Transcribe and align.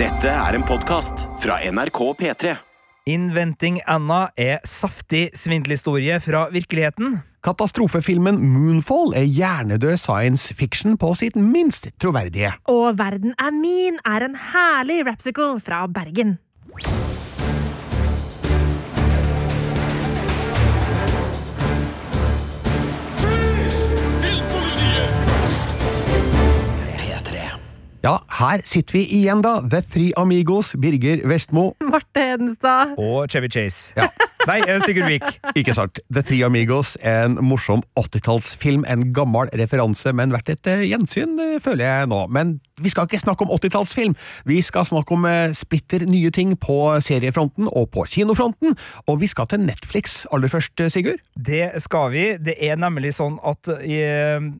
Dette 0.00 0.30
er 0.32 0.56
en 0.56 0.62
podkast 0.64 1.26
fra 1.42 1.58
NRK 1.68 1.98
P3. 2.16 2.52
Inventing 3.12 3.76
Anna 3.84 4.30
er 4.40 4.62
saftig 4.64 5.26
svindelhistorie 5.36 6.16
fra 6.24 6.46
virkeligheten. 6.54 7.18
Katastrofefilmen 7.44 8.38
Moonfall 8.54 9.12
er 9.18 9.28
hjernedød 9.28 10.00
science 10.00 10.56
fiction 10.56 10.96
på 10.96 11.12
sitt 11.18 11.36
minst 11.36 11.90
troverdige. 12.00 12.54
Og 12.72 12.96
Verden 12.96 13.36
er 13.36 13.52
min 13.52 14.00
er 14.08 14.24
en 14.30 14.38
herlig 14.54 15.02
rapsicle 15.10 15.60
fra 15.60 15.84
Bergen. 15.92 16.38
Ja, 28.02 28.16
her 28.40 28.60
sitter 28.66 28.96
vi 28.98 29.04
igjen, 29.14 29.42
da. 29.44 29.60
The 29.70 29.78
Three 29.82 30.10
Amigos, 30.18 30.72
Birger 30.82 31.20
Vestmo. 31.28 31.68
Marte 31.80 32.20
Hedenstad. 32.32 32.96
Og 32.98 33.28
Chevy 33.30 33.46
Chase. 33.52 33.92
Ja. 33.96 34.08
Nei, 34.42 34.58
eh, 34.66 34.80
Sigurd 34.82 35.06
Vik. 35.06 35.24
Ikke 35.58 35.74
sant. 35.76 36.00
The 36.10 36.22
Three 36.26 36.42
Amigos 36.42 36.96
er 36.98 37.28
en 37.28 37.36
morsom 37.46 37.84
80-tallsfilm. 37.98 38.82
En 38.90 39.04
gammel 39.14 39.50
referanse, 39.58 40.10
men 40.16 40.34
verdt 40.34 40.50
et 40.56 40.70
eh, 40.70 40.84
gjensyn, 40.90 41.36
eh, 41.38 41.58
føler 41.62 41.86
jeg 41.86 42.08
nå. 42.10 42.24
Men 42.34 42.56
vi 42.82 42.90
skal 42.90 43.06
ikke 43.06 43.20
snakke 43.22 43.46
om 43.46 43.52
80-tallsfilm. 43.54 44.16
Vi 44.48 44.58
skal 44.64 44.88
snakke 44.88 45.14
om 45.14 45.26
splitter 45.54 46.02
nye 46.08 46.32
ting 46.34 46.56
på 46.58 46.74
seriefronten 47.04 47.68
og 47.70 47.92
på 47.94 48.06
kinofronten. 48.10 48.74
Og 49.06 49.20
vi 49.22 49.28
skal 49.30 49.46
til 49.46 49.62
Netflix 49.62 50.24
aller 50.34 50.50
først, 50.50 50.80
Sigurd. 50.90 51.20
Det 51.36 51.76
skal 51.84 52.10
vi. 52.10 52.24
Det 52.42 52.56
er 52.58 52.80
nemlig 52.80 53.12
sånn 53.14 53.36
at 53.46 53.70
i 53.86 54.00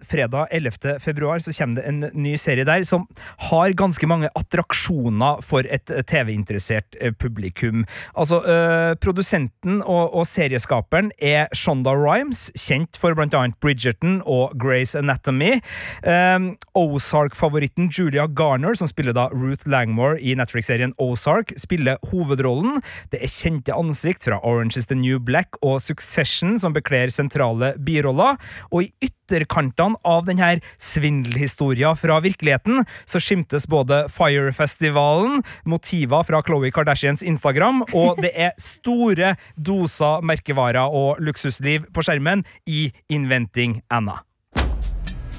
fredag 0.07 0.53
11. 0.55 1.01
februar 1.03 1.43
så 1.43 1.55
kommer 1.57 1.81
det 1.81 1.89
en 1.89 2.05
ny 2.15 2.37
serie 2.39 2.69
der 2.69 2.85
som 2.87 3.09
har 3.49 3.75
ganske 3.75 4.07
mange 4.07 4.31
attraksjoner 4.39 5.43
for 5.43 5.67
et 5.67 5.91
TV-interessert 6.07 7.01
publikum. 7.19 7.83
Altså, 8.15 8.43
øh, 8.45 8.95
produsenten 9.03 9.72
og, 9.81 10.13
og 10.13 10.27
serieskaperen 10.29 11.09
er 11.23 11.49
Shonda 11.57 11.95
Rhimes, 11.97 12.51
kjent 12.59 12.99
for 13.01 13.17
annet 13.17 13.57
Bridgerton 13.65 14.21
og 14.29 14.53
Grey's 14.61 14.93
Anatomy. 14.99 15.61
Um, 16.05 16.53
Ozark-favoritten 16.77 17.89
Julia 17.89 18.27
Garner, 18.27 18.77
som 18.77 18.91
spiller 18.91 19.17
da 19.17 19.29
Ruth 19.33 19.65
Langmore 19.71 20.21
i 20.21 20.35
Netflix-serien 20.37 20.93
Ozark, 21.01 21.55
spiller 21.57 21.97
hovedrollen. 22.11 22.83
Det 23.13 23.23
er 23.23 23.33
kjente 23.33 23.77
ansikt 23.77 24.27
fra 24.29 24.41
Orange 24.43 24.77
is 24.81 24.91
the 24.91 24.99
New 24.99 25.21
Black 25.23 25.57
og 25.63 25.81
Succession 25.81 26.59
som 26.61 26.75
bekler 26.77 27.13
sentrale 27.15 27.73
biroller. 27.83 28.37
Og 28.73 28.89
i 28.89 29.09
ytterkantene 29.09 30.01
av 30.05 30.27
denne 30.27 30.59
svindelhistoria 30.83 31.95
fra 31.97 32.19
virkeligheten 32.25 32.83
så 33.09 33.21
skimtes 33.23 33.69
både 33.71 34.05
Fire-festivalen, 34.13 35.43
motiver 35.69 36.27
fra 36.27 36.43
Khloe 36.45 36.73
Kardashians 36.75 37.23
Instagram, 37.23 37.83
og 37.95 38.21
det 38.23 38.33
er 38.35 38.53
store 38.61 39.35
doser 39.63 40.21
merkevarer 40.27 40.91
og 40.91 41.23
luksusliv 41.23 41.87
på 41.95 42.03
skjermen 42.03 42.45
i 42.67 42.91
Inventing 43.09 43.81
Anna. 43.91 44.23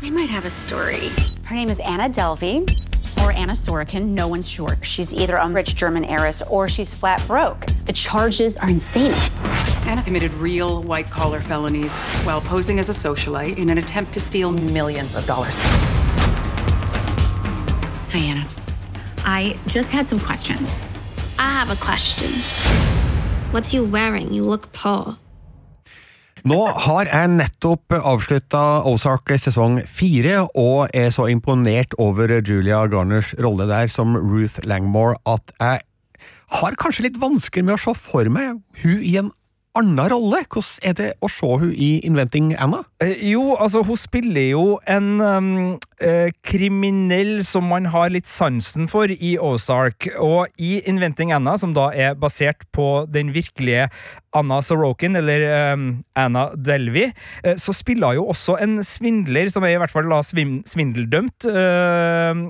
I 0.01 0.09
might 0.09 0.29
have 0.29 0.45
a 0.45 0.49
story. 0.49 1.09
Her 1.45 1.55
name 1.55 1.69
is 1.69 1.79
Anna 1.79 2.09
Delvey 2.09 2.67
or 3.21 3.31
Anna 3.31 3.53
Sorokin. 3.53 4.09
No 4.09 4.27
one's 4.27 4.49
sure. 4.49 4.77
She's 4.81 5.13
either 5.13 5.37
a 5.37 5.47
rich 5.47 5.75
German 5.75 6.03
heiress 6.03 6.41
or 6.49 6.67
she's 6.67 6.93
flat 6.93 7.25
broke. 7.27 7.65
The 7.85 7.93
charges 7.93 8.57
are 8.57 8.69
insane. 8.69 9.13
Anna 9.85 10.03
committed 10.03 10.33
real 10.33 10.83
white 10.83 11.09
collar 11.09 11.41
felonies 11.41 11.93
while 12.25 12.41
posing 12.41 12.79
as 12.79 12.89
a 12.89 12.93
socialite 12.93 13.57
in 13.57 13.69
an 13.69 13.77
attempt 13.77 14.13
to 14.13 14.21
steal 14.21 14.51
millions 14.51 15.15
of 15.15 15.25
dollars. 15.25 15.57
Hi, 18.11 18.19
Anna. 18.19 18.45
I 19.19 19.57
just 19.67 19.91
had 19.91 20.05
some 20.05 20.19
questions. 20.19 20.85
I 21.39 21.49
have 21.49 21.69
a 21.69 21.75
question. 21.75 22.92
Nå 26.49 26.57
har 26.87 27.07
jeg 27.07 27.29
nettopp 27.37 27.93
avslutta 27.99 28.81
Ozark 28.89 29.29
sesong 29.39 29.77
fire, 29.87 30.41
og 30.57 30.89
er 30.91 31.13
så 31.13 31.29
imponert 31.31 31.93
over 32.01 32.33
Julia 32.41 32.81
Garners 32.91 33.31
rolle 33.39 33.69
der 33.69 33.91
som 33.93 34.17
Ruth 34.17 34.65
Langmore 34.67 35.19
at 35.29 35.53
jeg 35.61 35.85
har 36.57 36.75
kanskje 36.81 37.05
litt 37.07 37.21
vansker 37.21 37.63
med 37.63 37.77
å 37.77 37.81
se 37.85 37.93
for 37.95 38.27
meg 38.33 38.59
hun 38.81 39.05
i 39.05 39.15
en 39.21 39.31
annen 39.77 39.99
rolle. 40.11 40.43
Hvordan 40.47 40.85
er 40.85 40.95
det 40.97 41.09
å 41.23 41.29
se 41.31 41.47
hun 41.47 41.71
i 41.73 41.97
Inventing 42.05 42.53
Anna? 42.61 42.83
Eh, 43.01 43.15
Jo, 43.31 43.55
altså, 43.55 43.83
hun 43.85 43.97
spiller 43.97 44.49
jo 44.51 44.65
en 44.89 45.21
um, 45.21 45.47
eh, 45.99 46.29
kriminell 46.45 47.43
som 47.47 47.65
man 47.69 47.89
har 47.93 48.11
litt 48.13 48.29
sansen 48.29 48.89
for 48.91 49.09
i 49.09 49.35
Ozark. 49.41 50.09
Og 50.21 50.51
i 50.61 50.81
Inventing 50.89 51.33
Anna, 51.33 51.55
som 51.57 51.73
da 51.75 51.89
er 51.93 52.17
basert 52.19 52.67
på 52.75 53.05
den 53.11 53.33
virkelige 53.33 53.89
Anna 54.33 54.61
Sorokin, 54.65 55.15
eller 55.19 55.73
um, 55.73 55.87
Anna 56.17 56.49
Delvey, 56.55 57.11
eh, 57.43 57.57
så 57.57 57.73
spiller 57.75 58.13
hun 58.13 58.21
jo 58.21 58.27
også 58.33 58.59
en 58.61 58.79
svindler, 58.85 59.49
som 59.53 59.65
er 59.65 59.75
i 59.75 59.81
hvert 59.81 59.93
fall 59.93 60.09
da 60.09 60.21
svindeldømt. 60.25 61.49
eh, 61.49 62.45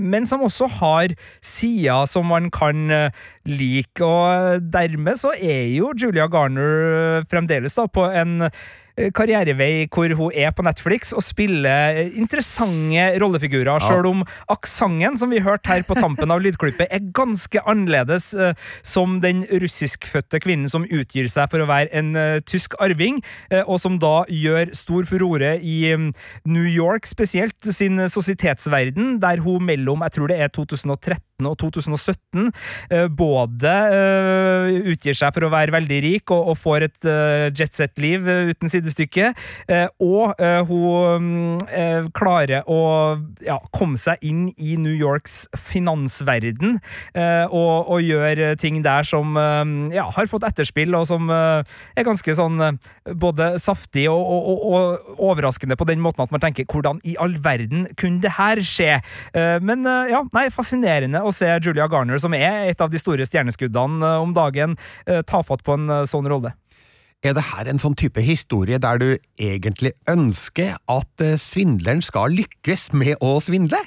men 0.00 0.26
som 0.28 0.44
også 0.46 0.68
har 0.80 1.14
sider 1.44 2.06
som 2.10 2.28
man 2.30 2.50
kan 2.54 2.90
eh, 2.90 3.24
like, 3.46 4.00
og 4.04 4.62
dermed 4.72 5.20
så 5.20 5.34
er 5.36 5.68
jo 5.74 5.92
Julia 5.98 6.28
Garner 6.30 7.18
eh, 7.18 7.26
fremdeles 7.30 7.76
da 7.78 7.86
på 7.86 8.08
en 8.10 8.48
karrierevei 8.94 9.88
hvor 9.90 10.12
hun 10.14 10.34
er 10.38 10.52
på 10.54 10.62
Netflix 10.66 11.12
og 11.16 11.24
spiller 11.26 11.98
eh, 11.98 12.14
interessante 12.20 13.06
rollefigurer, 13.20 13.82
selv 13.82 14.10
om 14.10 14.22
aksenten 14.52 15.18
som 15.18 15.32
vi 15.34 15.42
hørte 15.42 15.72
her 15.72 15.82
på 15.86 15.96
tampen 15.98 16.30
av 16.30 16.42
lydklippet, 16.44 16.86
er 16.90 17.10
ganske 17.16 17.62
annerledes 17.66 18.30
eh, 18.38 18.54
som 18.86 19.18
den 19.24 19.44
russiskfødte 19.50 20.40
kvinnen 20.44 20.70
som 20.70 20.86
utgir 20.86 21.28
seg 21.32 21.50
for 21.50 21.64
å 21.64 21.68
være 21.70 21.90
en 21.96 22.14
eh, 22.18 22.40
tysk 22.46 22.76
arving, 22.82 23.20
eh, 23.50 23.64
og 23.64 23.80
som 23.82 23.98
da 24.02 24.22
gjør 24.30 24.70
stor 24.76 25.08
furore 25.10 25.56
i 25.58 25.78
mm, 25.90 26.10
New 26.46 26.68
York, 26.68 27.08
spesielt 27.10 27.74
sin 27.74 27.98
sosietetsverden, 28.10 29.18
der 29.22 29.42
hun 29.42 29.66
mellom, 29.66 30.06
jeg 30.06 30.18
tror 30.18 30.30
det 30.30 30.38
er 30.38 30.54
2013 30.54 31.33
og 31.42 31.56
2017, 31.58 32.52
eh, 32.94 33.08
både 33.10 33.72
eh, 33.90 34.76
utgir 34.92 35.16
seg 35.18 35.34
for 35.34 35.48
å 35.48 35.50
være 35.50 35.74
veldig 35.74 35.98
rik 36.04 36.30
og, 36.30 36.52
og 36.52 36.58
får 36.60 36.86
et 36.86 37.08
uh, 37.08 37.48
jetset-liv 37.50 38.28
eh, 38.30 38.52
uten 38.54 38.70
sidestykke, 38.70 39.32
eh, 39.66 39.88
og 39.98 40.38
eh, 40.38 40.60
hun 40.68 41.64
eh, 41.66 42.06
klarer 42.14 42.62
å 42.70 43.18
ja, 43.42 43.58
komme 43.74 43.98
seg 43.98 44.22
inn 44.22 44.46
i 44.54 44.76
New 44.78 44.94
Yorks 44.94 45.48
finansverden 45.58 46.78
eh, 47.18 47.50
og, 47.50 47.90
og 47.90 48.04
gjør 48.04 48.44
ting 48.60 48.78
der 48.86 49.02
som 49.08 49.34
eh, 49.34 49.74
ja, 49.96 50.06
har 50.14 50.30
fått 50.30 50.46
etterspill, 50.46 50.94
og 50.94 51.08
som 51.10 51.26
eh, 51.34 51.66
er 51.98 52.06
ganske 52.06 52.38
sånn 52.38 52.62
eh, 52.62 52.92
både 53.18 53.56
saftig 53.62 54.06
og, 54.12 54.22
og, 54.22 54.64
og, 54.70 55.12
overraskende 55.24 55.76
på 55.78 55.86
den 55.88 56.02
måten 56.04 56.22
at 56.22 56.32
man 56.34 56.42
tenker 56.42 56.68
hvordan 56.70 57.02
i 57.02 57.16
all 57.18 57.34
verden 57.42 57.88
kunne 57.98 58.22
det 58.22 58.36
her 58.38 58.62
skje? 58.64 59.00
Eh, 59.34 59.58
men 59.64 59.82
eh, 59.88 60.14
ja, 60.14 60.22
nei, 60.36 60.46
fascinerende 60.54 61.23
å 61.24 61.32
se 61.34 61.48
Julia 61.64 61.88
Garner, 61.90 62.20
som 62.22 62.34
er 62.36 62.68
et 62.70 62.84
av 62.84 62.92
de 62.92 63.00
store 63.00 63.26
stjerneskuddene 63.28 64.04
eh, 64.04 64.20
om 64.22 64.34
dagen, 64.36 64.76
eh, 65.06 65.22
ta 65.26 65.42
fatt 65.46 65.64
på 65.66 65.78
en 65.78 65.88
eh, 65.90 66.04
sånn 66.10 66.28
rolle. 66.30 66.54
Er 67.24 67.32
det 67.36 67.46
her 67.54 67.70
en 67.70 67.80
sånn 67.80 67.96
type 67.96 68.20
historie 68.20 68.76
der 68.76 69.00
du 69.00 69.08
egentlig 69.40 69.94
ønsker 70.12 70.74
at 70.92 71.24
svindleren 71.40 72.02
skal 72.04 72.34
lykkes 72.36 72.90
med 72.92 73.16
å 73.24 73.38
svindle? 73.40 73.80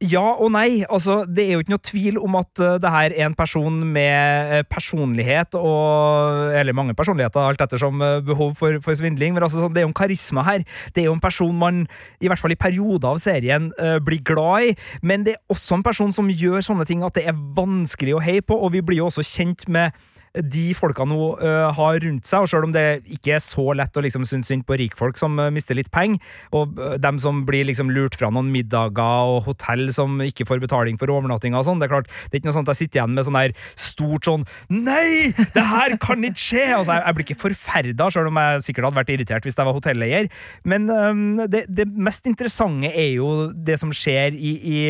Ja 0.00 0.30
og 0.40 0.48
nei. 0.54 0.80
Altså, 0.88 1.26
det 1.28 1.44
er 1.44 1.58
jo 1.58 1.60
ikke 1.60 1.74
noe 1.74 1.84
tvil 1.84 2.18
om 2.24 2.38
at 2.38 2.62
uh, 2.64 2.78
det 2.80 2.88
her 2.88 3.12
er 3.12 3.26
en 3.26 3.34
person 3.36 3.74
med 3.84 4.48
uh, 4.48 4.60
personlighet 4.64 5.58
og 5.60 6.54
Eller 6.56 6.72
mange 6.72 6.94
personligheter, 6.96 7.40
alt 7.44 7.60
ettersom 7.60 8.00
uh, 8.00 8.22
behov 8.24 8.54
for, 8.56 8.78
for 8.80 8.96
svindling. 8.96 9.34
Men 9.36 9.44
altså, 9.44 9.60
sånn, 9.60 9.74
det 9.76 9.82
er 9.82 9.84
jo 9.84 9.90
en 9.92 9.98
karisma 10.00 10.46
her. 10.46 10.64
Det 10.96 11.04
er 11.04 11.10
jo 11.10 11.16
en 11.18 11.20
person 11.20 11.52
man, 11.52 11.84
i 12.16 12.32
hvert 12.32 12.40
fall 12.40 12.54
i 12.54 12.60
perioder 12.60 13.10
av 13.12 13.20
serien, 13.20 13.68
uh, 13.76 13.98
blir 14.00 14.24
glad 14.24 14.70
i. 14.70 14.74
Men 15.04 15.26
det 15.26 15.36
er 15.36 15.52
også 15.52 15.76
en 15.76 15.84
person 15.84 16.16
som 16.16 16.32
gjør 16.32 16.64
sånne 16.64 16.88
ting 16.88 17.04
at 17.04 17.20
det 17.20 17.26
er 17.28 17.36
vanskelig 17.36 18.16
å 18.16 18.24
heie 18.24 18.40
på, 18.40 18.56
og 18.56 18.72
vi 18.72 18.80
blir 18.80 19.02
jo 19.02 19.10
også 19.10 19.26
kjent 19.26 19.68
med 19.68 19.92
de 20.38 20.70
folkene 20.78 21.16
hun 21.16 21.40
uh, 21.42 21.70
har 21.74 21.98
rundt 22.04 22.28
seg, 22.28 22.44
og 22.44 22.50
selv 22.50 22.68
om 22.68 22.74
det 22.74 23.02
ikke 23.10 23.34
er 23.34 23.42
så 23.42 23.64
lett 23.74 23.96
å 23.96 24.02
liksom 24.04 24.26
synes 24.28 24.50
synd 24.50 24.62
på 24.66 24.76
rikfolk 24.78 25.18
som 25.18 25.34
uh, 25.42 25.48
mister 25.50 25.74
litt 25.74 25.90
penger, 25.94 26.22
og 26.54 26.78
uh, 26.78 26.94
dem 27.02 27.18
som 27.22 27.42
blir 27.48 27.66
liksom 27.66 27.90
lurt 27.90 28.14
fra 28.18 28.30
noen 28.30 28.52
middager 28.54 29.32
og 29.34 29.42
hotell 29.48 29.88
som 29.94 30.20
ikke 30.22 30.46
får 30.46 30.62
betaling 30.62 31.00
for 31.00 31.10
overnattinga 31.10 31.58
og 31.58 31.66
sånn, 31.66 31.82
det 31.82 31.88
er 31.88 31.94
klart, 31.96 32.12
det 32.28 32.38
er 32.38 32.42
ikke 32.42 32.50
noe 32.52 32.58
sånt 32.60 32.70
jeg 32.70 32.82
sitter 32.84 33.00
igjen 33.00 33.16
med 33.16 33.26
sånn 33.26 33.40
der 33.40 33.56
stort 33.74 34.28
sånn 34.30 34.46
Nei! 34.70 35.32
Det 35.56 35.66
her 35.66 35.96
kan 36.02 36.22
ikke 36.26 36.44
skje! 36.44 36.64
Altså, 36.76 36.94
jeg, 36.94 37.02
jeg 37.02 37.16
blir 37.16 37.26
ikke 37.26 37.40
forferda, 37.40 38.10
selv 38.14 38.30
om 38.30 38.40
jeg 38.40 38.64
sikkert 38.68 38.88
hadde 38.88 39.00
vært 39.00 39.12
irritert 39.16 39.48
hvis 39.48 39.58
jeg 39.58 39.66
var 39.66 39.76
hotelleier, 39.76 40.30
men 40.68 40.86
um, 40.94 41.42
det, 41.50 41.64
det 41.66 41.88
mest 41.90 42.30
interessante 42.30 42.92
er 42.94 43.16
jo 43.16 43.50
det 43.50 43.80
som 43.82 43.90
skjer 43.94 44.36
i, 44.38 44.54
i 44.60 44.80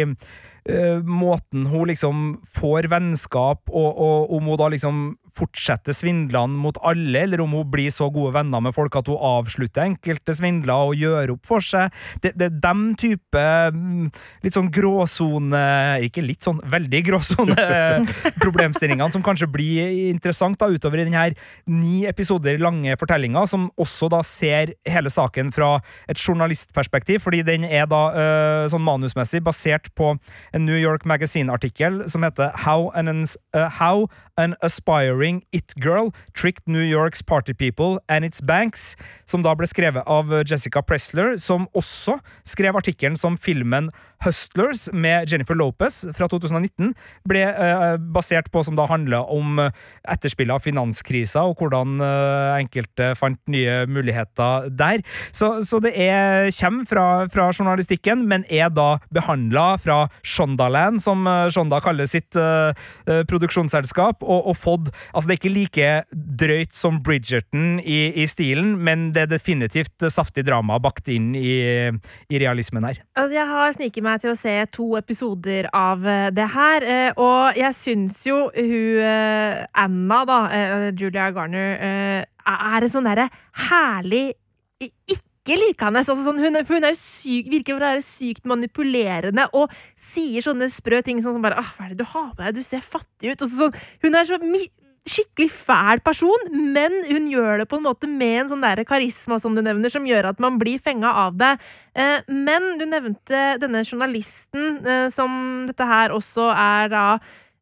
måten 1.08 1.64
hun 1.70 1.88
liksom 1.88 2.18
får 2.52 2.90
vennskap, 2.92 3.62
og, 3.72 3.88
og 3.96 4.34
om 4.36 4.50
hun 4.50 4.58
da 4.60 4.68
liksom 4.74 4.98
fortsetter 5.36 5.96
svindlene 5.96 6.58
mot 6.60 6.78
alle, 6.86 7.24
eller 7.24 7.42
om 7.44 7.54
hun 7.58 7.68
blir 7.70 7.92
så 7.94 8.10
gode 8.12 8.34
venner 8.36 8.62
med 8.64 8.74
folk 8.76 8.96
at 8.98 9.08
hun 9.10 9.20
avslutter 9.20 9.86
enkelte 9.86 10.34
svindler 10.36 10.90
og 10.90 10.98
gjør 10.98 11.34
opp 11.36 11.48
for 11.48 11.64
seg. 11.64 11.94
Det, 12.22 12.34
det 12.38 12.48
er 12.48 12.58
dem 12.62 12.84
type 12.98 13.44
mm, 13.74 14.10
litt 14.44 14.56
sånn 14.56 14.70
gråsone 14.74 15.60
Ikke 16.06 16.22
litt 16.24 16.44
sånn, 16.44 16.60
veldig 16.70 17.00
gråsone 17.06 17.56
problemstillingene 18.44 19.10
som 19.12 19.24
kanskje 19.24 19.48
blir 19.50 19.90
interessant 20.10 20.58
da 20.60 20.70
utover 20.70 21.02
i 21.02 21.06
denne 21.08 21.30
ni 21.70 22.04
episoder 22.08 22.58
lange 22.60 22.96
fortellinga, 23.00 23.44
som 23.48 23.68
også 23.80 24.08
da 24.12 24.22
ser 24.26 24.74
hele 24.88 25.12
saken 25.12 25.52
fra 25.54 25.76
et 26.10 26.20
journalistperspektiv, 26.20 27.20
fordi 27.24 27.42
den 27.46 27.66
er 27.68 27.86
da 27.90 28.02
øh, 28.10 28.64
sånn 28.72 28.84
manusmessig 28.84 29.42
basert 29.44 29.90
på 29.98 30.14
en 30.54 30.66
New 30.66 30.78
York 30.78 31.06
Magazine-artikkel 31.08 32.02
som 32.10 32.24
heter 32.26 32.54
How 32.64 32.90
an, 32.96 33.24
uh, 33.56 33.68
How 33.78 34.08
an 34.40 34.56
Aspiring 34.66 35.29
It 35.54 35.76
Girl 35.78 36.10
Tricked 36.34 36.66
New 36.66 36.82
Yorks 36.82 37.22
Party 37.22 37.54
People 37.54 38.00
and 38.08 38.26
Its 38.26 38.42
Banks, 38.42 38.96
som 39.30 39.46
da 39.46 39.54
ble 39.54 39.68
skrevet 39.70 40.02
av 40.10 40.34
Jessica 40.42 40.82
Pressler, 40.82 41.36
som 41.38 41.68
også 41.78 42.18
skrev 42.42 42.80
artikkelen 42.82 43.18
som 43.20 43.38
filmen 43.38 43.92
Hustlers 44.24 44.88
med 44.92 45.30
Jennifer 45.32 45.56
Lopez 45.56 46.02
fra 46.16 46.28
2019 46.28 46.92
ble 47.28 47.44
uh, 47.56 47.96
basert 48.12 48.50
på, 48.52 48.62
som 48.66 48.76
da 48.76 48.84
handla 48.90 49.22
om 49.32 49.60
etterspillet 49.60 50.52
av 50.52 50.64
finanskrisa 50.64 51.44
og 51.48 51.60
hvordan 51.60 52.00
uh, 52.02 52.56
enkelte 52.58 53.14
fant 53.16 53.40
nye 53.50 53.84
muligheter 53.88 54.68
der. 54.76 55.00
Så, 55.32 55.62
så 55.64 55.80
det 55.80 55.94
er, 55.96 56.50
kommer 56.58 56.88
fra, 56.88 57.06
fra, 57.32 57.48
journalistikken, 57.50 58.26
men 58.28 58.44
er 58.52 58.68
da 58.72 58.98
behandla 59.14 59.74
fra 59.80 60.02
Shondaland, 60.20 61.00
som 61.04 61.24
uh, 61.28 61.48
Shonda 61.52 61.80
kaller 61.82 62.08
sitt 62.10 62.36
produksjonsselskap, 63.30 64.20
og, 64.22 64.50
og, 64.50 64.56
fått 64.60 64.90
Altså, 65.14 65.26
det 65.28 65.34
er 65.34 65.38
ikke 65.40 65.52
like 65.52 65.88
drøyt 66.40 66.76
som 66.76 66.98
Bridgerton 67.04 67.80
i, 67.80 68.12
i 68.22 68.26
stilen, 68.30 68.76
men 68.84 69.08
det 69.14 69.24
er 69.24 69.32
definitivt 69.32 70.06
saftig 70.12 70.44
drama 70.46 70.78
bakt 70.82 71.08
inn 71.12 71.32
i, 71.38 71.54
i 72.30 72.40
realismen 72.42 72.86
her. 72.86 73.00
Altså, 73.18 73.36
jeg 73.36 73.48
har 73.50 73.74
sniket 73.76 74.06
meg 74.06 74.09
til 74.18 74.32
å 74.32 74.38
se 74.38 74.54
to 74.74 74.96
episoder 74.98 75.68
av 75.76 76.02
det 76.34 76.48
her, 76.54 76.86
og 77.20 77.58
jeg 77.58 77.76
syns 77.76 78.20
jo 78.26 78.42
hun 78.54 79.66
Anna, 79.70 80.20
da, 80.26 80.38
Julia 80.90 81.30
Garner, 81.34 81.76
er 82.26 82.86
en 82.86 82.92
sånn 82.92 83.06
derre 83.06 83.28
herlig 83.70 84.30
ikke 84.80 85.56
likende. 85.58 86.00
Altså 86.00 86.16
sånn, 86.24 86.40
hun, 86.40 86.60
hun, 86.68 86.84
er 86.84 86.94
jo 86.94 87.00
syk, 87.00 87.48
virker 87.50 87.76
å 87.76 87.82
være 87.82 88.04
sykt 88.04 88.48
manipulerende 88.48 89.48
og 89.56 89.72
sier 89.98 90.44
sånne 90.44 90.70
sprø 90.72 91.00
ting 91.06 91.20
sånn 91.22 91.36
som 91.36 91.44
bare 91.44 91.60
'Hva 91.60 91.86
er 91.86 91.94
det 91.94 92.00
du 92.00 92.04
har 92.04 92.30
på 92.34 92.44
deg? 92.44 92.54
Du 92.54 92.62
ser 92.62 92.80
fattig 92.80 93.32
ut.' 93.32 93.48
Sånn, 93.48 93.74
hun 94.02 94.14
er 94.14 94.24
så 94.24 94.38
skikkelig 95.08 95.48
fæl 95.52 96.02
person, 96.04 96.48
men 96.52 97.00
hun 97.08 97.28
gjør 97.32 97.62
det 97.62 97.68
på 97.70 97.78
en 97.80 97.86
måte 97.86 98.08
med 98.10 98.42
en 98.42 98.50
sånn 98.52 98.64
der 98.64 98.82
karisma 98.88 99.40
som 99.40 99.56
du 99.56 99.62
nevner, 99.64 99.92
som 99.92 100.06
gjør 100.06 100.32
at 100.32 100.42
man 100.42 100.58
blir 100.60 100.82
fenga 100.82 101.12
av 101.24 101.38
det. 101.40 101.54
Eh, 101.96 102.26
men 102.28 102.74
du 102.80 102.84
nevnte 102.88 103.44
denne 103.62 103.84
journalisten, 103.86 104.82
eh, 104.84 105.06
som 105.14 105.64
dette 105.70 105.88
her 105.88 106.12
også 106.16 106.50
er 106.52 106.92
da 106.92 107.06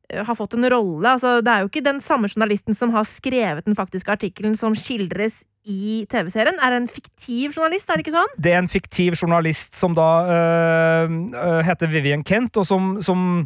Eh, 0.08 0.24
har 0.24 0.34
fått 0.34 0.54
en 0.54 0.70
rolle. 0.70 1.04
Altså, 1.10 1.40
det 1.44 1.52
er 1.52 1.64
jo 1.64 1.70
ikke 1.70 1.84
den 1.84 2.00
samme 2.00 2.30
journalisten 2.32 2.76
som 2.76 2.92
har 2.94 3.04
skrevet 3.08 3.66
den 3.68 3.76
faktiske 3.76 4.12
artikkelen 4.12 4.56
som 4.56 4.76
skildres 4.76 5.42
i 5.68 6.06
TV-serien. 6.08 6.56
Er 6.64 6.72
det 6.72 6.80
en 6.82 6.88
fiktiv 6.88 7.52
journalist, 7.56 7.90
er 7.90 7.98
det 7.98 8.06
ikke 8.06 8.16
sånn? 8.16 8.36
Det 8.40 8.54
er 8.54 8.62
en 8.62 8.72
fiktiv 8.72 9.18
journalist 9.18 9.76
som 9.76 9.96
da 9.96 10.08
øh, 10.32 11.60
heter 11.66 11.92
Vivian 11.92 12.24
Kent, 12.24 12.56
og 12.56 12.64
som, 12.64 12.96
som 13.04 13.44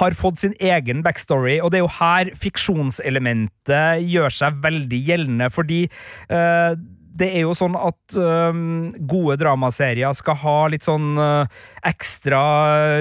har 0.00 0.16
fått 0.18 0.40
sin 0.42 0.54
egen 0.60 1.02
backstory, 1.06 1.58
og 1.60 1.72
det 1.72 1.80
er 1.80 1.84
jo 1.84 1.92
her 1.98 2.32
fiksjonselementet 2.40 4.06
gjør 4.08 4.34
seg 4.34 4.62
veldig 4.64 5.00
gjeldende, 5.08 5.50
fordi 5.52 5.82
øh, 6.32 6.78
det 7.10 7.26
er 7.34 7.42
jo 7.42 7.54
sånn 7.56 7.74
at 7.74 8.16
um, 8.16 8.90
gode 9.08 9.36
dramaserier 9.40 10.14
skal 10.16 10.36
ha 10.44 10.56
litt 10.70 10.86
sånn 10.86 11.18
uh, 11.18 11.48
ekstra 11.86 12.40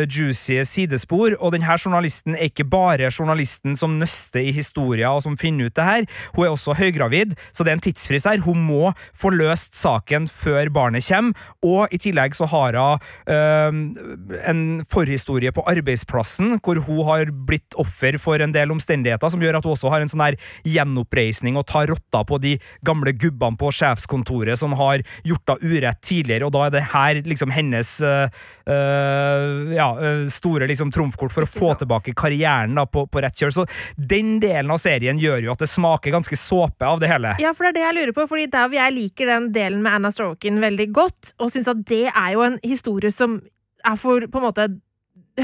juicy 0.09 0.57
sidespor, 0.65 1.35
og 1.37 1.53
denne 1.53 1.77
journalisten 1.77 2.35
er 2.35 2.49
ikke 2.49 2.65
bare 2.69 3.11
journalisten 3.11 3.77
som 3.79 3.99
nøster 4.01 4.41
i 4.41 4.53
historier 4.55 5.11
og 5.11 5.23
som 5.25 5.37
finner 5.39 5.69
ut 5.69 5.75
det 5.77 5.85
her, 5.85 6.07
hun 6.35 6.47
er 6.47 6.53
også 6.55 6.75
høygravid, 6.79 7.35
så 7.53 7.65
det 7.65 7.73
er 7.73 7.77
en 7.77 7.85
tidsfrist 7.85 8.27
her. 8.29 8.41
Hun 8.43 8.63
må 8.65 8.93
få 9.17 9.31
løst 9.33 9.77
saken 9.77 10.27
før 10.31 10.71
barnet 10.73 11.05
kommer, 11.05 11.37
og 11.65 11.93
i 11.93 11.99
tillegg 12.01 12.35
så 12.37 12.47
har 12.49 12.77
hun 12.79 12.99
uh, 13.29 14.39
en 14.49 14.63
forhistorie 14.89 15.53
på 15.53 15.65
arbeidsplassen 15.69 16.57
hvor 16.63 16.81
hun 16.87 17.05
har 17.07 17.29
blitt 17.31 17.77
offer 17.79 18.17
for 18.21 18.41
en 18.41 18.53
del 18.55 18.73
omstendigheter 18.73 19.31
som 19.31 19.43
gjør 19.43 19.59
at 19.59 19.67
hun 19.67 19.75
også 19.75 19.93
har 19.93 20.03
en 20.03 20.11
sånn 20.11 20.25
her 20.25 20.39
gjenoppreisning 20.67 21.59
og 21.59 21.67
tar 21.69 21.89
rotta 21.91 22.23
på 22.27 22.39
de 22.41 22.57
gamle 22.85 23.13
gubbene 23.15 23.59
på 23.59 23.71
sjefs 23.75 23.98
sjefskontoret 23.99 24.59
som 24.59 24.73
har 24.73 25.03
gjort 25.23 25.49
henne 25.49 25.75
urett 25.75 26.01
tidligere, 26.01 26.47
og 26.47 26.53
da 26.53 26.65
er 26.65 26.73
det 26.73 26.85
her 26.93 27.21
liksom 27.27 27.51
hennes 27.51 27.91
uh, 28.01 28.29
uh, 28.69 29.73
ja, 29.75 29.89
store 30.31 30.67
liksom 30.69 30.91
trumfkort 30.91 31.33
for 31.33 31.45
å 31.45 31.49
få 31.49 31.73
tilbake 31.79 32.15
karrieren 32.17 32.77
da 32.77 32.85
på, 32.85 33.05
på 33.07 33.23
rett 33.23 33.37
kjør. 33.37 33.53
Så 33.59 33.65
den 33.95 34.37
delen 34.39 34.71
av 34.71 34.81
serien 34.81 35.19
gjør 35.19 35.43
jo 35.45 35.53
at 35.53 35.63
det 35.63 35.69
smaker 35.69 36.15
ganske 36.15 36.39
såpe 36.39 36.87
av 36.87 37.01
det 37.01 37.11
hele. 37.11 37.35
Ja, 37.41 37.53
for 37.53 37.67
det 37.67 37.73
er 37.73 37.79
det 37.79 37.85
jeg 37.87 37.97
lurer 37.99 38.17
på, 38.17 38.27
fordi 38.31 38.49
der 38.51 38.77
jeg 38.79 38.95
liker 38.95 39.33
den 39.33 39.49
delen 39.55 39.83
med 39.85 39.99
Anna 39.99 40.13
Stroken 40.13 40.61
veldig 40.63 40.91
godt, 40.95 41.33
og 41.39 41.53
syns 41.53 41.71
at 41.71 41.81
det 41.89 42.07
er 42.09 42.35
jo 42.35 42.45
en 42.45 42.59
historie 42.63 43.11
som 43.13 43.39
er 43.87 43.99
for 43.99 44.25
på 44.27 44.39
en 44.39 44.43
måte 44.43 44.67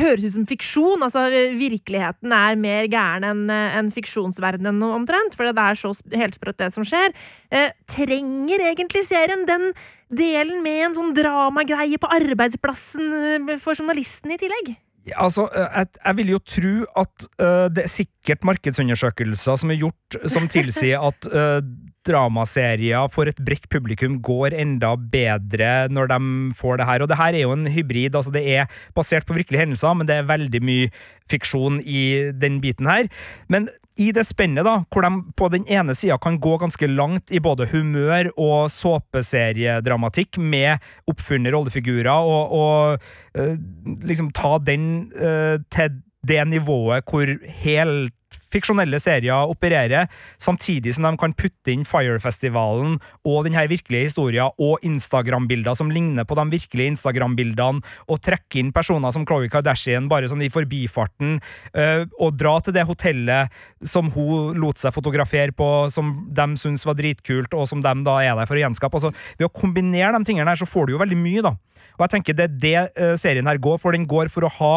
høres 0.02 0.26
ut 0.28 0.36
som 0.36 0.48
fiksjon. 0.50 1.04
altså 1.06 1.26
Virkeligheten 1.58 2.34
er 2.36 2.60
mer 2.60 2.90
gæren 2.92 3.28
enn 3.28 3.44
en 3.50 3.92
fiksjonsverdenen 3.94 4.84
omtrent, 4.88 5.36
for 5.38 5.48
det 5.48 5.62
er 5.62 5.80
så 5.80 5.94
helsprøtt, 6.16 6.60
det 6.62 6.72
som 6.76 6.88
skjer. 6.88 7.14
Eh, 7.52 7.72
trenger 7.92 8.64
egentlig 8.72 9.06
serien 9.08 9.46
den 9.50 9.72
delen 10.14 10.64
med 10.66 10.90
en 10.90 10.98
sånn 10.98 11.14
dramagreie 11.18 12.00
på 12.02 12.10
arbeidsplassen 12.14 13.14
eh, 13.50 13.56
for 13.62 13.78
journalisten 13.78 14.34
i 14.36 14.40
tillegg? 14.42 14.76
Altså, 15.14 15.46
eh, 15.54 15.68
jeg, 15.82 15.92
jeg, 16.00 16.18
vil 16.18 16.32
jo 16.34 16.40
tro 16.42 16.74
at 17.02 17.28
uh, 17.38 17.68
det 17.70 17.84
er 17.86 17.92
sikkert 17.92 18.48
markedsundersøkelser 18.50 19.60
som 19.62 19.74
er 19.74 19.84
gjort 19.84 20.18
som 20.32 20.48
tilsier 20.50 21.04
at 21.06 21.30
uh, 21.30 21.60
dramaserier 22.06 23.10
for 23.14 23.30
et 23.30 23.40
bredt 23.46 23.68
publikum 23.72 24.20
går 24.24 24.56
enda 24.58 24.94
bedre 24.96 25.88
når 25.92 26.12
de 26.12 26.20
får 26.58 26.82
det 26.82 26.90
her. 26.90 27.04
Og 27.04 27.12
det 27.12 27.20
her 27.20 27.34
er 27.34 27.46
jo 27.46 27.56
en 27.56 27.68
hybrid. 27.72 28.16
altså 28.16 28.32
Det 28.32 28.46
er 28.58 28.70
basert 28.96 29.26
på 29.26 29.38
virkelige 29.38 29.64
hendelser, 29.66 29.94
men 29.94 30.08
det 30.08 30.20
er 30.20 30.30
veldig 30.30 30.62
mye 30.64 30.92
fiksjon 31.32 31.82
i 31.82 32.32
den 32.34 32.62
biten 32.62 32.88
her. 32.90 33.10
Men 33.50 33.70
i 33.98 34.10
det 34.12 34.26
spennet, 34.28 34.66
da, 34.68 34.82
hvor 34.92 35.06
de 35.06 35.12
på 35.40 35.48
den 35.54 35.64
ene 35.72 35.96
sida 35.96 36.18
kan 36.20 36.36
gå 36.44 36.58
ganske 36.60 36.88
langt 36.92 37.32
i 37.32 37.40
både 37.40 37.70
humør 37.72 38.28
og 38.36 38.68
såpeseriedramatikk 38.74 40.38
med 40.38 40.84
oppfunne 41.08 41.54
rollefigurer, 41.56 42.12
og, 42.12 42.52
og 42.52 43.40
øh, 43.40 43.56
liksom 44.04 44.34
ta 44.36 44.58
den 44.60 45.08
øh, 45.16 45.60
til 45.72 46.02
det 46.28 46.42
nivået 46.50 47.06
hvor 47.06 47.30
helt 47.62 48.16
fiksjonelle 48.54 49.00
serier 49.02 49.52
opererer, 49.52 50.10
samtidig 50.42 50.96
som 50.96 51.08
de 51.08 51.14
kan 51.22 51.36
putte 51.38 51.74
inn 51.74 51.86
Fire-festivalen 51.88 52.98
og 53.26 53.46
denne 53.48 53.66
virkelige 53.72 54.10
historien 54.10 54.54
og 54.62 54.84
Instagram-bilder 54.86 55.78
som 55.78 55.92
ligner 55.94 56.28
på 56.28 56.38
de 56.40 56.46
virkelige 56.54 56.96
Instagram-bildene, 56.96 57.84
og 58.10 58.22
trekke 58.24 58.62
inn 58.62 58.74
personer 58.76 59.14
som 59.16 59.26
Khloé 59.28 59.50
Kardashian 59.52 60.10
bare 60.12 60.30
sånn 60.32 60.44
i 60.46 60.52
forbifarten, 60.54 61.40
uh, 61.76 62.06
og 62.20 62.38
dra 62.40 62.58
til 62.64 62.76
det 62.76 62.86
hotellet 62.88 63.54
som 63.86 64.10
hun 64.14 64.58
lot 64.62 64.82
seg 64.82 64.96
fotografere 64.96 65.54
på, 65.56 65.70
som 65.94 66.14
de 66.36 66.48
syntes 66.60 66.86
var 66.88 66.98
dritkult, 67.00 67.54
og 67.54 67.70
som 67.70 67.84
de 67.84 67.94
da 68.06 68.20
er 68.24 68.36
der 68.38 68.50
for 68.50 68.58
å 68.58 68.66
gjenskape. 68.66 69.00
Altså, 69.00 69.14
ved 69.40 69.50
å 69.50 69.54
kombinere 69.56 70.16
de 70.18 70.28
tingene 70.28 70.52
her, 70.52 70.60
så 70.60 70.70
får 70.70 70.88
du 70.88 70.96
jo 70.96 71.02
veldig 71.02 71.20
mye, 71.20 71.46
da. 71.46 71.56
Og 71.96 72.06
jeg 72.06 72.14
tenker 72.16 72.38
det 72.38 72.46
er 72.46 72.56
det 72.66 73.02
uh, 73.02 73.16
serien 73.20 73.48
her 73.48 73.60
går 73.62 73.80
for. 73.82 73.96
Den 73.96 74.08
går 74.10 74.32
for 74.34 74.48
å 74.48 74.52
ha 74.58 74.74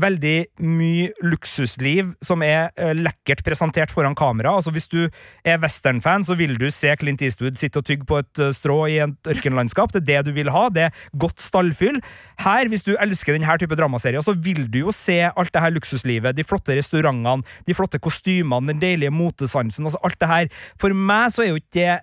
veldig 0.00 0.36
mye 0.64 1.10
luksusliv 1.24 2.14
som 2.24 2.44
er 2.46 2.70
uh, 2.80 2.92
lekkert 2.96 3.44
presentert 3.46 3.92
foran 3.92 4.16
kamera. 4.18 4.54
Altså 4.56 4.72
Hvis 4.74 4.88
du 4.92 5.00
er 5.44 5.60
westernfan, 5.62 6.26
så 6.26 6.36
vil 6.38 6.56
du 6.60 6.68
se 6.72 6.94
Clint 7.00 7.22
Eastwood 7.24 7.60
sitte 7.60 7.82
og 7.82 7.88
tygge 7.88 8.08
på 8.08 8.20
et 8.22 8.42
uh, 8.42 8.50
strå 8.56 8.78
i 8.90 8.98
et 9.04 9.32
ørkenlandskap. 9.34 9.92
Det 9.94 10.02
er 10.02 10.08
det 10.10 10.30
du 10.30 10.36
vil 10.36 10.52
ha. 10.54 10.66
Det 10.72 10.88
er 10.88 11.02
godt 11.20 11.42
stallfyll. 11.44 12.00
Her, 12.42 12.70
hvis 12.72 12.86
du 12.86 12.94
elsker 12.96 13.36
denne 13.36 13.58
type 13.60 13.76
dramaserier, 13.78 14.24
så 14.24 14.34
vil 14.34 14.64
du 14.72 14.82
jo 14.86 14.94
se 14.96 15.20
alt 15.28 15.52
det 15.52 15.62
her 15.62 15.74
luksuslivet, 15.74 16.36
de 16.36 16.46
flotte 16.46 16.74
restaurantene, 16.78 17.46
de 17.68 17.76
flotte 17.76 18.00
kostymene, 18.02 18.72
den 18.72 18.80
deilige 18.82 19.12
motesansen, 19.14 19.86
altså 19.86 20.00
alt 20.02 20.18
det 20.20 20.30
her. 20.30 20.48
For 20.80 20.94
meg 20.96 21.30
så 21.34 21.44
er 21.44 21.52
jo 21.52 21.60
ikke 21.60 21.76
det 21.76 21.98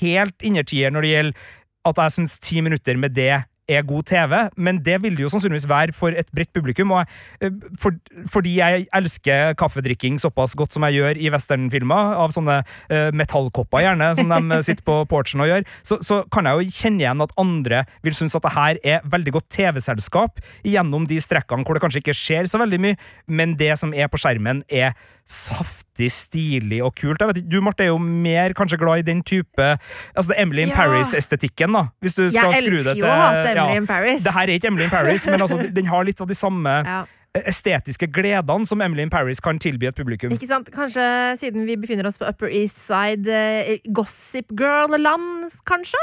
helt 0.00 0.44
innertier 0.44 0.92
når 0.94 1.04
det 1.04 1.12
gjelder 1.12 1.52
at 1.84 2.00
jeg 2.00 2.14
syns 2.16 2.38
ti 2.40 2.62
minutter 2.64 2.96
med 3.00 3.14
det 3.16 3.42
er 3.68 3.84
god 3.86 4.04
TV, 4.08 4.34
men 4.56 4.78
det 4.84 4.98
vil 5.02 5.16
det 5.16 5.24
jo 5.24 5.30
sannsynligvis 5.32 5.68
være 5.68 5.94
for 5.96 6.14
et 6.16 6.28
bredt 6.34 6.52
publikum. 6.54 6.92
Og 6.96 7.06
eh, 7.40 7.52
for, 7.80 7.96
fordi 8.30 8.58
jeg 8.58 8.86
elsker 8.94 9.54
kaffedrikking 9.60 10.18
såpass 10.20 10.56
godt 10.58 10.76
som 10.76 10.84
jeg 10.88 10.98
gjør 10.98 11.20
i 11.20 11.30
westernfilmer, 11.32 12.14
av 12.24 12.34
sånne 12.34 12.60
uh, 12.64 13.10
metallkopper 13.16 13.84
gjerne, 13.84 14.10
som 14.18 14.30
de 14.30 14.58
sitter 14.66 14.84
på 14.86 14.98
porchen 15.10 15.42
og 15.44 15.50
gjør, 15.50 15.66
så, 15.86 15.98
så, 16.04 16.22
kan 16.32 16.48
jeg 16.48 16.60
jo 16.60 16.76
kjenne 16.76 17.04
igjen 17.04 17.24
at 17.24 17.34
andre 17.40 17.82
vil 18.04 18.16
synes 18.16 18.36
at 18.36 18.44
det 18.44 18.54
her 18.54 18.80
er 18.94 19.08
veldig 19.10 19.34
godt 19.36 19.50
TV-selskap 19.54 20.40
gjennom 20.66 21.08
de 21.08 21.20
strekkene 21.22 21.66
hvor 21.66 21.76
det 21.76 21.84
kanskje 21.84 22.02
ikke 22.02 22.16
skjer 22.16 22.48
så 22.50 22.60
veldig 22.60 22.80
mye, 22.82 22.98
men 23.26 23.56
det 23.60 23.74
som 23.80 23.94
er 23.96 24.10
på 24.10 24.20
skjermen, 24.20 24.64
er 24.68 24.94
saft 25.26 25.84
artig, 25.94 26.10
stilig 26.10 26.80
og 26.84 26.94
kult. 26.98 27.20
Jeg 27.20 27.28
vet 27.28 27.36
ikke, 27.38 27.50
Du, 27.50 27.60
Marte, 27.62 27.82
er 27.84 27.86
jo 27.92 27.98
mer 27.98 28.52
kanskje 28.52 28.78
glad 28.78 28.98
i 28.98 29.02
den 29.02 29.22
type 29.22 29.78
Altså 30.16 30.34
Emily 30.36 30.62
in 30.62 30.68
Ja. 30.68 30.74
Paris-estetikken, 30.74 31.72
da. 31.72 31.88
Hvis 32.02 32.14
du 32.14 32.30
skal 32.30 32.50
Jeg 32.52 32.64
skru 32.64 32.70
det 32.70 32.78
elsker 32.78 32.92
til 32.92 33.00
jo 33.00 33.06
å 33.06 33.20
hate 33.20 33.50
Emily 33.50 33.76
in 33.76 33.86
Paris. 33.86 34.22
Det 34.22 34.32
her 34.32 34.42
er 34.42 34.58
ikke 34.58 34.66
Emily 34.66 34.84
in 34.84 34.90
Paris, 34.90 35.26
men 35.26 35.40
altså, 35.40 35.58
den 35.74 35.86
har 35.86 36.04
litt 36.04 36.20
av 36.20 36.26
de 36.26 36.34
samme 36.34 36.84
Ja. 36.84 37.04
estetiske 37.34 38.06
gledene 38.12 38.66
som 38.66 38.80
Emily 38.80 39.02
in 39.02 39.10
Paris 39.10 39.40
kan 39.40 39.58
tilby 39.58 39.86
et 39.86 39.94
publikum. 39.96 40.30
Ikke 40.32 40.46
sant? 40.46 40.70
Kanskje 40.70 41.36
siden 41.38 41.64
vi 41.66 41.76
befinner 41.76 42.06
oss 42.06 42.18
på 42.18 42.28
Upper 42.28 42.46
East 42.48 42.78
Side, 42.78 43.26
eh, 43.28 43.78
Gossip 43.92 44.50
Girl-land, 44.54 45.50
kanskje? 45.66 45.98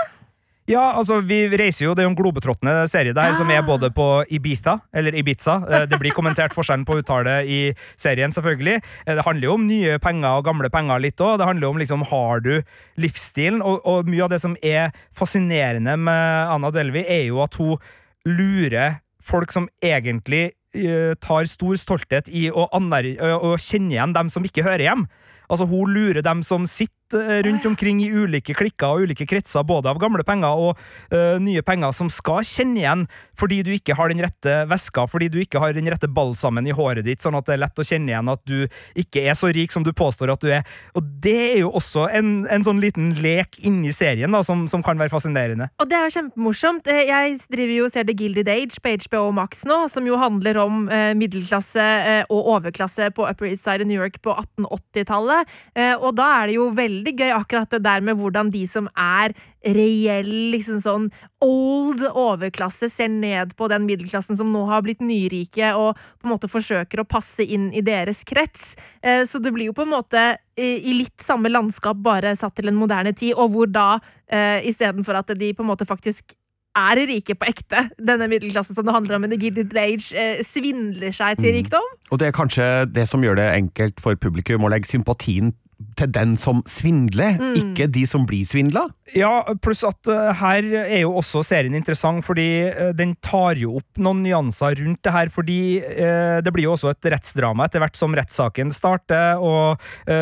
Ja, 0.71 0.93
altså, 0.95 1.17
vi 1.27 1.49
reiser 1.59 1.83
jo, 1.89 1.93
Det 1.95 2.03
er 2.03 2.07
jo 2.07 2.11
en 2.13 2.15
globetrottende 2.15 2.87
serie 2.87 3.11
der, 3.13 3.33
som 3.35 3.49
er 3.51 3.59
Ah. 3.59 3.65
både 3.67 3.89
på 3.91 4.23
Ibiza, 4.31 4.79
eller 4.93 5.11
Ibiza. 5.11 5.55
Eh, 5.69 5.85
Det 5.85 5.99
blir 5.99 6.11
kommentert 6.15 6.53
forskjellen 6.53 6.85
på 6.85 6.95
uttale 7.01 7.43
i 7.45 7.73
serien, 7.97 8.31
selvfølgelig. 8.31 8.81
Eh, 9.05 9.15
Det 9.15 9.25
handler 9.25 9.47
jo 9.47 9.53
om 9.53 9.67
nye 9.67 9.97
penger 9.99 10.37
og 10.37 10.45
gamle 10.45 10.69
penger 10.69 10.99
litt 11.01 11.17
òg. 11.19 11.37
Det 11.39 11.45
handler 11.47 11.61
jo 11.67 11.69
om 11.71 11.77
liksom, 11.77 12.03
har 12.07 12.39
du 12.39 12.63
livsstilen? 12.97 13.61
Og, 13.61 13.81
og 13.85 14.05
mye 14.07 14.23
av 14.23 14.29
det 14.29 14.39
som 14.39 14.55
er 14.63 14.91
fascinerende 15.13 15.97
med 15.99 16.47
Anna 16.49 16.71
Delvi, 16.71 17.03
er 17.05 17.27
jo 17.27 17.41
at 17.43 17.53
hun 17.55 17.77
lurer 18.25 18.99
folk 19.21 19.51
som 19.51 19.67
egentlig 19.83 20.53
uh, 20.75 21.13
tar 21.19 21.43
stor 21.47 21.75
stolthet 21.75 22.29
i 22.29 22.49
å, 22.49 22.69
å 22.71 23.57
kjenne 23.57 23.91
igjen 23.91 24.13
dem 24.13 24.29
som 24.29 24.43
ikke 24.43 24.63
hører 24.63 24.79
hjem. 24.87 25.07
Altså, 25.49 25.67
Hun 25.67 25.93
lurer 25.93 26.21
dem 26.21 26.41
som 26.43 26.65
sitter 26.65 26.95
rundt 27.13 27.65
omkring 27.65 28.01
i 28.03 28.09
ulike 28.11 28.55
klikker 28.57 28.95
og 28.95 29.07
ulike 29.07 29.27
kretser, 29.29 29.65
både 29.67 29.91
av 29.91 29.99
gamle 30.01 30.23
penger 30.27 30.61
og 30.67 30.79
uh, 31.13 31.37
nye 31.41 31.63
penger, 31.65 31.93
som 31.95 32.09
skal 32.11 32.45
kjenne 32.47 32.81
igjen 32.81 33.05
fordi 33.41 33.61
du 33.65 33.71
ikke 33.73 33.95
har 33.97 34.11
den 34.11 34.21
rette 34.21 34.55
veska, 34.69 35.07
fordi 35.09 35.29
du 35.33 35.39
ikke 35.41 35.61
har 35.61 35.73
den 35.73 35.89
rette 35.89 36.09
balsamen 36.11 36.67
i 36.69 36.75
håret 36.75 37.07
ditt, 37.07 37.23
sånn 37.23 37.37
at 37.39 37.47
det 37.47 37.55
er 37.55 37.63
lett 37.63 37.79
å 37.81 37.85
kjenne 37.87 38.11
igjen 38.13 38.29
at 38.29 38.43
du 38.45 38.67
ikke 39.01 39.23
er 39.25 39.37
så 39.37 39.49
rik 39.49 39.73
som 39.73 39.85
du 39.85 39.89
påstår 39.97 40.29
at 40.33 40.43
du 40.43 40.51
er. 40.53 40.67
Og 40.93 41.07
det 41.23 41.37
er 41.55 41.59
jo 41.63 41.71
også 41.79 42.05
en, 42.13 42.43
en 42.51 42.65
sånn 42.65 42.81
liten 42.83 43.15
lek 43.23 43.57
inni 43.65 43.89
serien 43.95 44.29
da, 44.29 44.43
som, 44.45 44.67
som 44.69 44.83
kan 44.85 44.99
være 45.01 45.09
fascinerende. 45.13 45.71
Og 45.81 45.89
det 45.89 45.97
er 45.97 46.05
jo 46.05 46.15
kjempemorsomt. 46.19 46.91
Eh, 46.91 47.07
Jeg 47.09 47.39
driver 47.49 47.75
jo 47.79 47.87
og 47.87 47.95
ser 47.95 48.05
The 48.05 48.15
Gilded 48.19 48.51
Age 48.51 48.77
på 48.83 48.93
HBO 49.07 49.23
Max 49.33 49.65
nå, 49.65 49.79
som 49.89 50.05
jo 50.05 50.19
handler 50.21 50.61
om 50.61 50.85
eh, 50.93 51.15
middelklasse 51.17 51.81
eh, 51.81 52.21
og 52.29 52.53
overklasse 52.59 53.09
på 53.17 53.25
Upper 53.25 53.49
East 53.49 53.65
Side 53.65 53.87
i 53.87 53.89
New 53.89 53.97
York 53.97 54.21
på 54.21 54.37
1880-tallet. 54.37 55.49
Eh, 55.73 55.95
og 55.97 56.13
da 56.19 56.29
er 56.43 56.51
det 56.51 56.59
jo 56.59 56.69
veldig 56.77 57.00
gøy 57.09 57.31
akkurat 57.33 57.71
det 57.73 57.81
der 57.81 58.03
med 58.05 58.19
hvordan 58.19 58.51
de 58.53 58.61
som 58.69 58.85
er 58.93 59.33
reell, 59.65 60.29
liksom 60.53 60.81
sånn 60.81 61.07
old 61.41 62.03
overklasse, 62.07 62.89
ser 62.89 63.09
ned 63.13 63.55
på 63.57 63.69
den 63.71 63.87
middelklassen 63.87 64.37
som 64.37 64.51
nå 64.53 64.63
har 64.69 64.83
blitt 64.85 65.01
nyrike, 65.01 65.73
og 65.77 65.97
på 65.97 66.27
en 66.27 66.33
måte 66.33 66.49
forsøker 66.51 67.01
å 67.01 67.07
passe 67.09 67.45
inn 67.45 67.69
i 67.73 67.81
deres 67.85 68.21
krets. 68.27 68.75
Eh, 69.01 69.23
så 69.25 69.41
det 69.41 69.53
blir 69.55 69.71
jo 69.71 69.77
på 69.77 69.85
en 69.87 69.95
måte 69.95 70.25
i, 70.53 70.77
i 70.91 70.97
litt 70.99 71.17
samme 71.21 71.49
landskap, 71.49 71.97
bare 72.05 72.35
satt 72.37 72.59
til 72.59 72.69
en 72.69 72.77
moderne 72.77 73.15
tid, 73.17 73.33
og 73.33 73.55
hvor 73.55 73.71
da 73.71 73.95
eh, 74.29 74.61
istedenfor 74.69 75.21
at 75.23 75.33
de 75.37 75.53
på 75.55 75.65
en 75.65 75.71
måte 75.73 75.89
faktisk 75.89 76.35
er 76.77 77.01
rike 77.07 77.35
på 77.35 77.47
ekte, 77.49 77.83
denne 77.99 78.27
middelklassen 78.31 78.75
som 78.77 78.85
det 78.87 78.93
handler 78.95 79.17
om 79.17 79.25
i 79.25 79.31
The 79.33 79.39
Gilded 79.41 79.75
Age, 79.77 80.11
eh, 80.15 80.43
svindler 80.45 81.11
seg 81.15 81.41
til 81.41 81.55
rikdom. 81.57 81.87
Og 82.11 82.19
det 82.19 82.29
er 82.29 82.35
kanskje 82.35 82.67
det 82.91 83.07
som 83.11 83.23
gjør 83.23 83.39
det 83.39 83.49
enkelt 83.57 83.99
for 84.03 84.15
publikum 84.15 84.63
å 84.63 84.71
legge 84.71 84.87
sympatien 84.87 85.51
til 85.97 86.11
den 86.13 86.35
som 86.39 86.61
svindler, 86.69 87.39
ikke 87.57 87.87
de 87.91 88.05
som 88.09 88.25
blir 88.27 88.47
svindla. 88.47 88.87
Ja, 89.15 89.43
pluss 89.63 89.83
at 89.87 90.07
eh, 90.11 90.29
her 90.39 90.67
er 90.81 91.01
jo 91.03 91.15
også 91.19 91.41
serien 91.45 91.75
interessant, 91.75 92.23
fordi 92.25 92.47
eh, 92.69 92.91
den 92.95 93.15
tar 93.23 93.59
jo 93.59 93.77
opp 93.81 93.99
noen 94.01 94.21
nyanser 94.23 94.77
rundt 94.79 95.01
det 95.03 95.13
her. 95.15 95.31
Fordi 95.33 95.59
eh, 95.81 96.37
det 96.43 96.53
blir 96.55 96.69
jo 96.69 96.75
også 96.75 96.93
et 96.93 97.11
rettsdrama 97.13 97.67
etter 97.67 97.83
hvert 97.83 97.99
som 97.99 98.15
rettssaken 98.15 98.71
starter, 98.75 99.41
og 99.41 99.81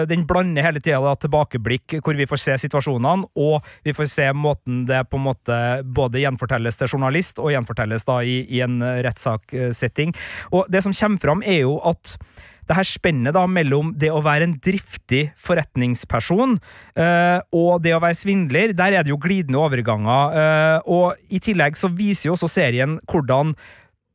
den 0.09 0.25
blander 0.27 0.63
hele 0.65 0.81
tida 0.83 1.13
tilbakeblikk 1.21 1.99
hvor 2.03 2.17
vi 2.17 2.27
får 2.29 2.41
se 2.41 2.55
situasjonene, 2.65 3.29
og 3.39 3.65
vi 3.85 3.93
får 3.95 4.09
se 4.11 4.27
måten 4.35 4.83
det 4.89 5.01
på 5.09 5.19
en 5.19 5.25
måte 5.25 5.59
både 5.85 6.21
gjenfortelles 6.23 6.77
til 6.79 6.91
journalist 6.93 7.41
og 7.41 7.53
gjenfortelles 7.53 8.05
da 8.07 8.19
i, 8.25 8.41
i 8.49 8.61
en 8.65 8.79
rettssakssetting. 9.05 10.13
Og 10.53 10.69
det 10.71 10.83
som 10.85 10.95
kommer 10.95 11.23
fram, 11.23 11.43
er 11.45 11.63
jo 11.63 11.77
at 11.89 12.17
det 12.69 12.77
her 12.77 12.85
spennet 12.85 13.33
da 13.33 13.47
mellom 13.49 13.91
det 13.97 14.11
å 14.13 14.21
være 14.21 14.45
en 14.45 14.55
driftig 14.61 15.23
forretningsperson 15.41 16.59
uh, 16.59 17.39
og 17.55 17.81
det 17.81 17.95
å 17.97 18.01
være 18.03 18.17
svindler, 18.19 18.75
der 18.77 18.93
er 18.93 19.05
det 19.05 19.13
jo 19.13 19.17
glidende 19.21 19.57
overganger. 19.61 20.35
Uh, 20.37 20.77
og 20.85 21.33
i 21.33 21.41
tillegg 21.41 21.79
så 21.79 21.89
viser 21.89 22.29
jo 22.29 22.37
også 22.37 22.51
serien 22.59 22.99
hvordan 23.09 23.55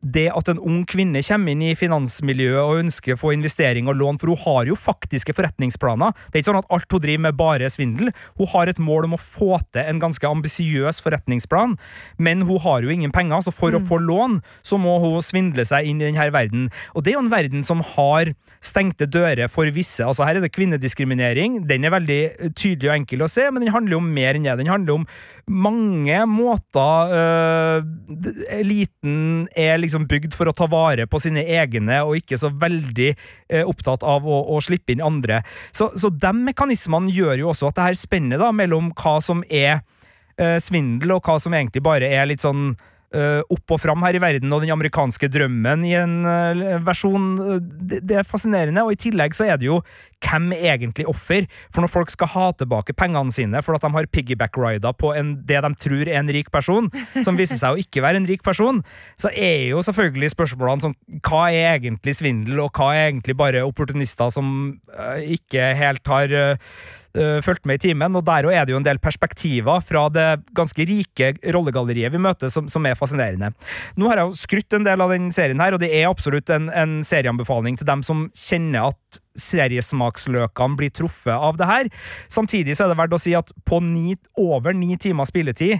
det 0.04 0.26
at 0.36 0.50
en 0.52 0.60
ung 0.60 0.82
kvinne 0.88 1.22
kommer 1.24 1.54
inn 1.54 1.62
i 1.64 1.74
finansmiljøet 1.78 2.60
og 2.60 2.80
ønsker 2.82 3.14
å 3.14 3.20
få 3.20 3.32
investering 3.34 3.88
og 3.88 3.96
lån, 4.00 4.20
for 4.20 4.32
hun 4.32 4.42
har 4.44 4.70
jo 4.70 4.78
faktiske 4.78 5.34
forretningsplaner. 5.36 6.12
Det 6.28 6.38
er 6.38 6.44
ikke 6.44 6.50
sånn 6.52 6.60
at 6.60 6.72
alt 6.76 6.96
hun 6.96 7.04
driver 7.04 7.24
med, 7.26 7.38
bare 7.38 7.68
er 7.68 7.72
svindel. 7.72 8.12
Hun 8.38 8.50
har 8.52 8.70
et 8.70 8.82
mål 8.82 9.08
om 9.08 9.16
å 9.16 9.20
få 9.20 9.58
til 9.74 9.84
en 9.84 10.02
ganske 10.02 10.28
ambisiøs 10.28 11.00
forretningsplan, 11.04 11.76
men 12.18 12.44
hun 12.44 12.60
har 12.64 12.84
jo 12.84 12.92
ingen 12.92 13.14
penger, 13.14 13.46
så 13.46 13.54
for 13.54 13.76
å 13.76 13.82
få 13.84 14.00
lån, 14.02 14.40
så 14.66 14.78
må 14.80 14.98
hun 15.02 15.24
svindle 15.24 15.64
seg 15.68 15.88
inn 15.88 16.02
i 16.02 16.08
denne 16.08 16.28
verden. 16.34 16.68
Og 16.92 17.04
det 17.04 17.14
er 17.14 17.18
jo 17.18 17.24
en 17.24 17.32
verden 17.32 17.64
som 17.66 17.80
har 17.94 18.34
stengte 18.64 19.08
dører 19.08 19.48
for 19.52 19.68
visse. 19.74 20.04
Altså 20.04 20.26
Her 20.26 20.38
er 20.38 20.44
det 20.44 20.52
kvinnediskriminering. 20.54 21.62
Den 21.68 21.84
er 21.84 21.94
veldig 21.94 22.20
tydelig 22.56 22.90
og 22.90 22.96
enkel 22.98 23.24
å 23.24 23.30
se, 23.30 23.46
men 23.50 23.64
den 23.64 23.74
handler 23.74 24.00
om 24.00 24.12
mer 24.16 24.36
enn 24.36 24.46
det. 24.46 24.58
Den 24.60 24.72
handler 24.72 25.00
om 25.00 25.08
mange 25.44 26.18
måter 26.30 27.12
øh, 27.12 27.84
eliten 28.48 29.44
er 29.56 29.76
liksom 29.80 29.93
bygd 30.02 30.34
for 30.34 30.50
å 30.50 30.54
ta 30.56 30.66
vare 30.70 31.06
på 31.06 31.20
sine 31.22 31.44
egne, 31.46 32.00
og 32.02 32.18
ikke 32.18 32.38
så 32.40 32.50
veldig 32.50 33.10
eh, 33.14 33.62
opptatt 33.62 34.02
av 34.02 34.26
å, 34.26 34.40
å 34.50 34.58
slippe 34.64 34.92
inn 34.94 35.04
andre. 35.04 35.44
Så, 35.70 35.92
så 35.94 36.10
de 36.10 36.32
mekanismene 36.50 37.14
gjør 37.14 37.44
jo 37.44 37.52
også 37.52 37.70
at 37.70 37.78
det 37.78 37.86
her 37.88 38.00
spennet 38.02 38.42
mellom 38.58 38.90
hva 38.98 39.20
som 39.22 39.44
er 39.46 39.84
eh, 40.36 40.58
svindel, 40.58 41.14
og 41.14 41.22
hva 41.24 41.38
som 41.38 41.54
egentlig 41.54 41.84
bare 41.86 42.10
er 42.10 42.26
litt 42.26 42.42
sånn 42.44 42.74
opp 43.14 43.76
og 43.76 43.80
fram 43.82 44.02
her 44.06 44.18
i 44.18 44.22
verden, 44.22 44.52
og 44.52 44.64
den 44.64 44.72
amerikanske 44.74 45.28
drømmen 45.32 45.84
i 45.86 45.94
en 45.98 46.16
øh, 46.26 46.80
versjon. 46.86 47.28
øh, 47.38 47.60
Det, 47.62 48.00
det 48.08 48.18
er 48.18 48.26
fascinerende, 48.26 48.82
og 48.82 48.92
i 48.92 49.00
tillegg 49.06 49.36
så 49.36 49.46
er 49.48 49.60
det 49.60 49.68
jo 49.68 49.80
hvem 50.24 50.52
egentlig 50.56 51.06
offer? 51.08 51.44
For 51.72 51.84
når 51.84 51.92
folk 51.92 52.10
skal 52.12 52.30
ha 52.32 52.46
tilbake 52.56 52.96
pengene 52.96 53.32
sine 53.34 53.60
for 53.62 53.76
at 53.76 53.84
de 53.84 53.92
har 53.92 54.08
piggyback-rida 54.08 54.94
på 54.96 55.12
en, 55.18 55.34
det 55.46 55.60
de 55.64 55.72
tror 55.74 56.08
er 56.08 56.18
en 56.20 56.32
rik 56.32 56.50
person, 56.54 56.88
som 57.22 57.38
viser 57.38 57.60
seg 57.60 57.74
å 57.74 57.80
ikke 57.82 58.02
være 58.04 58.22
en 58.22 58.28
rik 58.28 58.42
person, 58.46 58.82
så 59.20 59.30
er 59.30 59.70
jo 59.70 59.82
selvfølgelig 59.84 60.32
spørsmålene 60.34 60.88
sånn 60.88 60.98
Hva 61.24 61.46
er 61.52 61.76
egentlig 61.76 62.16
svindel, 62.18 62.60
og 62.64 62.72
hva 62.74 62.92
er 62.94 63.10
egentlig 63.10 63.36
bare 63.36 63.64
opportunister 63.66 64.32
som 64.32 64.48
uh, 64.96 65.20
ikke 65.20 65.72
helt 65.78 66.08
har 66.08 66.32
øh, 66.32 66.56
øh, 67.18 67.40
fulgt 67.44 67.64
med 67.68 67.78
i 67.78 67.88
timen, 67.88 68.16
og 68.16 68.24
der 68.26 68.48
òg 68.48 68.54
er 68.54 68.66
det 68.66 68.74
jo 68.74 68.80
en 68.80 68.86
del 68.86 69.00
perspektiver 69.02 69.82
fra 69.84 70.06
det 70.12 70.28
ganske 70.56 70.86
rike 70.88 71.32
rollegalleriet 71.54 72.12
vi 72.14 72.22
møter, 72.22 72.52
som, 72.52 72.68
som 72.70 72.86
er 72.86 72.98
fascinerende. 72.98 73.52
Nå 73.96 74.10
har 74.10 74.20
jeg 74.20 74.30
jo 74.30 74.40
skrytt 74.42 74.78
en 74.78 74.86
del 74.86 75.04
av 75.04 75.14
den 75.14 75.30
serien 75.34 75.62
her, 75.62 75.76
og 75.76 75.82
det 75.82 75.92
er 75.94 76.10
absolutt 76.10 76.50
en, 76.54 76.70
en 76.70 77.00
serieanbefaling 77.06 77.78
til 77.80 77.88
dem 77.88 78.04
som 78.06 78.28
kjenner 78.38 78.92
at 78.92 79.20
seriesmaksløkene 79.40 80.78
blir 80.78 80.94
truffet 80.94 81.34
av 81.34 81.58
det 81.58 81.68
her. 81.70 81.90
Samtidig 82.32 82.76
så 82.76 82.86
er 82.86 82.94
det 82.94 83.00
verdt 83.02 83.18
å 83.18 83.22
si 83.22 83.34
at 83.38 83.50
på 83.66 83.80
ni, 83.82 84.14
over 84.40 84.76
ni 84.76 84.98
timer 85.00 85.28
spilletid, 85.28 85.78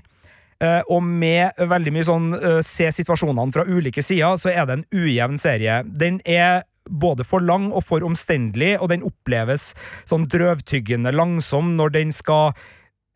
eh, 0.62 0.80
og 0.90 1.02
med 1.06 1.58
veldig 1.58 1.94
mye 1.94 2.06
sånn 2.08 2.30
eh, 2.38 2.60
se 2.66 2.90
situasjonene 2.98 3.54
fra 3.54 3.66
ulike 3.68 4.02
sider, 4.02 4.38
så 4.40 4.52
er 4.54 4.68
det 4.68 4.78
en 4.78 4.86
ujevn 4.94 5.40
serie. 5.40 5.82
Den 5.86 6.20
er 6.26 6.64
både 6.90 7.24
for 7.24 7.44
lang 7.44 7.70
og 7.72 7.84
for 7.86 8.04
omstendelig, 8.06 8.74
og 8.80 8.90
den 8.92 9.04
oppleves 9.06 9.72
sånn 10.08 10.28
drøvtyggende 10.30 11.14
langsom 11.14 11.74
når 11.78 11.94
den 11.96 12.12
skal 12.14 12.52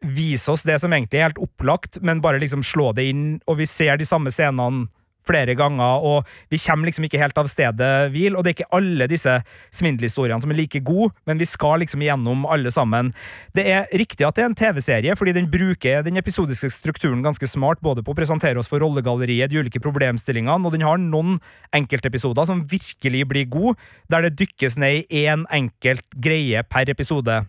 vise 0.05 0.53
oss 0.53 0.63
det 0.67 0.79
som 0.81 0.93
egentlig 0.95 1.21
er 1.21 1.31
helt 1.31 1.43
opplagt, 1.43 1.99
men 2.01 2.23
bare 2.23 2.41
liksom 2.43 2.63
slå 2.63 2.93
det 2.95 3.09
inn, 3.11 3.27
og 3.51 3.59
vi 3.61 3.67
ser 3.67 3.99
de 3.99 4.07
samme 4.07 4.31
scenene 4.35 4.87
flere 5.29 5.55
ganger, 5.59 6.05
og 6.05 6.29
vi 6.53 6.61
kommer 6.63 6.89
liksom 6.89 7.07
ikke 7.07 7.21
helt 7.21 7.39
av 7.39 7.51
stedet 7.51 7.91
hvil, 8.15 8.37
og 8.37 8.45
det 8.45 8.53
er 8.53 8.57
ikke 8.57 8.79
alle 8.79 9.09
disse 9.11 9.35
svindelhistoriene 9.77 10.41
som 10.43 10.55
er 10.55 10.59
like 10.59 10.81
gode, 10.87 11.13
men 11.29 11.41
vi 11.41 11.49
skal 11.49 11.83
liksom 11.83 12.03
igjennom 12.05 12.47
alle 12.49 12.73
sammen. 12.75 13.13
Det 13.57 13.67
er 13.69 13.87
riktig 14.01 14.27
at 14.27 14.39
det 14.39 14.45
er 14.45 14.51
en 14.51 14.59
TV-serie, 14.59 15.17
fordi 15.19 15.37
den 15.37 15.51
bruker 15.53 16.03
den 16.07 16.21
episodiske 16.21 16.73
strukturen 16.75 17.23
ganske 17.27 17.51
smart, 17.51 17.83
både 17.85 18.05
på 18.05 18.15
å 18.15 18.19
presentere 18.19 18.61
oss 18.61 18.71
for 18.71 18.83
rollegalleriet, 18.83 19.53
de 19.53 19.61
ulike 19.61 19.83
problemstillingene, 19.85 20.65
og 20.65 20.75
den 20.75 20.87
har 20.87 21.01
noen 21.03 21.39
enkeltepisoder 21.77 22.49
som 22.49 22.65
virkelig 22.71 23.25
blir 23.29 23.49
gode, 23.53 23.77
der 24.11 24.27
det 24.27 24.37
dykkes 24.41 24.79
ned 24.81 25.05
i 25.09 25.27
én 25.29 25.45
enkelt 25.55 26.05
greie 26.17 26.65
per 26.67 26.91
episode. 26.91 27.43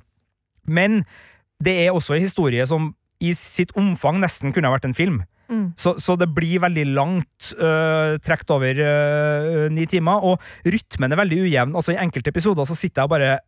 Men 0.70 1.04
det 1.64 1.76
er 1.86 1.96
også 1.96 2.16
en 2.16 2.26
historie 2.28 2.66
som 2.70 2.94
i 3.20 3.34
sitt 3.36 3.74
omfang 3.78 4.22
nesten 4.22 4.54
kunne 4.56 4.70
ha 4.70 4.78
vært 4.78 4.88
en 4.88 4.98
film. 4.98 5.22
Så, 5.80 5.96
så 6.02 6.16
det 6.20 6.30
blir 6.36 6.62
veldig 6.62 6.86
langt, 6.94 7.54
uh, 7.58 8.18
trukket 8.22 8.52
over 8.54 8.82
uh, 8.84 9.70
ni 9.74 9.88
timer, 9.90 10.22
og 10.22 10.42
rytmen 10.66 11.12
er 11.12 11.22
veldig 11.24 11.40
ujevn. 11.48 11.76
Altså 11.76 11.96
I 11.96 12.02
enkelte 12.04 12.34
episoder 12.34 12.68
så 12.70 12.78
sitter 12.78 13.02
jeg 13.02 13.10
og 13.10 13.16
bare 13.16 13.40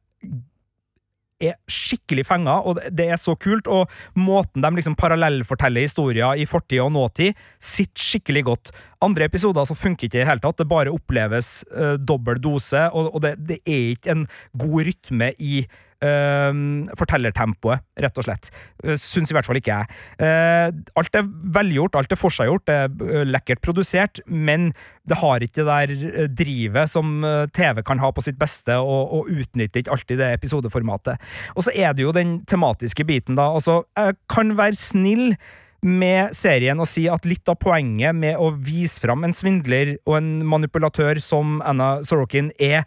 er 1.41 1.57
skikkelig 1.71 2.25
fenga, 2.29 2.59
og 2.67 2.79
det 2.93 3.07
er 3.11 3.19
så 3.19 3.35
kult. 3.39 3.69
Og 3.71 3.89
måten 4.19 4.63
de 4.63 4.71
liksom 4.77 4.97
parallellforteller 4.99 5.87
historier 5.87 6.37
i 6.37 6.47
fortid 6.49 6.83
og 6.83 6.91
nåtid, 6.95 7.37
sitter 7.57 8.07
skikkelig 8.11 8.43
godt. 8.49 8.73
Andre 9.01 9.25
episoder 9.29 9.65
så 9.65 9.77
funker 9.77 10.07
ikke 10.07 10.19
i 10.19 10.21
det 10.21 10.27
hele 10.29 10.43
tatt. 10.43 10.59
Det 10.61 10.69
bare 10.69 10.93
oppleves 10.93 11.61
uh, 11.73 11.95
dobbel 11.97 12.41
dose, 12.41 12.87
og, 12.91 13.15
og 13.15 13.23
det, 13.25 13.37
det 13.49 13.61
er 13.65 13.95
ikke 13.95 14.13
en 14.15 14.27
god 14.53 14.91
rytme 14.91 15.31
i 15.39 15.63
uh, 16.03 16.51
fortellertempoet, 16.99 17.83
rett 18.01 18.17
og 18.19 18.27
slett. 18.27 18.49
Uh, 18.83 18.95
Syns 18.99 19.31
i 19.31 19.37
hvert 19.37 19.47
fall 19.47 19.59
ikke 19.61 19.77
jeg. 19.77 19.99
Uh, 20.21 20.73
alt 20.99 21.17
er 21.17 21.29
velgjort, 21.57 21.97
alt 21.99 22.13
er 22.13 22.19
forseggjort, 22.19 22.65
det 22.69 22.79
er 22.85 22.91
uh, 22.91 23.21
lekkert 23.29 23.63
produsert, 23.65 24.23
men 24.27 24.71
det 25.07 25.17
har 25.17 25.41
ikke 25.41 25.63
det 25.63 25.65
der 25.65 26.27
drivet 26.37 26.91
som 26.91 27.23
TV 27.57 27.81
kan 27.83 27.99
ha 28.03 28.11
på 28.13 28.21
sitt 28.21 28.37
beste, 28.39 28.75
og, 28.77 29.15
og 29.17 29.31
utnytter 29.33 29.81
ikke 29.81 29.95
alltid 29.95 30.21
det 30.21 30.29
episodeformatet. 30.35 31.31
Og 31.55 31.65
så 31.65 31.73
er 31.73 31.95
det 31.97 32.05
jo 32.05 32.13
den 32.15 32.37
tematiske 32.45 33.05
biten, 33.09 33.39
da. 33.39 33.49
Altså, 33.49 33.81
jeg 33.97 34.19
kan 34.29 34.53
være 34.59 34.77
snill 34.77 35.33
med 35.81 36.35
serien 36.37 36.77
og 36.77 36.85
si 36.89 37.07
at 37.09 37.25
litt 37.25 37.49
av 37.49 37.57
poenget 37.61 38.13
med 38.13 38.37
å 38.37 38.51
vise 38.53 39.01
fram 39.01 39.25
en 39.25 39.33
svindler 39.33 39.95
og 40.05 40.19
en 40.19 40.29
manipulatør 40.45 41.17
som 41.23 41.57
Anna 41.65 41.95
Sorokin 42.05 42.51
er 42.61 42.85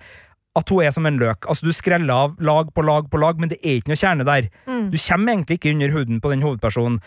at 0.55 0.71
hun 0.71 0.85
er 0.87 0.93
som 0.95 1.07
en 1.09 1.19
løk. 1.19 1.49
Altså, 1.51 1.67
du 1.67 1.75
skreller 1.75 2.15
av 2.15 2.37
lag 2.39 2.69
på 2.75 2.83
lag 2.87 3.09
på 3.11 3.21
lag, 3.21 3.41
men 3.41 3.51
det 3.51 3.59
er 3.63 3.81
ikke 3.81 3.91
noe 3.91 4.01
kjerne 4.01 4.27
der. 4.29 4.51
Du 4.93 4.99
kommer 4.99 5.35
egentlig 5.35 5.59
ikke 5.59 5.73
under 5.75 5.95
huden 5.95 6.21
på 6.23 6.31
den 6.31 6.45
hovedpersonen. 6.47 7.01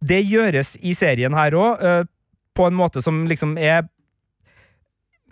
Det 0.00 0.22
gjøres 0.24 0.76
i 0.80 0.94
serien 0.96 1.36
her 1.36 1.56
òg, 1.56 1.84
på 2.56 2.64
en 2.64 2.76
måte 2.76 3.02
som 3.04 3.26
liksom 3.28 3.58
er 3.60 3.84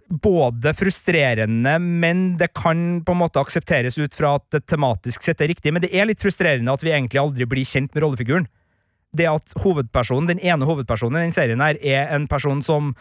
både 0.09 0.75
frustrerende, 0.77 1.79
men 1.81 2.37
det 2.37 2.51
kan 2.53 3.01
på 3.05 3.15
en 3.15 3.23
måte 3.23 3.41
aksepteres 3.41 3.97
ut 3.99 4.15
fra 4.15 4.35
at 4.39 4.45
det 4.53 4.67
tematisk 4.69 5.25
sett 5.25 5.41
er 5.41 5.49
riktig. 5.49 5.73
Men 5.73 5.83
det 5.83 5.95
er 5.97 6.09
litt 6.09 6.21
frustrerende 6.21 6.75
at 6.75 6.85
vi 6.85 6.93
egentlig 6.93 7.23
aldri 7.23 7.49
blir 7.49 7.65
kjent 7.65 7.95
med 7.95 8.05
rollefiguren. 8.05 8.47
Det 9.17 9.27
at 9.31 9.57
hovedpersonen, 9.63 10.29
den 10.35 10.43
ene 10.45 10.69
hovedpersonen 10.69 11.23
i 11.23 11.27
den 11.29 11.35
serien 11.35 11.63
her, 11.65 11.79
er 11.81 12.13
en 12.15 12.29
person 12.29 12.61
som 12.67 12.93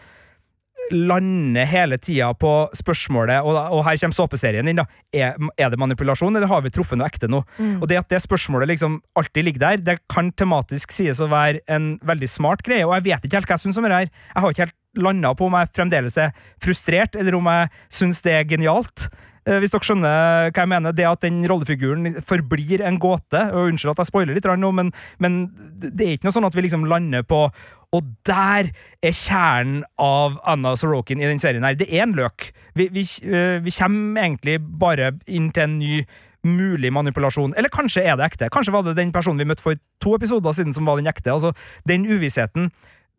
lander 0.92 1.64
hele 1.68 1.98
tida 1.98 2.28
på 2.36 2.52
spørsmålet, 2.76 3.44
og, 3.46 3.56
og 3.72 3.82
her 3.86 3.98
kommer 4.02 4.16
såpeserien 4.16 4.68
inn, 4.68 4.82
da. 4.82 4.86
Er, 5.14 5.36
er 5.56 5.72
det 5.72 5.80
manipulasjon, 5.80 6.36
eller 6.36 6.50
har 6.50 6.64
vi 6.64 6.72
truffet 6.74 7.00
noe 7.00 7.08
ekte 7.08 7.30
nå? 7.30 7.42
Og 7.80 7.88
det 7.90 8.00
at 8.02 8.10
det 8.12 8.22
spørsmålet 8.24 8.74
liksom 8.74 9.00
alltid 9.18 9.48
ligger 9.48 9.64
der, 9.64 9.82
det 9.84 9.98
kan 10.12 10.32
tematisk 10.36 10.92
sies 10.94 11.22
å 11.24 11.30
være 11.32 11.62
en 11.72 11.94
veldig 12.04 12.30
smart 12.30 12.64
greie, 12.66 12.84
og 12.86 12.96
jeg 12.98 13.06
vet 13.08 13.28
ikke 13.28 13.40
helt 13.40 13.50
hva 13.50 13.58
jeg 13.58 13.66
syns 13.66 13.80
om 13.80 13.88
det 13.88 13.94
her. 13.96 14.10
Jeg 14.34 14.44
har 14.44 14.56
ikke 14.56 14.66
helt 14.66 14.80
landa 15.04 15.34
på 15.34 15.48
om 15.48 15.56
jeg 15.58 15.72
fremdeles 15.74 16.18
er 16.20 16.34
frustrert, 16.62 17.16
eller 17.18 17.38
om 17.38 17.48
jeg 17.50 17.70
syns 18.00 18.22
det 18.24 18.36
er 18.36 18.50
genialt. 18.50 19.08
Eh, 19.44 19.60
Hvis 19.60 19.74
dere 19.74 19.84
skjønner 19.84 20.50
hva 20.50 20.64
jeg 20.64 20.72
mener, 20.72 20.96
det 20.96 21.06
at 21.08 21.24
den 21.24 21.42
rollefiguren 21.50 22.20
forblir 22.24 22.84
en 22.84 22.98
gåte 23.02 23.42
og 23.52 23.70
Unnskyld 23.70 23.94
at 23.94 24.04
jeg 24.04 24.10
spoiler 24.12 24.36
litt, 24.36 24.48
nå, 24.48 24.72
men, 24.72 24.92
men 25.20 25.40
det 25.80 26.06
er 26.06 26.16
ikke 26.16 26.30
noe 26.30 26.36
sånn 26.36 26.48
at 26.48 26.56
vi 26.56 26.64
liksom 26.66 26.86
lander 26.88 27.26
på 27.28 27.46
Og 27.94 28.12
der 28.26 28.72
er 29.04 29.14
kjernen 29.14 29.84
av 30.00 30.40
Anna 30.50 30.74
Sorokin 30.76 31.20
i 31.22 31.28
den 31.28 31.38
serien 31.38 31.62
her. 31.62 31.76
Det 31.78 31.86
er 31.92 32.02
en 32.02 32.16
løk. 32.16 32.48
Vi, 32.74 32.88
vi, 32.90 33.04
eh, 33.28 33.60
vi 33.62 33.74
kommer 33.76 34.24
egentlig 34.24 34.58
bare 34.80 35.12
inn 35.30 35.52
til 35.54 35.68
en 35.68 35.76
ny 35.78 36.00
mulig 36.44 36.90
manipulasjon. 36.92 37.54
Eller 37.56 37.70
kanskje 37.72 38.02
er 38.02 38.18
det 38.18 38.26
ekte. 38.26 38.50
Kanskje 38.52 38.74
var 38.74 38.82
det 38.82 38.96
den 38.98 39.12
personen 39.14 39.38
vi 39.40 39.46
møtte 39.48 39.64
for 39.64 39.78
to 40.02 40.16
episoder 40.18 40.52
siden 40.52 40.74
som 40.74 40.90
var 40.90 40.98
den 40.98 41.08
ekte. 41.08 41.32
Altså, 41.32 41.54
den 41.88 42.04
uvissheten, 42.04 42.72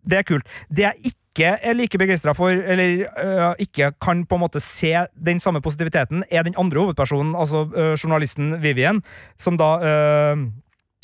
det 0.06 0.20
er 0.20 0.28
kult. 0.28 0.52
Det 0.70 0.86
jeg 0.90 1.14
ikke 1.14 1.25
er 1.44 1.74
like 1.76 1.98
begeistra 2.00 2.32
for, 2.34 2.50
eller 2.50 3.04
uh, 3.20 3.54
ikke 3.60 3.92
kan 4.02 4.26
på 4.26 4.36
en 4.36 4.42
måte 4.46 4.62
se 4.64 4.94
den 5.20 5.40
samme 5.44 5.60
positiviteten, 5.62 6.24
er 6.32 6.44
den 6.48 6.56
andre 6.58 6.80
hovedpersonen, 6.80 7.36
altså 7.36 7.66
uh, 7.76 7.94
journalisten 8.00 8.62
Vivian, 8.64 9.02
som 9.38 9.58
da 9.60 9.74
uh, 9.84 10.46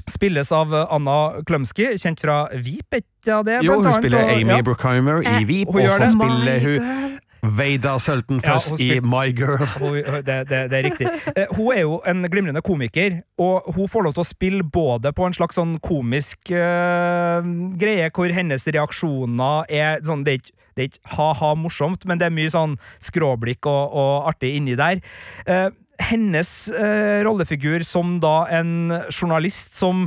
spilles 0.10 0.52
av 0.56 0.72
Anna 0.92 1.42
Klumsky, 1.48 1.92
kjent 2.00 2.22
fra 2.24 2.48
Veep, 2.56 2.96
ikke 3.02 3.42
det? 3.46 3.60
Jo, 3.64 3.76
hun 3.80 3.86
annet, 3.86 4.00
spiller 4.02 4.24
og- 4.24 4.32
Amy 4.38 4.56
ja. 4.56 4.62
Bruckheimer 4.62 5.22
i 5.22 5.44
Veep, 5.46 5.68
og 5.76 5.82
så 5.92 6.08
spiller 6.16 6.60
hun 6.64 6.80
girl. 6.80 7.20
Veida 7.42 7.96
Sultenfuss 8.00 8.72
Ja, 8.78 8.96
i 8.96 9.00
My 9.02 9.32
Girl. 9.34 9.66
Hun- 9.80 10.24
Det, 10.24 10.36
det, 10.50 10.60
det 10.70 10.78
er 10.80 10.84
riktig. 10.86 11.08
Eh, 11.36 11.48
Hun 11.58 11.72
er 11.76 11.82
jo 11.82 12.02
en 12.06 12.22
glimrende 12.30 12.62
komiker, 12.62 13.22
og 13.42 13.64
hun 13.76 13.88
får 13.90 14.04
lov 14.06 14.14
til 14.14 14.22
å 14.24 14.28
spille 14.30 14.64
både 14.64 15.12
på 15.18 15.26
en 15.26 15.34
slags 15.34 15.58
sånn 15.58 15.80
komisk 15.82 16.52
uh, 16.54 17.42
greie, 17.82 18.10
hvor 18.14 18.30
hennes 18.36 18.66
reaksjoner 18.68 19.66
er 19.74 20.02
sånn 20.06 20.24
Det 20.28 20.34
er 20.34 20.42
ikke, 20.44 20.56
det 20.76 20.84
er 20.84 20.90
ikke 20.92 21.16
ha-ha 21.18 21.54
morsomt, 21.58 22.06
men 22.06 22.18
det 22.22 22.30
er 22.30 22.36
mye 22.38 22.52
sånn 22.54 22.78
skråblikk 23.04 23.66
og, 23.66 23.92
og 23.98 24.30
artig 24.32 24.54
inni 24.60 24.78
der. 24.80 25.02
Eh, 25.46 25.70
hennes 26.02 26.52
eh, 26.72 27.20
rollefigur 27.26 27.84
som 27.86 28.20
da 28.24 28.46
en 28.50 28.72
journalist 29.12 29.76
som 29.78 30.06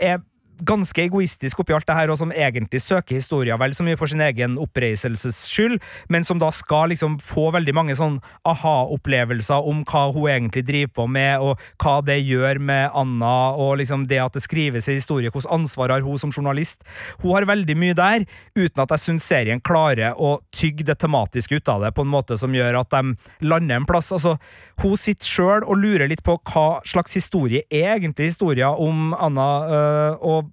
er 0.00 0.22
ganske 0.66 1.02
egoistisk 1.02 1.60
oppi 1.62 1.74
alt 1.76 1.86
det 1.88 1.96
her, 1.96 2.12
og 2.12 2.18
som 2.20 2.32
egentlig 2.32 2.82
søker 2.84 3.18
historier 3.18 3.58
vel 3.60 3.74
så 3.76 3.84
mye 3.86 3.98
for 4.00 4.10
sin 4.10 4.22
egen 4.24 4.56
oppreiselses 4.60 5.42
skyld, 5.50 5.78
men 6.12 6.26
som 6.26 6.40
da 6.40 6.50
skal 6.54 6.92
liksom 6.92 7.18
få 7.24 7.48
veldig 7.54 7.74
mange 7.76 7.96
sånn 7.98 8.18
aha-opplevelser 8.48 9.68
om 9.70 9.82
hva 9.88 10.06
hun 10.14 10.28
egentlig 10.30 10.64
driver 10.68 10.94
på 11.00 11.06
med, 11.10 11.44
og 11.44 11.60
hva 11.82 11.98
det 12.04 12.20
gjør 12.22 12.60
med 12.70 12.96
Anna, 12.96 13.34
og 13.56 13.78
liksom 13.80 14.06
det 14.10 14.20
at 14.22 14.36
det 14.36 14.44
skrives 14.44 14.88
en 14.88 15.00
historie, 15.00 15.32
hvordan 15.32 15.60
ansvar 15.60 15.94
har 15.94 16.04
hun 16.06 16.20
som 16.20 16.32
journalist. 16.34 16.84
Hun 17.22 17.34
har 17.36 17.48
veldig 17.48 17.76
mye 17.78 17.96
der, 17.98 18.26
uten 18.58 18.84
at 18.84 18.94
jeg 18.96 19.04
syns 19.06 19.28
serien 19.30 19.62
klarer 19.64 20.16
å 20.16 20.38
tygge 20.54 20.86
det 20.86 20.98
tematiske 21.00 21.60
ut 21.60 21.72
av 21.72 21.86
det 21.86 21.94
på 21.96 22.04
en 22.04 22.12
måte 22.12 22.38
som 22.40 22.54
gjør 22.54 22.82
at 22.82 22.92
de 22.94 23.14
lander 23.46 23.80
en 23.80 23.88
plass. 23.88 24.12
Altså, 24.14 24.36
hun 24.82 24.96
sitter 25.00 25.28
sjøl 25.28 25.66
og 25.66 25.80
lurer 25.80 26.08
litt 26.10 26.24
på 26.26 26.38
hva 26.50 26.80
slags 26.88 27.16
historie 27.18 27.64
er 27.70 27.96
egentlig 27.96 28.30
historia 28.30 28.70
om 28.70 29.12
Anna, 29.14 29.50
øh, 29.66 30.24
og 30.30 30.49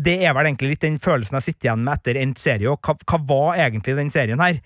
det 0.00 0.14
er 0.24 0.32
vel 0.34 0.48
egentlig 0.48 0.72
litt 0.72 0.84
den 0.84 0.98
følelsen 1.02 1.36
jeg 1.36 1.46
sitter 1.46 1.68
igjen 1.68 1.82
med 1.84 2.00
etter 2.00 2.18
endt 2.22 2.40
serie. 2.40 2.70
Og 2.70 2.80
hva, 2.80 2.94
hva 3.08 3.18
var 3.28 3.60
egentlig 3.66 3.96
den 3.98 4.10
serien 4.12 4.40
her? 4.40 4.60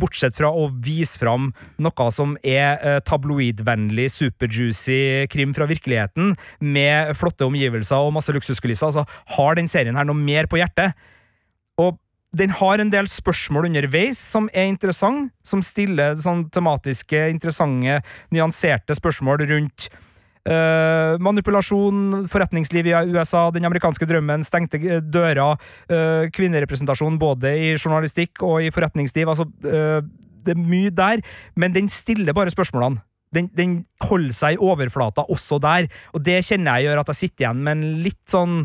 Bortsett 0.00 0.36
fra 0.36 0.50
å 0.52 0.68
vise 0.84 1.20
fram 1.20 1.50
noe 1.82 2.08
som 2.14 2.36
er 2.44 2.80
eh, 2.80 2.98
tabloidvennlig, 3.04 4.08
superjuicy 4.12 5.26
krim 5.32 5.54
fra 5.56 5.68
virkeligheten, 5.68 6.34
med 6.60 7.12
flotte 7.16 7.48
omgivelser 7.48 8.04
og 8.04 8.16
masse 8.16 8.34
luksuskulisser, 8.36 8.86
Altså, 8.86 9.06
har 9.36 9.56
den 9.58 9.68
serien 9.68 9.96
her 9.98 10.06
noe 10.06 10.16
mer 10.18 10.46
på 10.50 10.60
hjertet. 10.60 10.94
Og 11.80 11.96
den 12.36 12.52
har 12.58 12.80
en 12.80 12.92
del 12.92 13.08
spørsmål 13.08 13.70
underveis 13.70 14.20
som 14.20 14.50
er 14.52 14.68
interessant, 14.68 15.32
som 15.46 15.62
stiller 15.64 16.16
sånn 16.20 16.46
tematiske, 16.52 17.26
interessante, 17.32 18.02
nyanserte 18.34 18.96
spørsmål 18.98 19.46
rundt 19.48 19.88
eh, 20.46 21.16
manipulasjon, 21.22 22.26
forretningsliv 22.30 22.90
i 22.90 22.94
USA, 23.14 23.48
den 23.54 23.66
amerikanske 23.68 24.08
drømmen, 24.08 24.44
stengte 24.46 24.80
eh, 24.80 25.02
dører, 25.02 25.56
uh, 25.90 26.28
kvinnerepresentasjon 26.34 27.18
både 27.20 27.52
i 27.58 27.72
journalistikk 27.74 28.42
og 28.46 28.62
i 28.64 28.70
forretningsliv. 28.74 29.28
Altså, 29.32 29.48
uh, 29.66 30.00
det 30.46 30.54
er 30.54 30.62
mye 30.62 30.94
der, 30.94 31.22
men 31.58 31.74
den 31.74 31.90
stiller 31.90 32.36
bare 32.36 32.54
spørsmålene. 32.54 33.02
Den, 33.34 33.50
den 33.58 33.80
holder 34.06 34.36
seg 34.36 34.56
i 34.56 34.62
overflata 34.62 35.26
også 35.32 35.58
der, 35.60 35.90
og 36.14 36.22
det 36.24 36.38
kjenner 36.46 36.78
jeg 36.78 36.88
gjør 36.88 37.02
at 37.02 37.10
jeg 37.12 37.22
sitter 37.24 37.44
igjen 37.44 37.64
med 37.66 37.76
en 37.76 38.02
litt 38.04 38.22
sånn 38.30 38.60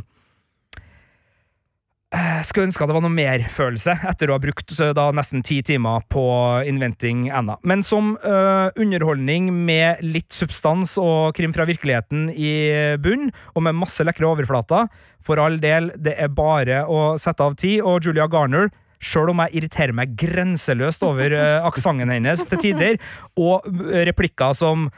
skulle 2.43 2.67
ønske 2.67 2.87
det 2.87 2.95
var 2.97 3.03
noe 3.05 3.13
mer 3.13 3.43
følelse 3.53 3.93
etter 4.09 4.31
å 4.31 4.35
ha 4.35 4.41
brukt 4.43 4.73
eh, 4.75 4.91
da 4.97 5.07
nesten 5.15 5.43
ti 5.47 5.61
timer 5.63 6.03
på 6.11 6.25
Inventing 6.67 7.29
Anna. 7.31 7.55
Men 7.63 7.85
som 7.87 8.17
eh, 8.19 8.67
underholdning 8.75 9.47
med 9.53 10.03
litt 10.03 10.35
substans 10.35 10.97
og 10.99 11.37
krim 11.37 11.55
fra 11.55 11.67
virkeligheten 11.69 12.27
i 12.35 12.51
bunn, 12.99 13.29
og 13.55 13.65
med 13.67 13.79
masse 13.79 14.03
lekre 14.03 14.27
overflater, 14.27 14.91
for 15.21 15.39
all 15.39 15.59
del, 15.61 15.91
det 16.01 16.17
er 16.19 16.33
bare 16.33 16.83
å 16.89 17.15
sette 17.21 17.45
av 17.45 17.55
tid. 17.61 17.79
Og 17.85 18.03
Julia 18.03 18.27
Garner 18.31 18.71
Sjøl 19.01 19.31
om 19.31 19.39
jeg 19.41 19.57
irriterer 19.57 19.95
meg 19.97 20.13
grenseløst 20.19 21.01
over 21.05 21.33
uh, 21.33 21.65
aksenten 21.65 22.11
hennes 22.13 22.43
til 22.45 22.61
tider, 22.61 22.99
og 23.33 23.65
eh, 23.65 24.03
replikker 24.11 24.53
som 24.57 24.91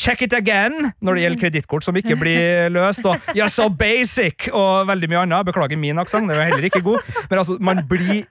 Check 0.00 0.22
it 0.24 0.32
again! 0.32 0.92
Når 1.04 1.14
det 1.14 1.22
gjelder 1.26 1.40
kredittkort 1.42 1.84
som 1.84 1.96
ikke 2.00 2.16
blir 2.16 2.70
løst. 2.72 3.04
Og 3.04 3.20
You're 3.36 3.50
so 3.52 3.68
basic! 3.68 4.46
Og 4.48 4.86
veldig 4.88 5.10
mye 5.12 5.24
annet. 5.26 5.44
Beklager 5.50 5.76
min 5.76 6.00
aksent, 6.00 6.24
den 6.30 6.38
er 6.40 6.48
heller 6.48 6.64
ikke 6.70 6.80
god. 6.86 7.04
Men 7.28 7.42
altså, 7.42 7.58
man 7.60 7.82
blir 7.90 8.22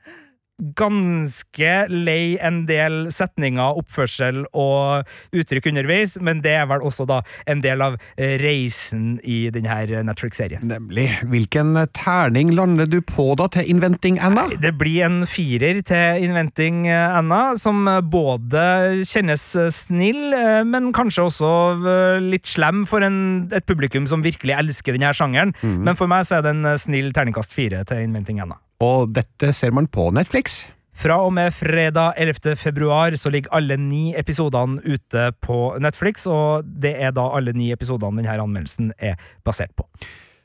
ganske 0.79 1.73
lei 1.91 2.37
en 2.43 2.63
del 2.69 3.09
setninger, 3.13 3.79
oppførsel 3.79 4.43
og 4.53 5.07
uttrykk 5.35 5.71
underveis, 5.71 6.17
men 6.21 6.43
det 6.45 6.55
er 6.59 6.67
vel 6.69 6.85
også 6.85 7.07
da 7.09 7.21
en 7.49 7.63
del 7.63 7.83
av 7.83 7.97
reisen 8.17 9.17
i 9.23 9.41
denne 9.53 10.03
Netflix-serien. 10.07 10.63
Nemlig. 10.67 11.07
Hvilken 11.29 11.77
terning 11.95 12.53
lander 12.57 12.89
du 12.89 12.99
på 13.05 13.31
da 13.39 13.47
til 13.51 13.69
Inventing 13.71 14.19
Anna? 14.23 14.47
Det 14.59 14.73
blir 14.79 15.05
en 15.07 15.21
firer 15.29 15.81
til 15.85 16.25
Inventing 16.25 16.87
Anna, 16.89 17.55
som 17.59 17.87
både 18.11 19.05
kjennes 19.07 19.43
snill, 19.73 20.33
eh, 20.33 20.61
men 20.67 20.91
kanskje 20.95 21.27
også 21.27 21.51
eh, 21.79 22.23
litt 22.23 22.49
slem 22.49 22.85
for 22.89 23.05
en, 23.05 23.49
et 23.55 23.67
publikum 23.69 24.07
som 24.09 24.25
virkelig 24.25 24.57
elsker 24.57 24.97
denne 24.97 25.13
sjangeren. 25.15 25.55
Men 25.63 25.97
for 25.99 26.11
meg 26.11 26.27
så 26.27 26.39
er 26.39 26.45
det 26.45 26.55
en 26.57 26.73
snill 26.81 27.13
terningkast 27.15 27.55
fire 27.57 27.85
til 27.87 28.07
Inventing 28.07 28.41
Anna. 28.43 28.59
Og 28.79 29.11
dette 29.11 29.51
ser 29.55 29.73
man 29.75 29.89
på 29.91 30.07
Netflix. 30.15 30.63
Fra 30.99 31.15
og 31.23 31.31
med 31.31 31.53
fredag 31.55 32.17
11. 32.19 32.55
februar 32.59 33.15
så 33.15 33.31
ligger 33.31 33.53
alle 33.55 33.77
ni 33.79 34.09
episodene 34.19 34.81
ute 34.83 35.29
på 35.39 35.59
Netflix, 35.79 36.25
og 36.27 36.67
det 36.67 36.91
er 36.99 37.13
da 37.15 37.29
alle 37.37 37.53
ni 37.55 37.69
episodene 37.71 38.19
denne 38.19 38.35
anmeldelsen 38.35 38.91
er 38.97 39.15
basert 39.47 39.71
på. 39.79 39.87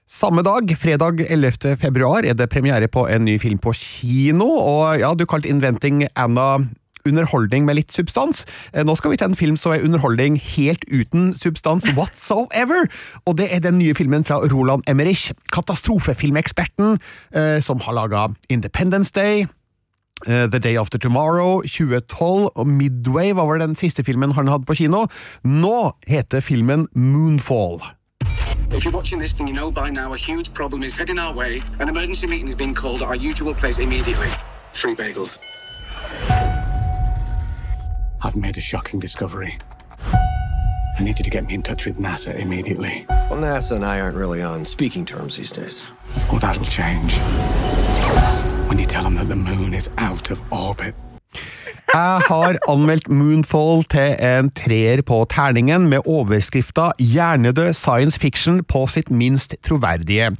Samme 0.07 0.44
dag, 0.47 0.68
fredag 0.79 1.25
11. 1.27 1.75
februar, 1.81 2.23
er 2.23 2.37
det 2.38 2.51
premiere 2.53 2.90
på 2.92 3.07
en 3.11 3.25
ny 3.27 3.38
film 3.42 3.59
på 3.59 3.73
kino, 3.75 4.47
og 4.61 5.01
ja, 5.01 5.14
du 5.16 5.25
kalte 5.27 5.51
Inventing 5.51 6.05
Anna 6.14 6.59
underholdning 7.08 7.64
med 7.68 7.76
litt 7.78 7.92
substans. 7.92 8.44
Eh, 8.72 8.84
Nå 8.84 8.94
skal 8.96 9.10
vi 9.12 9.16
til 9.20 9.30
en 9.30 9.36
film 9.38 9.56
som 9.60 9.72
er 9.72 9.84
underholdning 9.84 10.38
helt 10.56 10.84
uten 10.90 11.34
substans 11.34 11.86
whatsoever, 11.96 12.88
og 13.26 13.36
det 13.38 13.50
er 13.54 13.60
den 13.64 13.78
nye 13.78 13.94
filmen 13.94 14.24
fra 14.24 14.40
Roland 14.44 14.82
Emmerich, 14.88 15.30
katastrofefilmeksperten, 15.52 16.98
eh, 17.34 17.60
som 17.60 17.80
har 17.80 17.92
laga 17.92 18.28
Independence 18.48 19.12
Day. 19.14 19.46
eh, 20.26 20.46
The 20.48 20.58
Day 20.58 20.76
After 20.78 20.98
Tomorrow, 20.98 21.62
2012 21.62 22.50
og 22.54 22.66
Midway 22.66 23.32
var 23.34 23.44
vel 23.50 23.60
den 23.60 23.76
siste 23.76 24.04
filmen 24.04 24.32
han 24.32 24.48
hadde 24.48 24.64
på 24.64 24.74
kino. 24.74 25.06
Nå 25.44 25.92
heter 26.06 26.40
filmen 26.40 26.86
Moonfall. 26.94 27.82
If 28.72 28.84
you're 28.84 28.96
watching 28.96 29.20
this, 29.20 29.34
then 29.34 29.46
you 29.46 29.54
know 29.54 29.70
by 29.70 29.90
now 29.90 30.14
a 30.14 30.16
huge 30.16 30.52
problem 30.54 30.82
is 30.82 30.94
heading 30.94 31.18
our 31.18 31.34
way. 31.34 31.62
An 31.78 31.88
emergency 31.88 32.26
meeting 32.26 32.48
is 32.48 32.54
being 32.56 32.74
called 32.74 33.02
at 33.02 33.08
our 33.08 33.16
usual 33.16 33.54
place 33.54 33.78
immediately. 33.78 34.28
Free 34.72 34.94
bagels. 34.96 35.36
I've 38.24 38.37
made 38.37 38.56
a 38.56 38.60
shocking 38.60 39.00
discovery. 39.00 39.58
I 40.98 41.02
need 41.02 41.18
you 41.18 41.24
to 41.24 41.30
get 41.30 41.44
me 41.46 41.52
in 41.54 41.62
touch 41.62 41.84
with 41.84 41.98
NASA 41.98 42.34
immediately. 42.38 43.04
Well, 43.08 43.38
NASA 43.38 43.72
and 43.76 43.84
I 43.84 44.00
aren't 44.00 44.16
really 44.16 44.42
on 44.42 44.64
speaking 44.64 45.04
terms 45.04 45.37
these 45.37 45.52
days. 45.52 45.87
Well, 46.30 46.38
that'll 46.38 46.64
change. 46.64 47.18
When 48.68 48.78
you 48.78 48.87
tell 48.87 49.02
them 49.02 49.16
that 49.16 49.28
the 49.28 49.37
moon 49.37 49.74
is 49.74 49.90
out 49.98 50.30
of 50.30 50.40
orbit. 50.50 50.94
Jeg 51.94 52.20
har 52.28 52.56
anmeldt 52.68 53.08
Moonfall 53.08 53.84
til 53.92 54.16
en 54.18 54.48
treer 54.50 55.02
på 55.06 55.26
terningen 55.30 55.88
med 55.88 56.06
overskrifta 56.06 56.90
'Hjernedød 56.98 57.72
science 57.72 58.20
fiction 58.20 58.64
på 58.64 58.87
sitt 58.87 59.10
minst 59.10 59.54
troverdige'. 59.66 60.34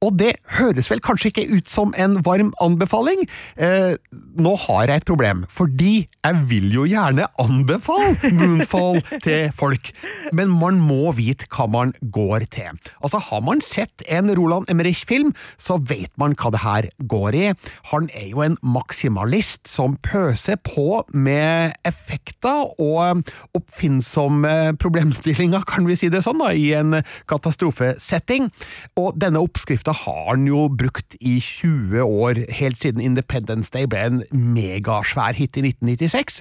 Og 0.00 0.14
det 0.16 0.30
høres 0.56 0.88
vel 0.88 1.02
kanskje 1.04 1.28
ikke 1.28 1.42
ut 1.52 1.66
som 1.68 1.90
en 2.00 2.14
varm 2.24 2.54
anbefaling? 2.64 3.26
Eh, 3.60 3.98
nå 4.40 4.52
har 4.62 4.88
jeg 4.88 5.02
et 5.02 5.08
problem, 5.10 5.42
fordi 5.52 6.06
jeg 6.08 6.38
vil 6.48 6.70
jo 6.72 6.86
gjerne 6.88 7.26
anbefale 7.42 8.32
Moonfall 8.32 9.02
til 9.26 9.50
folk, 9.52 9.90
men 10.32 10.48
man 10.56 10.78
må 10.80 11.12
vite 11.18 11.44
hva 11.52 11.66
man 11.68 11.92
går 12.16 12.46
til. 12.48 12.78
Altså, 13.04 13.20
Har 13.30 13.42
man 13.44 13.60
sett 13.60 14.00
en 14.08 14.32
Roland 14.38 14.70
Emmerich-film, 14.72 15.34
så 15.60 15.76
vet 15.76 16.16
man 16.16 16.32
hva 16.32 16.52
det 16.54 16.62
her 16.64 16.88
går 17.04 17.36
i. 17.36 17.44
Han 17.92 18.08
er 18.16 18.30
jo 18.30 18.40
en 18.46 18.56
maksimalist 18.64 19.68
som 19.68 19.98
pøser 20.00 20.56
på 20.64 21.02
med 21.12 21.76
effekter 21.84 22.72
og 22.80 23.20
oppfinnsomme 23.52 24.78
problemstillinger, 24.80 25.68
kan 25.68 25.84
vi 25.84 26.00
si 26.00 26.08
det 26.08 26.24
sånn, 26.24 26.40
da, 26.40 26.54
i 26.56 26.72
en 26.78 27.02
katastrofesetting. 27.28 28.48
Og 28.96 29.12
denne 29.20 29.44
oppskrifta 29.44 29.89
har 29.92 30.30
han 30.32 30.46
jo 30.48 30.68
brukt 30.68 31.16
i 31.20 31.38
20 31.40 32.02
år, 32.04 32.44
helt 32.52 32.78
siden 32.80 33.02
Independence 33.04 33.70
Day 33.74 33.88
ble 33.90 34.04
en 34.06 34.22
megasvær 34.30 35.36
hit 35.38 35.58
i 35.60 35.64
1996. 35.68 36.40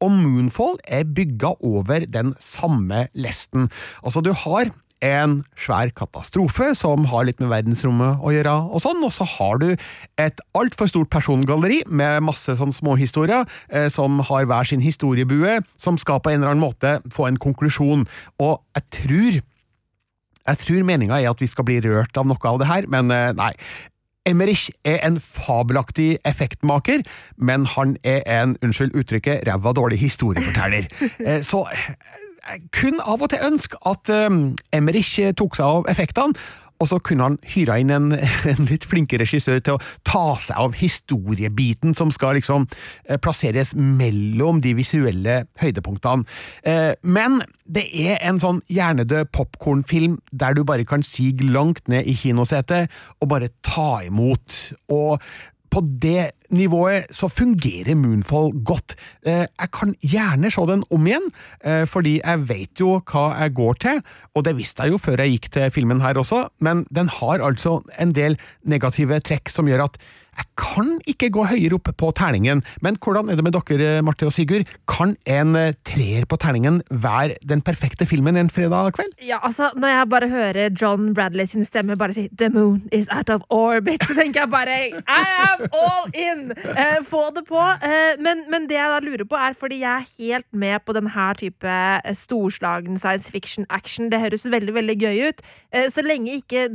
Og 0.00 0.12
Moonfall 0.12 0.78
er 0.84 1.08
bygga 1.08 1.54
over 1.60 2.06
den 2.08 2.34
samme 2.40 3.06
lesten. 3.14 3.68
Altså, 4.04 4.22
du 4.24 4.32
har 4.32 4.70
en 5.00 5.38
svær 5.56 5.90
katastrofe 5.96 6.70
som 6.76 7.06
har 7.10 7.24
litt 7.24 7.40
med 7.40 7.50
verdensrommet 7.52 8.20
å 8.20 8.32
gjøre, 8.34 8.52
og 8.68 8.82
sånn, 8.84 9.00
og 9.04 9.12
så 9.14 9.26
har 9.36 9.60
du 9.62 9.68
et 10.20 10.42
altfor 10.56 10.90
stort 10.90 11.10
persongalleri 11.12 11.82
med 11.88 12.24
masse 12.26 12.54
sånn 12.58 12.74
småhistorier 12.76 13.46
eh, 13.72 13.88
som 13.92 14.20
har 14.28 14.48
hver 14.48 14.68
sin 14.68 14.84
historiebue, 14.84 15.60
som 15.80 15.98
skal 16.00 16.20
på 16.20 16.32
en 16.32 16.42
eller 16.42 16.52
annen 16.52 16.66
måte 16.66 16.98
få 17.14 17.30
en 17.30 17.40
konklusjon. 17.40 18.04
Og 18.44 18.60
jeg 18.76 18.86
tror 19.00 19.40
jeg 20.48 20.58
tror 20.64 20.84
meninga 20.88 21.20
er 21.20 21.30
at 21.30 21.40
vi 21.42 21.48
skal 21.50 21.66
bli 21.68 21.80
rørt 21.84 22.16
av 22.16 22.28
noe 22.28 22.50
av 22.50 22.60
det 22.62 22.68
her, 22.70 22.88
men 22.92 23.10
eh, 23.14 23.30
nei. 23.36 23.52
Emmerich 24.28 24.68
er 24.84 24.98
en 25.06 25.16
fabelaktig 25.20 26.18
effektmaker, 26.28 27.00
men 27.40 27.64
han 27.74 27.96
er 28.04 28.20
en, 28.28 28.52
unnskyld 28.62 28.92
uttrykket, 29.00 29.46
ræva 29.48 29.72
dårlig 29.76 29.98
historieforteller. 30.02 30.90
Eh, 31.26 31.40
Så 31.42 31.64
jeg 32.50 32.60
kunne 32.72 33.04
av 33.04 33.22
og 33.22 33.30
til 33.32 33.42
ønske 33.44 33.76
at 33.86 34.08
Emmerich 34.72 35.12
tok 35.36 35.56
seg 35.56 35.66
av 35.66 35.88
effektene, 35.92 36.34
og 36.80 36.88
så 36.88 36.98
kunne 37.04 37.26
han 37.28 37.36
hyra 37.52 37.76
inn 37.80 37.92
en, 37.94 38.08
en 38.50 38.68
litt 38.70 38.86
flinke 38.88 39.20
regissør 39.20 39.60
til 39.60 39.76
å 39.76 39.82
ta 40.06 40.24
seg 40.40 40.64
av 40.64 40.76
historiebiten 40.80 41.94
som 41.98 42.12
skal 42.14 42.38
liksom 42.38 42.66
eh, 43.06 43.20
plasseres 43.20 43.74
mellom 43.76 44.62
de 44.64 44.74
visuelle 44.78 45.42
høydepunktene. 45.60 46.26
Eh, 46.64 46.92
Men 47.02 47.40
det 47.70 47.86
er 47.92 48.18
en 48.26 48.40
sånn 48.42 48.62
hjernedød 48.72 49.30
popkornfilm 49.36 50.18
der 50.32 50.56
du 50.56 50.64
bare 50.66 50.88
kan 50.88 51.04
sige 51.06 51.46
langt 51.52 51.86
ned 51.90 52.08
i 52.08 52.16
kinosetet 52.16 52.90
og 53.20 53.30
bare 53.30 53.52
ta 53.66 54.00
imot. 54.06 54.58
Og 54.90 55.20
på 55.70 55.82
det 56.02 56.30
nivået 56.50 57.10
så 57.14 57.28
fungerer 57.30 57.94
Moonfall 57.94 58.50
godt. 58.66 58.96
Eh, 59.22 59.46
Jeg 59.46 59.70
kan 59.72 59.94
gjerne 60.02 60.50
se 60.50 60.64
den 60.66 60.82
om 60.90 61.06
igjen, 61.06 61.28
eh, 61.64 61.84
fordi 61.86 62.20
jeg 62.24 62.48
vet 62.48 62.80
jo 62.80 63.00
hva 63.00 63.38
jeg 63.40 63.54
går 63.54 63.74
til, 63.80 64.00
og 64.34 64.44
det 64.44 64.56
visste 64.58 64.82
jeg 64.82 64.92
jo 64.92 64.98
før 64.98 65.22
jeg 65.22 65.36
gikk 65.36 65.50
til 65.54 65.70
filmen 65.70 66.00
her 66.02 66.18
også, 66.18 66.48
men 66.60 66.84
den 66.90 67.08
har 67.08 67.38
altså 67.40 67.80
en 68.00 68.12
del 68.12 68.36
negative 68.64 69.20
trekk 69.20 69.48
som 69.48 69.66
gjør 69.70 69.84
at 69.86 69.98
jeg 70.40 70.48
kan 70.60 70.90
ikke 71.08 71.30
gå 71.34 71.44
høyere 71.50 71.76
opp 71.76 71.90
på 72.00 72.10
terningen, 72.16 72.62
men 72.84 72.96
hvordan 73.00 73.30
er 73.30 73.38
det 73.38 73.44
med 73.44 73.56
dere, 73.56 74.00
Marte 74.04 74.28
og 74.28 74.34
Sigurd? 74.34 74.68
Kan 74.88 75.14
en 75.28 75.54
eh, 75.58 75.74
treer 75.86 76.26
på 76.28 76.38
terningen 76.40 76.80
være 76.90 77.36
den 77.48 77.62
perfekte 77.64 78.06
filmen 78.08 78.38
en 78.40 78.50
fredag 78.52 78.94
kveld? 78.96 79.12
Ja, 79.24 79.40
altså, 79.42 79.70
Når 79.76 79.88
jeg 79.88 80.08
bare 80.10 80.28
hører 80.28 80.70
John 80.80 81.12
Bradley 81.14 81.46
sin 81.46 81.64
stemme 81.64 81.96
bare 81.96 82.16
si 82.16 82.28
'The 82.28 82.48
moon 82.48 82.88
is 82.92 83.08
out 83.12 83.30
of 83.30 83.42
orbit', 83.50 84.06
så 84.06 84.14
tenker 84.14 84.40
jeg 84.40 84.50
bare 84.50 84.78
I 84.88 85.24
am 85.52 85.66
all 85.72 86.08
in! 86.14 86.52
Eh, 86.52 87.00
få 87.04 87.30
det 87.36 87.44
på. 87.48 87.60
Eh, 87.60 88.16
men, 88.18 88.44
men 88.50 88.68
det 88.68 88.78
jeg 88.78 88.90
da 88.90 89.00
lurer 89.04 89.24
på, 89.24 89.36
er 89.36 89.52
fordi 89.52 89.80
jeg 89.80 89.90
er 89.90 90.08
helt 90.18 90.48
med 90.52 90.78
på 90.86 90.96
denne 90.96 91.34
type 91.36 91.68
eh, 91.68 92.14
storslagen 92.14 92.98
science 92.98 93.30
fiction 93.30 93.66
action. 93.70 94.10
Det 94.10 94.20
høres 94.20 94.46
veldig, 94.50 94.74
veldig 94.74 94.96
gøy 95.00 95.28
ut. 95.28 95.42
Eh, 95.74 95.90
så 95.90 96.02
lenge 96.02 96.40
ikke 96.40 96.68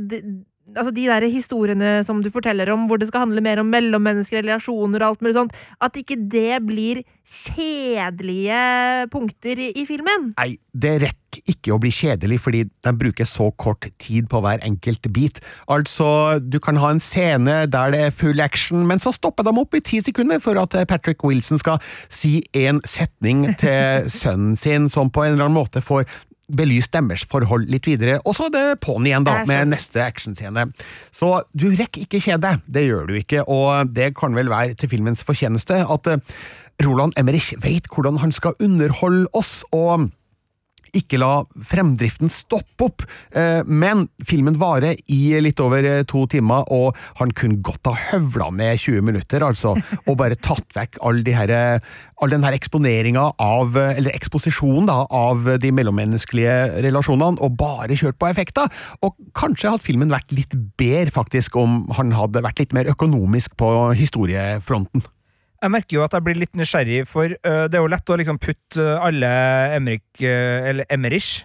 Altså 0.74 0.90
De 0.90 1.04
der 1.06 1.26
historiene 1.30 2.00
som 2.06 2.22
du 2.24 2.30
forteller 2.34 2.72
om, 2.74 2.88
hvor 2.90 2.98
det 2.98 3.06
skal 3.10 3.26
handle 3.26 3.42
mer 3.44 3.60
om 3.62 3.68
mellommenneskelige 3.70 4.42
relasjoner 4.42 5.02
og 5.04 5.12
alt 5.12 5.22
mulig 5.22 5.36
sånt, 5.36 5.54
at 5.78 5.98
ikke 6.00 6.18
det 6.32 6.58
blir 6.66 7.04
kjedelige 7.26 8.58
punkter 9.12 9.62
i, 9.62 9.70
i 9.78 9.86
filmen. 9.86 10.32
Nei, 10.38 10.56
det 10.74 10.96
rekker 11.04 11.52
ikke 11.52 11.74
å 11.74 11.78
bli 11.82 11.90
kjedelig, 11.94 12.38
fordi 12.42 12.64
de 12.66 12.92
bruker 12.98 13.28
så 13.28 13.48
kort 13.58 13.86
tid 14.02 14.28
på 14.30 14.40
hver 14.42 14.62
enkelt 14.66 15.06
bit. 15.14 15.40
Altså, 15.70 16.38
du 16.42 16.58
kan 16.62 16.78
ha 16.82 16.92
en 16.94 17.02
scene 17.02 17.58
der 17.70 17.94
det 17.94 18.04
er 18.08 18.14
full 18.14 18.42
action, 18.42 18.86
men 18.90 19.02
så 19.02 19.14
stopper 19.14 19.46
de 19.46 19.54
opp 19.62 19.74
i 19.76 19.84
ti 19.84 20.02
sekunder 20.02 20.42
for 20.42 20.58
at 20.62 20.74
Patrick 20.90 21.22
Wilson 21.26 21.62
skal 21.62 21.82
si 22.10 22.40
en 22.58 22.82
setning 22.86 23.46
til 23.60 24.06
sønnen 24.20 24.56
sin, 24.58 24.90
som 24.90 25.10
på 25.10 25.26
en 25.26 25.36
eller 25.36 25.46
annen 25.46 25.60
måte 25.60 25.84
får 25.84 26.06
belyst 26.46 26.94
deres 26.94 27.24
forhold 27.26 27.66
litt 27.70 27.88
videre, 27.88 28.20
og 28.24 28.36
så 28.38 28.46
er 28.48 28.54
det 28.54 28.80
på'n 28.84 29.08
igjen, 29.08 29.26
da, 29.26 29.40
med 29.48 29.72
neste 29.72 30.02
actionscene. 30.04 30.68
Så 31.14 31.32
du 31.56 31.68
rekker 31.72 32.04
ikke 32.06 32.22
kjede, 32.22 32.56
det 32.70 32.86
gjør 32.86 33.10
du 33.10 33.16
ikke, 33.18 33.42
og 33.50 33.90
det 33.96 34.12
kan 34.18 34.36
vel 34.36 34.52
være 34.52 34.76
til 34.78 34.92
filmens 34.92 35.26
fortjeneste 35.26 35.82
at 35.82 36.12
eh, 36.12 36.22
Roland 36.84 37.16
Emmerich 37.18 37.54
vet 37.62 37.88
hvordan 37.92 38.20
han 38.22 38.34
skal 38.34 38.56
underholde 38.62 39.26
oss, 39.34 39.64
og 39.72 40.10
ikke 40.96 41.20
la 41.20 41.30
fremdriften 41.66 42.30
stoppe 42.32 42.86
opp, 42.86 43.04
eh, 43.36 43.62
men 43.66 44.06
filmen 44.26 44.58
varer 44.60 44.98
i 45.12 45.20
litt 45.42 45.60
over 45.62 45.86
eh, 45.86 46.02
to 46.08 46.24
timer, 46.30 46.66
og 46.72 46.96
han 47.20 47.32
kunne 47.36 47.60
godt 47.64 47.90
ha 47.90 47.94
høvla 48.12 48.50
ned 48.56 48.80
20 48.82 49.06
minutter, 49.06 49.44
altså, 49.46 49.74
og 50.06 50.18
bare 50.20 50.38
tatt 50.38 50.76
vekk 50.76 51.00
all, 51.06 51.22
de 51.26 51.34
her, 51.36 51.52
eh, 51.52 51.96
all 52.22 52.32
den 52.32 52.46
her 52.46 52.56
eksponeringa 52.56 53.26
av, 53.42 53.76
eller 53.76 54.16
eksposisjonen 54.16 54.88
da, 54.90 55.02
av 55.10 55.48
de 55.62 55.72
mellommenneskelige 55.74 56.84
relasjonene, 56.86 57.40
og 57.40 57.58
bare 57.60 57.98
kjørt 57.98 58.20
på 58.20 58.30
effekter, 58.30 58.70
og 59.04 59.16
kanskje 59.36 59.74
hadde 59.74 59.86
filmen 59.86 60.12
vært 60.12 60.34
litt 60.36 60.56
bedre, 60.78 61.12
faktisk, 61.14 61.58
om 61.60 61.84
han 61.96 62.14
hadde 62.16 62.44
vært 62.44 62.64
litt 62.64 62.76
mer 62.76 62.90
økonomisk 62.92 63.56
på 63.60 63.72
historiefronten. 63.96 65.04
Jeg 65.66 65.74
merker 65.74 65.96
jo 65.98 66.04
at 66.06 66.14
jeg 66.14 66.22
blir 66.22 66.38
litt 66.38 66.54
nysgjerrig, 66.54 67.00
for 67.10 67.26
uh, 67.26 67.66
det 67.66 67.74
er 67.74 67.82
jo 67.82 67.90
lett 67.90 68.10
å 68.14 68.16
liksom 68.20 68.38
putte 68.38 68.78
øh, 68.78 69.02
alle 69.02 69.28
Emrik 69.74 70.04
uh, 70.22 70.68
Eller 70.70 70.86
Emmerich. 70.94 71.40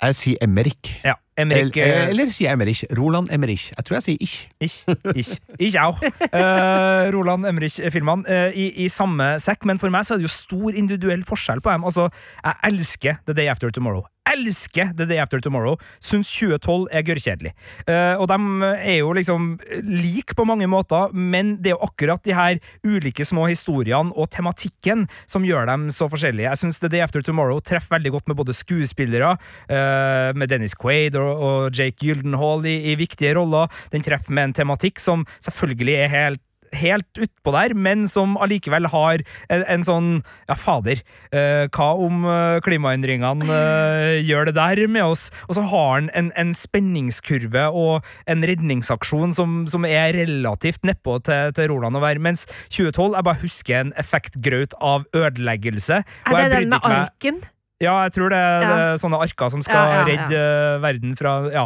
Jeg 0.00 0.16
sier 0.16 0.44
Emmerich. 0.46 0.92
Ja, 1.02 1.16
Emmerich 1.36 1.74
eller, 1.76 2.12
eller 2.12 2.30
sier 2.32 2.54
Emmerich. 2.54 2.84
Roland 2.96 3.32
Emmerich. 3.34 3.66
Jeg 3.74 3.88
tror 3.88 3.98
jeg 3.98 4.06
sier 4.06 4.22
ich. 4.22 4.36
Ich, 4.62 4.76
ich, 5.18 5.32
ich 5.58 5.80
au. 5.82 5.90
Uh, 5.98 7.10
Roland 7.12 7.50
Emmerich-filmene 7.50 8.22
uh, 8.22 8.54
i, 8.54 8.70
i 8.84 8.88
samme 8.88 9.34
sekk, 9.42 9.66
men 9.68 9.82
for 9.82 9.90
meg 9.92 10.06
så 10.06 10.14
er 10.14 10.22
det 10.22 10.30
jo 10.30 10.32
stor 10.32 10.78
individuell 10.78 11.26
forskjell 11.26 11.60
på 11.60 11.74
dem. 11.74 11.90
Altså, 11.90 12.06
jeg 12.38 12.70
elsker 12.70 13.20
The 13.26 13.34
Day 13.34 13.50
After 13.50 13.74
Tomorrow. 13.74 14.06
Elsker 14.32 14.92
The 14.96 15.06
Day 15.08 15.20
After 15.22 15.40
Tomorrow, 15.42 15.78
syns 16.04 16.30
2012 16.32 16.88
er 16.94 17.06
gørrkjedelig. 17.06 17.52
Uh, 17.88 18.20
og 18.20 18.28
de 18.30 18.70
er 18.78 19.00
jo 19.00 19.14
liksom 19.16 19.52
like 19.86 20.36
på 20.36 20.46
mange 20.48 20.68
måter, 20.70 21.14
men 21.14 21.56
det 21.60 21.72
er 21.72 21.76
jo 21.76 21.88
akkurat 21.88 22.24
de 22.26 22.36
her 22.36 22.60
ulike 22.86 23.26
små 23.26 23.48
historiene 23.50 24.14
og 24.14 24.30
tematikken 24.34 25.06
som 25.30 25.46
gjør 25.46 25.68
dem 25.70 25.88
så 25.94 26.08
forskjellige. 26.10 26.48
Jeg 26.48 26.62
syns 26.62 26.82
The 26.82 26.92
Day 26.92 27.04
After 27.04 27.24
Tomorrow 27.24 27.62
treffer 27.64 27.98
veldig 27.98 28.14
godt 28.16 28.30
med 28.30 28.40
både 28.40 28.56
skuespillere, 28.56 29.34
uh, 29.70 30.30
med 30.36 30.50
Dennis 30.50 30.76
Quaid 30.78 31.18
og, 31.18 31.70
Jake 31.74 32.00
Gyldenhall 32.02 32.64
i, 32.66 32.76
i 32.92 32.98
viktige 32.98 33.34
roller. 33.36 33.70
Den 33.92 34.04
treffer 34.04 34.34
med 34.34 34.50
en 34.50 34.56
tematikk 34.62 35.00
som 35.02 35.26
selvfølgelig 35.44 35.96
er 36.04 36.14
helt 36.14 36.44
helt 36.76 37.18
utpå 37.18 37.52
der, 37.54 37.74
men 37.74 38.06
som 38.10 38.36
allikevel 38.40 38.86
har 38.92 39.22
en, 39.48 39.64
en 39.66 39.84
sånn 39.86 40.08
Ja, 40.48 40.56
fader, 40.58 41.02
uh, 41.34 41.66
hva 41.74 41.88
om 41.98 42.24
uh, 42.26 42.60
klimaendringene 42.64 43.46
uh, 43.46 44.16
gjør 44.22 44.50
det 44.50 44.56
der 44.58 44.82
med 44.90 45.04
oss? 45.04 45.28
Og 45.48 45.56
så 45.58 45.64
har 45.70 45.88
han 45.98 46.10
en, 46.14 46.32
en 46.38 46.54
spenningskurve 46.56 47.68
og 47.74 48.06
en 48.30 48.44
redningsaksjon 48.46 49.34
som, 49.36 49.62
som 49.70 49.86
er 49.88 50.14
relativt 50.16 50.84
nedpå 50.86 51.20
til, 51.26 51.54
til 51.56 51.70
Roland 51.72 51.98
å 51.98 52.04
være, 52.04 52.22
mens 52.22 52.46
2012 52.70 53.16
Jeg 53.16 53.26
bare 53.26 53.42
husker 53.44 53.80
en 53.80 53.94
effektgraut 54.00 54.76
av 54.80 55.06
ødeleggelse. 55.16 56.02
Er 56.26 56.44
det 56.50 56.60
den 56.62 56.74
med 56.74 56.84
arken? 56.86 57.40
Ja, 57.80 57.94
jeg 58.04 58.12
tror 58.12 58.28
det 58.28 58.36
er 58.36 58.66
Ja. 58.66 58.96
sånne 59.00 59.20
arker 59.24 59.48
som 59.48 59.62
skal 59.64 59.80
Ja, 59.80 59.94
ja, 59.94 60.02
redde 60.04 60.40
eh, 60.40 60.80
verden 60.82 61.16
fra 61.16 61.32
Ja. 61.48 61.62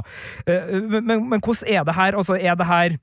Eh, 0.46 0.70
men, 0.78 1.02
men, 1.06 1.24
men 1.32 1.40
hvordan 1.42 1.66
er 1.66 1.82
det 1.88 1.94
her? 1.96 2.14
Altså, 2.14 2.36
er 2.38 2.54
det 2.54 2.66
her 2.68 2.94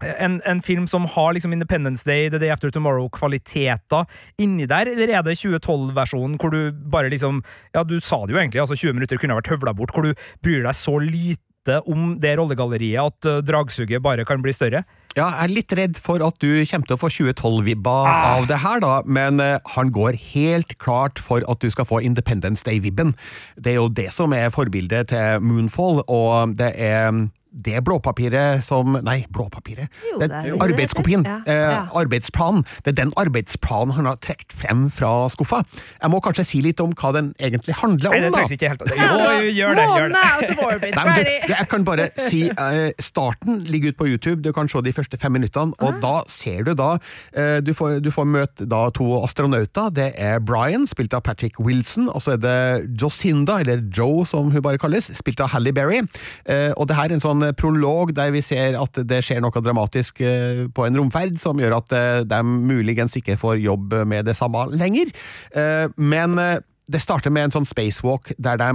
en, 0.00 0.38
en 0.44 0.62
film 0.62 0.86
som 0.90 1.06
har 1.10 1.34
liksom 1.34 1.52
Independence 1.52 2.04
Day, 2.06 2.28
The 2.30 2.38
Day 2.38 2.52
After 2.54 2.70
Tomorrow-kvaliteter 2.74 4.06
inni 4.38 4.68
der, 4.70 4.92
eller 4.94 5.10
er 5.10 5.24
det 5.26 5.38
2012-versjonen 5.40 6.38
hvor 6.38 6.54
du 6.54 6.72
bare 6.72 7.10
liksom 7.12 7.42
Ja, 7.74 7.84
du 7.84 7.98
sa 8.00 8.24
det 8.26 8.34
jo 8.34 8.40
egentlig, 8.40 8.62
altså 8.62 8.78
20 8.78 8.98
minutter 8.98 9.20
kunne 9.20 9.34
ha 9.34 9.42
vært 9.42 9.52
høvla 9.54 9.74
bort, 9.76 9.94
hvor 9.94 10.06
du 10.06 10.14
bryr 10.44 10.64
deg 10.66 10.76
så 10.76 10.98
lite 11.02 11.82
om 11.90 12.14
det 12.16 12.38
rollegalleriet 12.38 13.02
at 13.02 13.28
uh, 13.28 13.42
dragsuget 13.44 14.00
bare 14.00 14.24
kan 14.24 14.40
bli 14.40 14.54
større? 14.56 14.86
Ja, 15.16 15.26
jeg 15.26 15.42
er 15.42 15.52
litt 15.52 15.72
redd 15.76 15.98
for 16.00 16.22
at 16.24 16.38
du 16.40 16.62
kommer 16.70 16.88
til 16.88 16.96
å 16.96 17.00
få 17.00 17.10
2012-vibba 17.12 17.96
av 18.08 18.46
det 18.48 18.60
her, 18.62 18.80
da, 18.84 18.94
men 19.04 19.42
uh, 19.42 19.58
han 19.74 19.90
går 19.92 20.16
helt 20.30 20.76
klart 20.80 21.20
for 21.20 21.44
at 21.44 21.60
du 21.60 21.68
skal 21.74 21.88
få 21.88 22.00
Independence 22.06 22.64
Day-vibben. 22.64 23.12
Det 23.58 23.74
er 23.74 23.80
jo 23.82 23.90
det 23.92 24.08
som 24.16 24.32
er 24.36 24.54
forbildet 24.54 25.10
til 25.12 25.44
Moonfall, 25.44 26.00
og 26.06 26.56
det 26.56 26.72
er 26.72 27.26
det 27.64 27.82
blåpapiret 27.84 28.62
som 28.64 28.96
Nei, 29.02 29.24
blåpapiret? 29.34 29.88
Jo, 30.12 30.18
Den 30.20 30.30
det 30.30 30.36
er 30.38 30.42
det 30.48 30.52
det 30.54 30.62
arbeidskopien. 30.68 31.24
Ja, 31.26 31.38
Eh, 31.48 31.54
ja. 31.54 31.80
arbeidsplanen. 31.94 32.64
Det 32.84 32.92
er 32.92 32.96
den 33.04 33.12
arbeidsplanen 33.16 33.94
han 33.96 34.06
har 34.06 34.16
trukket 34.22 34.52
frem 34.52 34.86
fra 34.90 35.28
skuffa. 35.32 35.62
Jeg 36.02 36.10
må 36.12 36.20
kanskje 36.24 36.44
si 36.46 36.60
litt 36.64 36.80
om 36.80 36.92
hva 36.94 37.12
den 37.16 37.32
egentlig 37.40 37.74
handler 37.80 38.10
om, 38.10 38.14
Nei, 38.16 38.20
det 38.26 38.32
trengs 38.34 38.52
ikke 38.56 38.68
helt. 38.72 38.82
Jo, 38.88 39.18
gjør 39.58 39.74
det! 39.78 39.86
Gjør 39.98 40.08
det. 40.08 40.92
Nei, 40.94 41.04
men 41.04 41.14
du, 41.18 41.52
jeg 41.54 41.68
kan 41.70 41.84
bare 41.86 42.08
si 42.18 42.42
eh, 42.50 42.90
Starten 43.02 43.62
ligger 43.68 43.92
ute 43.92 43.98
på 43.98 44.08
YouTube. 44.08 44.42
Du 44.44 44.52
kan 44.52 44.68
se 44.68 44.80
de 44.84 44.92
første 44.92 45.18
fem 45.18 45.32
minuttene. 45.32 45.74
Og 45.78 45.94
Ah. 45.94 46.00
da 46.02 46.14
ser 46.28 46.62
du 46.64 46.74
da 46.74 46.98
eh, 47.32 47.60
du, 47.64 47.72
får, 47.74 48.00
du 48.04 48.10
får 48.12 48.24
møte 48.28 48.66
da 48.68 48.88
to 48.94 49.06
astronauter. 49.24 49.90
Det 49.94 50.12
er 50.16 50.38
Brian, 50.40 50.86
spilt 50.86 51.14
av 51.16 51.22
Patrick 51.26 51.58
Wilson. 51.58 52.08
Og 52.12 52.22
så 52.22 52.32
er 52.36 52.42
det 52.42 53.00
Jocinda, 53.00 53.58
eller 53.60 53.82
Joe 53.96 54.24
som 54.28 54.50
hun 54.52 54.62
bare 54.62 54.78
kalles, 54.78 55.10
spilt 55.16 55.40
av 55.40 55.50
Halle 55.54 55.72
Berry. 55.72 56.02
Eh, 56.46 56.72
og 56.76 56.88
det 56.88 56.96
her 56.98 57.08
er 57.10 57.16
en 57.18 57.24
sånn 57.24 57.47
prolog 57.56 58.12
der 58.16 58.32
vi 58.34 58.42
ser 58.44 58.76
at 58.80 59.00
det 59.08 59.20
skjer 59.24 59.42
noe 59.44 59.62
dramatisk 59.64 60.20
eh, 60.24 60.66
på 60.74 60.86
en 60.86 60.98
romferd 60.98 61.38
som 61.40 61.60
gjør 61.60 61.78
at 61.78 61.94
eh, 61.96 62.22
de 62.28 62.40
muligens 62.44 63.16
ikke 63.20 63.38
får 63.40 63.60
jobb 63.62 64.00
med 64.08 64.28
det 64.28 64.36
samme 64.38 64.66
lenger. 64.74 65.12
Eh, 65.54 65.86
men 65.96 66.38
eh, 66.42 66.58
det 66.88 67.02
starter 67.04 67.32
med 67.34 67.48
en 67.48 67.58
sånn 67.58 67.68
spacewalk 67.68 68.32
der 68.40 68.60
de 68.60 68.70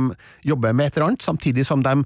jobber 0.45 0.75
med 0.75 0.91
et 0.91 0.97
eller 0.97 1.11
annet, 1.11 1.25
samtidig 1.25 1.65
som 1.67 1.83
de 1.85 2.03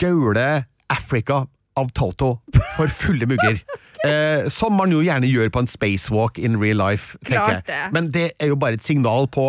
gauler 0.00 0.66
Africa 0.92 1.44
av 1.78 1.88
Toto 1.96 2.34
for 2.76 2.92
fulle 2.92 3.28
mugger. 3.30 3.62
Eh, 4.02 4.48
som 4.50 4.74
man 4.74 4.90
jo 4.90 4.98
gjerne 4.98 5.28
gjør 5.30 5.52
på 5.54 5.60
en 5.62 5.68
spacewalk 5.70 6.38
in 6.42 6.56
real 6.58 6.80
life. 6.80 7.14
tenker 7.22 7.60
jeg. 7.60 7.90
Men 7.94 8.08
det 8.10 8.32
er 8.42 8.48
jo 8.50 8.56
bare 8.58 8.74
et 8.74 8.82
signal 8.82 9.28
på 9.30 9.44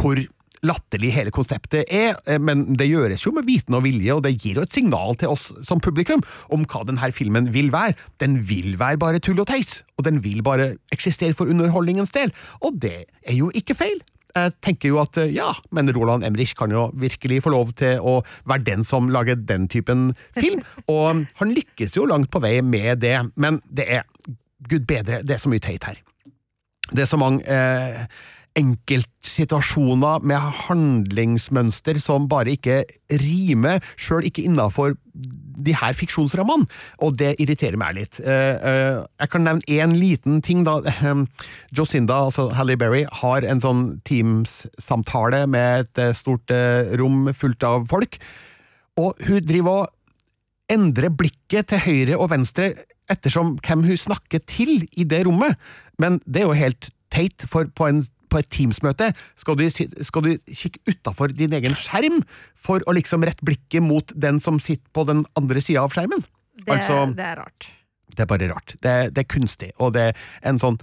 hvor 0.00 0.20
latterlig 0.66 1.12
hele 1.14 1.32
konseptet 1.34 1.88
er, 1.92 2.16
eh, 2.26 2.40
men 2.40 2.64
det 2.78 2.88
gjøres 2.90 3.24
jo 3.26 3.32
med 3.36 3.46
viten 3.48 3.76
og 3.78 3.84
vilje, 3.86 4.14
og 4.14 4.24
det 4.26 4.36
gir 4.38 4.58
jo 4.58 4.66
et 4.66 4.74
signal 4.74 5.16
til 5.18 5.34
oss 5.34 5.50
som 5.66 5.82
publikum 5.84 6.22
om 6.54 6.66
hva 6.68 6.84
denne 6.88 7.12
filmen 7.14 7.50
vil 7.54 7.72
være. 7.74 7.96
Den 8.22 8.40
vil 8.48 8.78
være 8.80 9.00
bare 9.00 9.22
tull 9.22 9.40
og 9.40 9.48
tøys, 9.50 9.82
og 9.98 10.06
den 10.08 10.22
vil 10.24 10.42
bare 10.46 10.76
eksistere 10.94 11.36
for 11.36 11.50
underholdningens 11.50 12.14
del, 12.14 12.32
og 12.60 12.80
det 12.82 13.06
er 13.22 13.36
jo 13.38 13.52
ikke 13.54 13.76
feil. 13.78 14.00
Jeg 14.36 14.52
tenker 14.62 14.92
jo 14.92 14.98
at 15.02 15.16
eh, 15.20 15.32
ja, 15.34 15.50
men 15.74 15.90
Roland 15.94 16.26
Emrich 16.26 16.54
kan 16.58 16.72
jo 16.74 16.88
virkelig 16.94 17.42
få 17.46 17.54
lov 17.54 17.72
til 17.78 18.02
å 18.02 18.18
være 18.48 18.66
den 18.66 18.84
som 18.86 19.08
lager 19.12 19.38
den 19.38 19.68
typen 19.70 20.12
film, 20.36 20.62
og 20.86 21.24
han 21.40 21.54
lykkes 21.54 21.96
jo 21.96 22.06
langt 22.08 22.30
på 22.32 22.42
vei 22.44 22.58
med 22.62 23.02
det, 23.04 23.16
men 23.36 23.62
det 23.70 23.88
er 24.00 24.06
gud 24.68 24.84
bedre, 24.90 25.22
det 25.22 25.36
er 25.36 25.42
så 25.42 25.50
mye 25.50 25.62
teit 25.62 25.86
her. 25.86 26.02
Det 26.88 27.04
er 27.04 27.08
så 27.10 27.18
mange 27.20 27.44
eh, 27.44 28.04
enkeltsituasjoner 28.58 30.24
med 30.26 30.54
handlingsmønster 30.64 32.00
som 32.02 32.28
bare 32.30 32.56
ikke 32.56 32.82
rimer, 33.20 33.84
sjøl 34.00 34.26
ikke 34.28 34.46
innafor 34.48 34.96
de 35.58 35.74
her 35.74 35.94
fiksjonsrammene, 35.98 36.68
og 37.02 37.16
det 37.18 37.34
irriterer 37.42 37.78
meg 37.80 37.96
litt. 37.98 38.20
Eh, 38.22 38.54
eh, 38.56 38.98
jeg 39.18 39.32
kan 39.32 39.44
nevne 39.46 39.66
én 39.66 39.96
liten 39.98 40.42
ting, 40.44 40.62
da. 40.66 40.78
Eh, 40.86 41.24
Jocinda, 41.74 42.20
altså 42.28 42.48
Halle 42.54 42.78
Berry, 42.78 43.04
har 43.22 43.42
en 43.44 43.62
sånn 43.62 43.82
Teams-samtale 44.08 45.44
med 45.50 45.84
et 45.84 46.02
eh, 46.04 46.14
stort 46.16 46.52
rom 46.98 47.32
fullt 47.34 47.66
av 47.66 47.88
folk, 47.90 48.20
og 48.98 49.18
hun 49.26 49.42
driver 49.46 49.84
og 49.84 49.94
endre 50.72 51.10
blikket 51.10 51.70
til 51.72 51.82
høyre 51.82 52.18
og 52.18 52.30
venstre 52.32 52.72
ettersom 53.08 53.56
hvem 53.64 53.86
hun 53.86 53.98
snakker 53.98 54.42
til 54.46 54.84
i 54.92 55.06
det 55.08 55.24
rommet. 55.26 55.56
Men 55.98 56.20
det 56.26 56.42
er 56.42 56.50
jo 56.50 56.58
helt 56.58 56.90
teit, 57.14 57.46
for 57.48 57.68
på, 57.72 57.88
en, 57.88 58.02
på 58.30 58.40
et 58.40 58.50
Teams-møte 58.52 59.10
skal 59.38 59.58
du, 59.58 59.64
skal 59.70 60.26
du 60.26 60.30
kikke 60.46 60.94
utafor 60.94 61.34
din 61.34 61.54
egen 61.58 61.76
skjerm 61.78 62.20
for 62.58 62.84
å 62.86 62.94
liksom 62.96 63.26
rette 63.26 63.44
blikket 63.46 63.84
mot 63.84 64.14
den 64.14 64.40
som 64.44 64.60
sitter 64.62 64.88
på 64.94 65.06
den 65.08 65.24
andre 65.38 65.62
sida 65.64 65.84
av 65.84 65.94
skjermen. 65.94 66.24
Det, 66.58 66.72
altså, 66.74 67.02
det 67.14 67.26
er 67.26 67.36
rart. 67.42 67.68
det 68.14 68.24
er 68.24 68.30
bare 68.30 68.48
rart. 68.50 68.74
Det, 68.82 68.94
det 69.14 69.24
er 69.24 69.30
kunstig, 69.30 69.74
og 69.78 69.94
det 69.96 70.08
er 70.10 70.24
en 70.50 70.58
sånn 70.60 70.78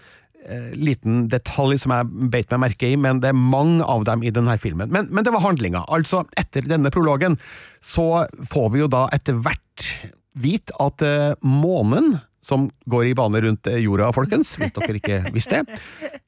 eh, 0.47 0.71
liten 0.79 1.25
detalj 1.31 1.81
som 1.83 1.93
jeg 1.95 2.29
beit 2.33 2.53
meg 2.53 2.63
merke 2.67 2.91
i, 2.91 2.99
men 2.99 3.19
det 3.23 3.33
er 3.33 3.39
mange 3.39 3.83
av 3.83 4.05
dem 4.07 4.23
i 4.23 4.33
denne 4.33 4.55
filmen. 4.61 4.91
Men, 4.93 5.09
men 5.11 5.27
det 5.27 5.33
var 5.35 5.43
handlinga. 5.45 5.83
Altså, 5.91 6.23
etter 6.39 6.67
denne 6.69 6.93
prologen 6.95 7.39
så 7.83 8.25
får 8.51 8.69
vi 8.73 8.85
jo 8.85 8.91
da 8.91 9.07
etter 9.15 9.37
hvert 9.41 9.89
vite 10.35 10.75
at 10.83 11.03
eh, 11.05 11.33
månen, 11.47 12.17
som 12.45 12.67
går 12.91 13.09
i 13.09 13.15
bane 13.17 13.41
rundt 13.41 13.69
jorda, 13.81 14.11
folkens, 14.13 14.53
hvis 14.61 14.73
dere 14.75 14.99
ikke 14.99 15.21
visste 15.33 15.63
det, 15.63 15.79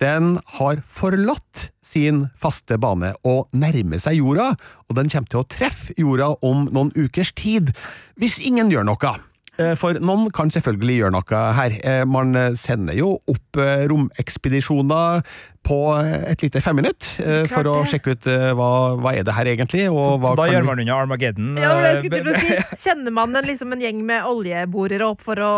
den 0.01 0.35
har 0.57 0.81
forlatt 0.89 1.69
sin 1.85 2.25
faste 2.41 2.79
bane 2.81 3.13
og 3.27 3.53
nærmer 3.53 4.01
seg 4.01 4.19
jorda, 4.19 4.51
og 4.89 4.97
den 4.97 5.11
kommer 5.13 5.31
til 5.31 5.43
å 5.43 5.47
treffe 5.51 5.95
jorda 5.99 6.33
om 6.45 6.65
noen 6.73 6.91
ukers 6.97 7.33
tid, 7.37 7.73
hvis 8.17 8.41
ingen 8.43 8.73
gjør 8.73 8.87
noe. 8.89 9.13
Eh, 9.57 9.73
For 9.79 9.97
noen 10.03 10.29
kan 10.35 10.51
selvfølgelig 10.53 10.99
gjøre 11.01 11.13
noe 11.17 11.43
her. 11.57 11.77
Eh, 11.81 12.03
Man 12.09 12.33
sender 12.57 12.97
jo 12.97 13.15
opp 13.29 13.61
eh, 13.61 13.85
romekspedisjoner 13.89 15.23
på 15.67 15.77
et 15.99 16.39
lite 16.45 16.61
femminutt 16.63 17.03
for 17.51 17.67
å 17.67 17.81
sjekke 17.91 18.13
ut 18.15 18.27
hva, 18.55 18.67
hva 19.03 19.11
er 19.19 19.25
det 19.27 19.33
her 19.35 19.49
egentlig, 19.51 19.81
og 19.91 19.97
Så, 19.99 20.13
hva 20.23 20.29
så 20.31 20.37
da 20.39 20.45
gjør 20.47 20.63
man 20.63 20.79
unna 20.79 20.95
Armageddon. 20.95 21.49
Ja, 21.59 21.73
jeg 21.83 22.05
skulle 22.05 22.21
til 22.23 22.29
å 22.31 22.39
si. 22.39 22.53
Kjenner 22.85 23.11
man 23.17 23.35
en, 23.35 23.43
liksom 23.49 23.75
en 23.75 23.83
gjeng 23.83 23.99
med 24.07 24.29
oljeborere 24.29 25.09
opp 25.09 25.25
for 25.27 25.41
å 25.43 25.51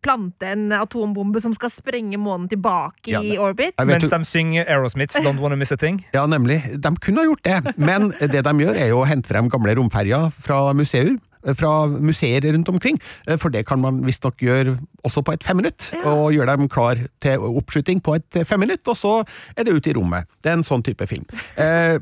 plante 0.00 0.48
en 0.54 0.72
atombombe 0.78 1.42
som 1.44 1.52
skal 1.52 1.68
sprenge 1.74 2.16
månen 2.16 2.48
tilbake 2.48 3.12
Ja, 3.12 3.20
i 3.20 3.36
orbit? 3.36 3.76
Mens 3.84 4.08
de 4.08 4.22
synger 4.24 4.64
Aerosmiths 4.72 5.20
Don't 5.20 5.42
Wanna 5.44 5.60
Miss 5.60 5.74
a 5.74 5.76
Thing. 5.76 6.00
Ja, 6.16 6.24
nemlig. 6.24 6.62
De 6.72 6.94
kunne 6.96 7.20
ha 7.20 7.28
gjort 7.28 7.44
det, 7.44 7.76
men 7.76 8.14
det 8.16 8.40
de 8.40 8.56
gjør 8.64 8.80
er 8.86 8.88
jo 8.94 9.02
å 9.04 9.08
hente 9.10 9.28
frem 9.28 9.52
gamle 9.52 9.76
romferjer 9.76 10.32
fra 10.32 10.62
museer. 10.72 11.12
Fra 11.54 11.86
museer 11.86 12.42
rundt 12.52 12.68
omkring, 12.72 12.98
eh, 13.26 13.36
for 13.36 13.54
det 13.54 13.66
kan 13.68 13.80
man 13.80 14.02
visstnok 14.06 14.40
gjøre 14.42 14.76
også 15.06 15.22
på 15.22 15.36
et 15.36 15.46
femminutt. 15.46 15.88
Og 16.04 16.34
gjøre 16.34 16.56
dem 16.56 16.70
klar 16.72 17.00
til 17.22 17.38
oppskyting 17.38 18.02
på 18.02 18.16
et 18.18 18.40
femminutt, 18.48 18.86
og 18.88 18.96
så 18.98 19.14
er 19.56 19.66
det 19.66 19.76
ut 19.76 19.86
i 19.86 19.94
rommet. 19.96 20.26
Det 20.42 20.50
er 20.52 20.58
en 20.58 20.66
sånn 20.66 20.84
type 20.86 21.06
film. 21.06 21.26
Eh, 21.56 21.98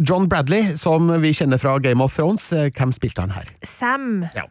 John 0.00 0.28
Bradley, 0.30 0.76
som 0.80 1.10
vi 1.22 1.30
kjenner 1.36 1.60
fra 1.60 1.74
Game 1.82 2.02
of 2.02 2.14
Thrones, 2.16 2.48
eh, 2.56 2.70
hvem 2.74 2.92
spilte 2.94 3.20
han 3.20 3.34
her? 3.36 3.50
Sam. 3.66 4.24
Ja. 4.34 4.46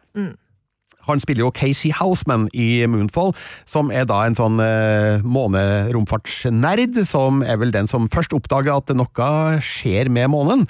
Han 1.08 1.22
spiller 1.22 1.46
jo 1.46 1.52
Casey 1.56 1.90
Houseman 1.94 2.48
i 2.52 2.84
Moonfall, 2.90 3.32
som 3.68 3.92
er 3.94 4.06
da 4.08 4.20
en 4.26 4.36
sånn 4.38 4.60
eh, 4.60 5.24
måneromfartsnerd, 5.24 7.00
som 7.08 7.40
er 7.42 7.60
vel 7.60 7.72
den 7.74 7.88
som 7.90 8.10
først 8.12 8.36
oppdager 8.36 8.76
at 8.76 8.92
noe 8.96 9.30
skjer 9.64 10.12
med 10.12 10.32
månen. 10.34 10.66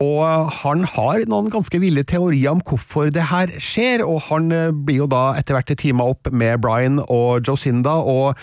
Og 0.00 0.52
han 0.62 0.86
har 0.88 1.26
noen 1.28 1.50
ganske 1.52 1.76
ville 1.82 2.04
teorier 2.08 2.54
om 2.54 2.62
hvorfor 2.64 3.10
det 3.12 3.26
her 3.28 3.52
skjer, 3.60 4.00
og 4.06 4.22
han 4.30 4.48
eh, 4.54 4.72
blir 4.72 5.02
jo 5.02 5.08
da 5.10 5.34
etter 5.36 5.58
hvert 5.58 5.74
teama 5.76 6.08
opp 6.14 6.30
med 6.32 6.62
Brian 6.64 7.02
og 7.04 7.44
Josinda, 7.44 7.98
og 8.00 8.38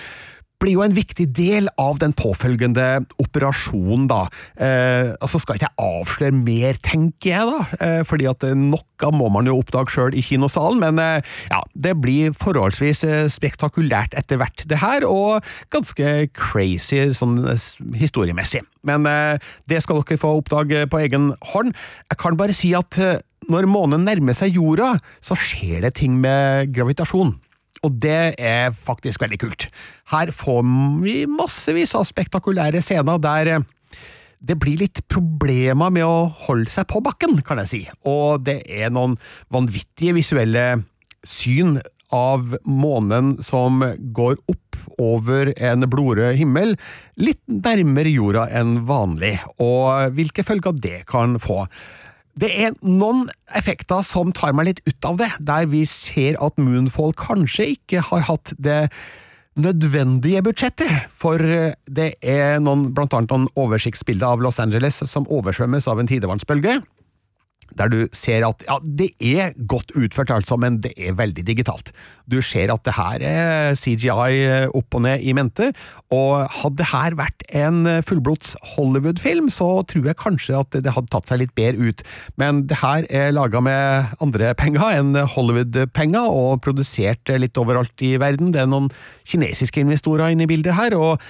blir 0.61 0.73
jo 0.77 0.83
en 0.85 0.95
viktig 0.95 1.27
del 1.37 1.69
av 1.81 1.99
den 2.01 2.13
påfølgende 2.17 3.03
operasjonen, 3.21 4.07
da. 4.09 4.23
Eh, 4.57 5.13
altså 5.21 5.41
skal 5.41 5.59
ikke 5.59 5.69
jeg 5.69 5.85
avsløre 5.85 6.37
mer, 6.37 6.79
tenker 6.85 7.29
jeg, 7.29 7.49
da, 7.49 7.77
eh, 7.85 8.01
fordi 8.07 8.29
at 8.29 8.45
noe 8.57 9.11
må 9.13 9.29
man 9.33 9.45
jo 9.49 9.59
oppdage 9.59 9.93
sjøl 9.93 10.17
i 10.17 10.23
kinosalen, 10.25 10.81
men 10.81 11.01
eh, 11.03 11.37
ja, 11.51 11.61
det 11.77 11.93
blir 12.01 12.33
forholdsvis 12.37 13.03
eh, 13.05 13.23
spektakulært 13.31 14.17
etter 14.17 14.41
hvert, 14.41 14.65
det 14.69 14.81
her, 14.81 15.05
og 15.05 15.45
ganske 15.73 16.31
crazy 16.33 17.05
sånn 17.13 17.39
eh, 17.45 17.69
historiemessig. 18.01 18.63
Men 18.87 19.05
eh, 19.09 19.37
det 19.69 19.83
skal 19.85 20.01
dere 20.01 20.21
få 20.21 20.37
oppdage 20.39 20.87
på 20.89 21.01
egen 21.05 21.33
hånd. 21.53 21.75
Jeg 22.09 22.21
kan 22.21 22.39
bare 22.39 22.55
si 22.57 22.73
at 22.77 22.97
eh, 23.01 23.19
når 23.51 23.69
månen 23.69 24.07
nærmer 24.07 24.35
seg 24.35 24.57
jorda, 24.57 24.95
så 25.23 25.37
skjer 25.37 25.85
det 25.85 25.97
ting 26.01 26.17
med 26.23 26.73
gravitasjon. 26.75 27.35
Og 27.85 27.97
det 28.03 28.35
er 28.41 28.71
faktisk 28.73 29.21
veldig 29.23 29.39
kult. 29.41 29.67
Her 30.11 30.31
får 30.33 30.63
vi 31.03 31.17
massevis 31.29 31.95
av 31.97 32.07
spektakulære 32.09 32.81
scener 32.83 33.21
der 33.21 33.51
eh, 33.53 33.65
det 34.37 34.57
blir 34.61 34.77
litt 34.83 35.01
problemer 35.09 35.91
med 35.93 36.05
å 36.05 36.27
holde 36.45 36.69
seg 36.69 36.85
på 36.91 37.01
bakken, 37.05 37.39
kan 37.45 37.61
jeg 37.63 37.71
si. 37.71 37.83
Og 38.05 38.43
det 38.45 38.61
er 38.69 38.91
noen 38.93 39.15
vanvittige 39.53 40.15
visuelle 40.17 40.67
syn 41.25 41.79
av 42.13 42.53
månen 42.63 43.35
som 43.43 43.81
går 44.15 44.37
opp 44.47 44.77
over 45.01 45.51
en 45.57 45.83
blodrød 45.89 46.37
himmel, 46.39 46.75
litt 47.19 47.41
nærmere 47.49 48.13
jorda 48.13 48.45
enn 48.55 48.77
vanlig, 48.87 49.35
og 49.59 50.13
hvilke 50.15 50.45
følger 50.47 50.77
det 50.77 51.01
kan 51.09 51.35
få. 51.41 51.65
Det 52.37 52.49
er 52.53 52.75
noen 52.85 53.25
effekter 53.57 54.03
som 54.05 54.33
tar 54.35 54.53
meg 54.53 54.69
litt 54.69 54.81
ut 54.85 55.07
av 55.09 55.17
det, 55.21 55.29
der 55.41 55.69
vi 55.71 55.85
ser 55.89 56.37
at 56.43 56.59
Moonfall 56.61 57.15
kanskje 57.17 57.71
ikke 57.73 58.03
har 58.11 58.27
hatt 58.29 58.53
det 58.61 58.91
nødvendige 59.57 60.43
budsjettet, 60.45 61.07
for 61.17 61.41
det 61.41 62.11
er 62.21 62.59
noen, 62.61 62.91
blant 62.93 63.15
annet 63.17 63.33
noen 63.33 63.47
oversiktsbilder 63.57 64.35
av 64.35 64.43
Los 64.45 64.61
Angeles 64.61 65.01
som 65.09 65.25
oversvømmes 65.33 65.89
av 65.89 66.03
en 66.03 66.09
tidevannsbølge 66.11 66.77
der 67.77 67.91
du 67.91 67.97
ser 68.15 68.45
at 68.47 68.63
ja, 68.67 68.77
det 68.83 69.09
er 69.19 69.55
godt 69.69 69.91
utført, 69.97 70.31
altså, 70.31 70.57
men 70.59 70.79
det 70.83 70.93
er 70.97 71.17
veldig 71.17 71.43
digitalt. 71.47 71.91
Du 72.29 72.39
ser 72.43 72.71
at 72.73 72.83
det 72.87 72.95
her 72.97 73.23
er 73.25 73.75
CGI 73.77 74.69
opp 74.75 74.97
og 74.97 75.03
ned 75.05 75.23
i 75.23 75.35
mente, 75.37 75.71
og 76.13 76.47
hadde 76.61 76.81
det 76.81 76.89
her 76.91 77.17
vært 77.19 77.45
en 77.55 77.81
fullblods 78.07 78.55
Hollywood-film, 78.75 79.51
så 79.53 79.69
tror 79.87 80.09
jeg 80.11 80.19
kanskje 80.21 80.57
at 80.59 80.79
det 80.85 80.95
hadde 80.95 81.11
tatt 81.13 81.29
seg 81.29 81.43
litt 81.43 81.55
bedre 81.57 81.91
ut, 81.91 82.03
men 82.39 82.63
det 82.69 82.79
her 82.83 83.07
er 83.09 83.35
laga 83.35 83.61
med 83.63 84.17
andre 84.23 84.53
penger 84.59 84.99
enn 85.01 85.13
Hollywood-penger, 85.35 86.31
og 86.31 86.61
produsert 86.65 87.29
litt 87.37 87.57
overalt 87.59 88.05
i 88.05 88.15
verden. 88.21 88.53
Det 88.53 88.63
er 88.63 88.71
noen 88.71 88.89
kinesiske 89.27 89.83
investorer 89.83 90.33
inne 90.33 90.47
i 90.47 90.51
bildet 90.51 90.77
her, 90.77 90.95
og 90.97 91.21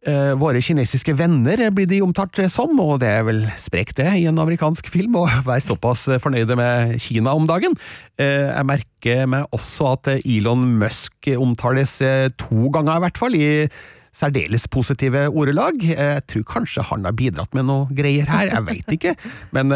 Eh, 0.00 0.32
våre 0.40 0.62
kinesiske 0.64 1.12
venner 1.12 1.60
blir 1.76 1.84
de 1.84 1.98
omtalt 2.00 2.38
som, 2.48 2.72
og 2.80 3.02
det 3.02 3.08
er 3.18 3.24
vel 3.26 3.42
sprekt 3.60 3.98
det 3.98 4.08
i 4.16 4.24
en 4.30 4.40
amerikansk 4.40 4.88
film 4.88 5.18
å 5.20 5.26
være 5.48 5.66
såpass 5.66 6.06
fornøyde 6.24 6.56
med 6.56 6.94
Kina 7.04 7.34
om 7.36 7.44
dagen. 7.48 7.76
Eh, 8.16 8.48
jeg 8.48 8.68
merker 8.70 9.26
meg 9.28 9.52
også 9.52 9.90
at 9.92 10.12
Elon 10.22 10.64
Musk 10.80 11.28
omtales 11.36 11.98
eh, 12.00 12.30
to 12.40 12.72
ganger, 12.72 12.96
i 12.96 13.04
hvert 13.04 13.20
fall, 13.20 13.36
i 13.36 13.68
særdeles 14.16 14.66
positive 14.72 15.26
ordelag. 15.30 15.78
Jeg 15.84 16.24
tror 16.30 16.46
kanskje 16.48 16.84
han 16.90 17.06
har 17.06 17.16
bidratt 17.16 17.54
med 17.56 17.68
noe 17.68 17.88
greier 17.94 18.28
her, 18.30 18.50
jeg 18.50 18.66
veit 18.66 18.96
ikke, 18.96 19.14
men 19.56 19.72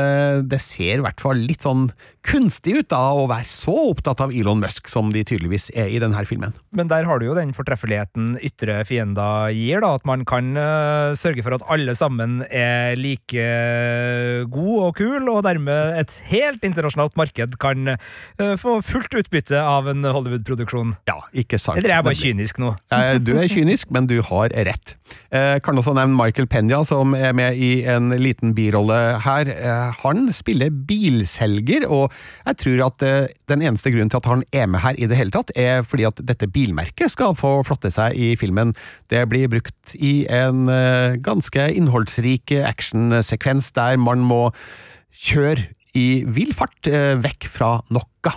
det 0.48 0.60
ser 0.62 0.98
i 0.98 1.04
hvert 1.04 1.22
fall 1.22 1.40
litt 1.44 1.64
sånn 1.64 1.88
kunstig 2.24 2.78
ut 2.78 2.88
da, 2.88 3.00
å 3.12 3.26
være 3.28 3.46
så 3.50 3.74
opptatt 3.90 4.22
av 4.24 4.32
Elon 4.34 4.62
Musk 4.62 4.88
som 4.90 5.10
de 5.12 5.22
tydeligvis 5.26 5.68
er 5.76 5.90
i 5.92 6.00
denne 6.02 6.24
filmen. 6.28 6.54
Men 6.74 6.88
der 6.90 7.06
har 7.08 7.20
du 7.20 7.26
jo 7.28 7.36
den 7.36 7.52
fortreffeligheten 7.56 8.38
ytre 8.44 8.80
fiender 8.88 9.52
gir, 9.54 9.82
da, 9.84 9.94
at 9.98 10.06
man 10.08 10.24
kan 10.28 10.54
uh, 10.56 11.12
sørge 11.18 11.44
for 11.44 11.56
at 11.56 11.66
alle 11.72 11.94
sammen 11.98 12.40
er 12.48 12.96
like 12.98 13.44
god 14.54 14.88
og 14.88 14.96
kul, 14.98 15.28
og 15.30 15.42
dermed 15.46 16.00
et 16.00 16.16
helt 16.30 16.64
internasjonalt 16.64 17.16
marked 17.20 17.58
kan 17.62 17.94
få 18.60 18.78
fullt 18.84 19.14
utbytte 19.18 19.60
av 19.60 19.88
en 19.90 20.04
Hollywood-produksjon. 20.04 20.94
Ja, 21.08 21.18
ikke 21.36 21.60
sant. 21.60 21.78
Eller 21.80 21.92
er 21.92 22.00
jeg 22.00 22.08
bare 22.08 22.20
kynisk 22.20 22.60
nå? 22.62 22.72
du 23.24 23.34
er 23.36 23.48
kynisk, 23.50 23.90
men 23.94 24.08
du 24.10 24.16
har 24.28 24.52
rett. 24.66 24.94
Eh, 25.34 25.58
kan 25.64 25.78
også 25.78 25.94
nevne 25.96 26.16
Michael 26.18 26.48
Penya, 26.50 26.80
som 26.86 27.14
er 27.16 27.34
med 27.36 27.58
i 27.60 27.84
en 27.90 28.12
liten 28.20 28.54
birolle 28.56 28.98
her. 29.24 29.50
han 30.00 30.32
spiller 30.32 30.70
bilselger, 30.70 31.86
og 31.88 32.12
jeg 32.46 32.56
tror 32.62 32.84
at 32.86 33.04
den 33.50 33.62
eneste 33.62 33.90
grunnen 33.92 34.10
til 34.12 34.20
at 34.22 34.30
han 34.30 34.44
er 34.52 34.66
med 34.70 34.80
her 34.84 34.98
i 34.98 35.08
det 35.10 35.18
hele 35.18 35.34
tatt, 35.34 35.52
er 35.56 35.82
fordi 35.82 36.06
at 36.08 36.20
dette 36.26 36.48
bilmerket 36.50 37.12
skal 37.12 37.36
få 37.38 37.62
flotte 37.66 37.90
seg 37.92 38.16
i 38.16 38.34
filmen. 38.36 38.74
Det 39.10 39.24
blir 39.28 39.50
brukt 39.52 39.94
i 39.94 40.26
en 40.30 40.66
ganske 41.24 41.68
innholdsrik 41.74 42.54
actionsekvens 42.64 43.72
der 43.76 43.98
man 44.00 44.24
må 44.24 44.48
kjøre 45.14 45.68
i 45.94 46.24
vill 46.26 46.54
fart 46.56 46.90
vekk 47.22 47.48
fra 47.50 47.76
noe. 47.94 48.34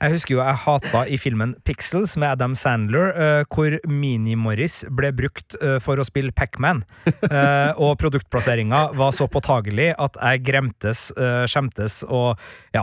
Jeg 0.00 0.14
husker 0.14 0.34
jo 0.34 0.40
jeg 0.42 0.60
hata 0.64 1.02
i 1.06 1.18
filmen 1.20 1.54
Pixels 1.66 2.16
med 2.20 2.34
Adam 2.34 2.54
Sandler, 2.58 3.12
uh, 3.14 3.42
hvor 3.52 3.76
Mini-Morris 3.88 4.82
ble 4.92 5.12
brukt 5.16 5.56
uh, 5.62 5.78
for 5.82 6.00
å 6.00 6.06
spille 6.06 6.34
Pac-Man. 6.34 6.82
Uh, 7.06 7.72
og 7.78 7.96
produktplasseringa 8.02 8.86
var 8.98 9.14
så 9.16 9.28
påtagelig 9.30 9.92
at 10.00 10.18
jeg 10.18 10.44
gremtes, 10.46 11.06
skjemtes 11.50 12.02
og 12.06 12.40
ja, 12.74 12.82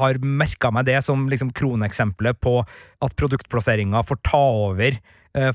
har 0.00 0.18
merka 0.24 0.70
meg 0.72 0.86
det 0.88 0.98
som 1.04 1.26
liksom 1.30 1.50
kroneksempelet 1.56 2.38
på 2.42 2.60
at 2.60 3.16
produktplasseringa 3.18 4.02
får 4.06 4.20
ta 4.26 4.40
over 4.68 4.98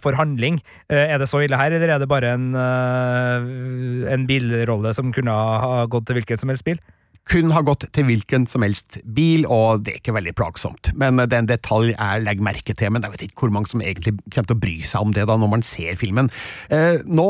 for 0.01 0.15
handling. 0.17 0.59
Er 0.89 1.17
det 1.19 1.27
så 1.29 1.41
ille 1.43 1.59
her, 1.59 1.73
eller 1.75 1.95
er 1.95 2.01
det 2.01 2.09
bare 2.09 2.35
en, 2.37 2.47
en 2.55 4.27
bilrolle 4.29 4.93
som 4.95 5.13
kunne 5.15 5.33
ha 5.33 5.85
gått 5.91 6.07
til 6.09 6.19
hvilket 6.19 6.41
som 6.41 6.53
helst 6.53 6.67
bil? 6.67 6.79
Kun 7.25 7.49
har 7.55 7.65
gått 7.65 7.87
til 7.95 8.05
hvilken 8.05 8.45
som 8.49 8.61
helst 8.65 8.99
bil, 9.17 9.47
og 9.49 9.81
det 9.85 9.95
er 9.95 10.01
ikke 10.01 10.13
veldig 10.15 10.35
plagsomt. 10.37 10.91
Men 10.93 11.17
det 11.17 11.33
er 11.33 11.41
en 11.41 11.49
detalj 11.49 11.93
jeg 11.95 12.25
legger 12.25 12.45
merke 12.45 12.75
til, 12.77 12.93
men 12.93 13.05
jeg 13.05 13.15
vet 13.15 13.25
ikke 13.27 13.45
hvor 13.45 13.55
mange 13.55 13.71
som 13.71 13.81
egentlig 13.81 14.17
kommer 14.29 14.51
til 14.51 14.57
å 14.57 14.63
bry 14.67 14.75
seg 14.85 15.07
om 15.07 15.15
det 15.15 15.25
da 15.29 15.37
når 15.41 15.53
man 15.55 15.65
ser 15.65 15.97
filmen. 15.99 16.29
Eh, 16.69 17.01
nå 17.05 17.29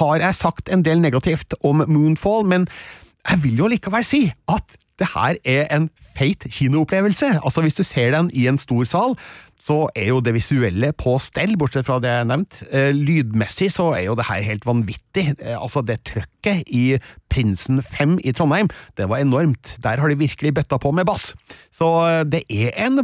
har 0.00 0.24
jeg 0.24 0.40
sagt 0.40 0.72
en 0.72 0.84
del 0.86 1.02
negativt 1.04 1.56
om 1.62 1.84
Moonfall, 1.84 2.48
men 2.48 2.64
jeg 3.24 3.42
vil 3.44 3.60
jo 3.60 3.68
likevel 3.72 4.04
si 4.06 4.26
at 4.52 4.80
det 5.00 5.10
her 5.10 5.36
er 5.48 5.66
en 5.74 5.88
feit 5.98 6.44
kinoopplevelse. 6.46 7.40
Altså 7.42 7.64
Hvis 7.64 7.74
du 7.74 7.82
ser 7.82 8.14
den 8.14 8.30
i 8.32 8.46
en 8.48 8.58
stor 8.58 8.84
sal, 8.88 9.16
så 9.64 9.86
er 9.96 10.10
jo 10.10 10.20
det 10.20 10.34
visuelle 10.36 10.90
på 10.96 11.14
stell, 11.22 11.54
bortsett 11.56 11.86
fra 11.86 11.96
det 12.02 12.10
jeg 12.10 12.28
nevnte. 12.28 12.66
nevnt. 12.68 12.98
lydmessig 13.06 13.70
så 13.72 13.94
er 13.96 14.04
jo 14.10 14.16
det 14.18 14.26
her 14.28 14.42
helt 14.44 14.66
vanvittig. 14.68 15.24
Eh, 15.38 15.56
altså, 15.56 15.80
det 15.80 16.02
trøkket 16.04 16.68
i 16.68 16.98
Prinsen 17.32 17.80
5 17.82 18.18
i 18.20 18.34
Trondheim, 18.36 18.68
det 18.98 19.08
var 19.08 19.22
enormt. 19.24 19.78
Der 19.82 20.02
har 20.02 20.08
de 20.08 20.18
virkelig 20.20 20.52
bøtta 20.54 20.76
på 20.78 20.92
med 20.92 21.08
bass. 21.08 21.32
Så 21.72 21.88
eh, 22.04 22.20
det 22.28 22.42
er 22.52 22.76
en 22.84 23.00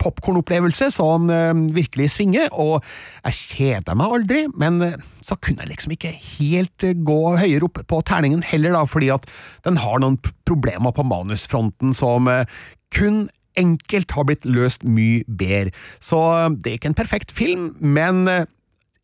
popkornopplevelse 0.00 0.90
som 0.92 1.28
virkelig 1.72 2.10
svinger, 2.16 2.48
og 2.52 2.84
jeg 3.24 3.38
kjeder 3.38 3.96
meg 3.96 4.16
aldri, 4.16 4.42
men 4.52 4.80
så 5.24 5.36
kunne 5.40 5.64
jeg 5.64 5.72
liksom 5.72 5.94
ikke 5.94 6.12
helt 6.12 6.84
gå 7.08 7.20
høyere 7.40 7.68
opp 7.68 7.80
på 7.88 8.02
terningen 8.04 8.44
heller, 8.44 8.76
da, 8.76 8.84
fordi 8.88 9.08
at 9.14 9.24
den 9.64 9.80
har 9.80 10.00
noen 10.04 10.18
problemer 10.44 10.92
på 10.92 11.06
manusfronten 11.08 11.96
som 11.96 12.28
kun 12.92 13.24
enkelt 13.60 14.14
har 14.16 14.26
blitt 14.28 14.48
løst 14.48 14.84
mye 14.86 15.24
bedre. 15.28 15.72
Så 16.02 16.20
eh, 16.20 16.50
det 16.58 16.72
er 16.72 16.80
ikke 16.80 16.92
en 16.92 16.98
perfekt 16.98 17.34
film, 17.36 17.70
men 17.80 18.24
eh, 18.30 18.50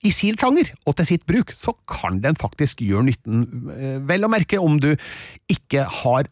i 0.06 0.12
sin 0.14 0.38
sjanger 0.40 0.72
og 0.88 0.96
til 0.96 1.10
sitt 1.12 1.26
bruk, 1.28 1.52
så 1.52 1.74
kan 1.90 2.22
den 2.24 2.38
faktisk 2.40 2.80
gjøre 2.84 3.10
nytten, 3.10 3.46
eh, 3.76 3.96
vel 4.08 4.26
å 4.26 4.32
merke 4.32 4.60
om 4.60 4.78
du 4.80 4.92
ikke 5.52 5.86
har 6.02 6.30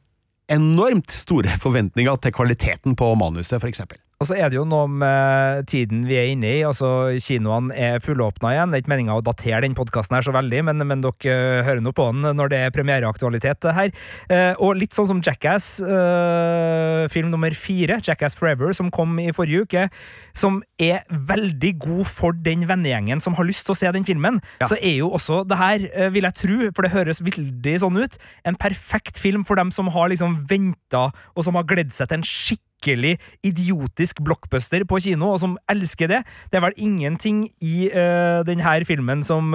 enormt 0.48 1.12
store 1.12 1.58
forventninger 1.60 2.20
til 2.24 2.32
kvaliteten 2.32 2.96
på 2.96 3.12
manuset, 3.20 3.58
for 3.60 3.68
eksempel. 3.68 4.00
Og 4.18 4.26
så 4.26 4.34
er 4.34 4.50
det 4.50 4.56
jo 4.56 4.64
noe 4.66 4.88
med 4.90 5.68
tiden 5.70 6.00
vi 6.08 6.16
er 6.18 6.32
inne 6.32 6.48
i. 6.50 6.62
altså 6.66 6.88
Kinoene 7.22 7.70
er 7.70 8.00
fullåpna 8.02 8.50
igjen. 8.50 8.72
Det 8.72 8.80
er 8.80 8.82
ikke 8.82 8.90
meninga 8.90 9.14
å 9.14 9.22
datere 9.22 9.60
den 9.62 9.76
podkasten 9.78 10.16
her 10.16 10.26
så 10.26 10.34
veldig, 10.34 10.64
men, 10.66 10.82
men, 10.90 11.04
dere 11.04 11.34
eh, 11.36 11.62
hører 11.62 11.84
nå 11.84 11.92
på 11.94 12.08
den 12.10 12.26
når 12.34 12.50
det 12.50 12.58
er 12.64 12.74
premiereaktualitet 12.74 13.68
her. 13.76 13.94
Eh, 14.26 14.58
og 14.58 14.74
litt 14.80 14.98
sånn 14.98 15.06
som 15.06 15.22
Jackass, 15.22 15.70
eh, 15.86 17.04
film 17.14 17.30
nummer 17.30 17.54
fire, 17.54 18.00
Jackass 18.02 18.34
Forever, 18.34 18.74
som 18.74 18.90
kom 18.90 19.14
i 19.22 19.30
forrige 19.30 19.68
uke, 19.68 19.86
som 20.34 20.64
er 20.82 21.06
veldig 21.06 21.76
god 21.86 22.10
for 22.10 22.34
den 22.34 22.66
vennegjengen 22.66 23.22
som 23.22 23.38
har 23.38 23.46
lyst 23.46 23.68
til 23.68 23.76
å 23.76 23.80
se 23.84 23.94
den 23.94 24.08
filmen, 24.08 24.42
ja. 24.58 24.66
så 24.66 24.82
er 24.82 24.98
jo 24.98 25.14
også 25.14 25.44
det 25.46 25.62
her, 25.62 25.90
eh, 25.94 26.10
vil 26.10 26.26
jeg 26.26 26.42
tro, 26.42 26.62
for 26.74 26.82
det 26.82 26.96
høres 26.96 27.22
veldig 27.22 27.80
sånn 27.86 28.02
ut, 28.02 28.18
en 28.42 28.58
perfekt 28.58 29.22
film 29.22 29.46
for 29.46 29.62
dem 29.62 29.70
som 29.70 29.94
har 29.94 30.10
liksom 30.10 30.40
venta, 30.50 31.12
og 31.38 31.46
som 31.46 31.54
har 31.54 31.70
gledd 31.70 31.94
seg 31.94 32.10
til 32.10 32.18
en 32.18 32.26
skikkelig 32.26 32.67
skikkelig 32.78 33.18
idiotisk 33.44 34.22
blockbuster 34.24 34.84
på 34.84 35.00
kino, 35.00 35.32
og 35.32 35.40
som 35.40 35.58
elsker 35.70 36.08
det. 36.08 36.22
Det 36.50 36.58
er 36.58 36.66
vel 36.66 36.76
ingenting 36.76 37.48
i 37.60 37.90
uh, 37.90 38.44
denne 38.46 38.84
filmen 38.84 39.22
som 39.22 39.54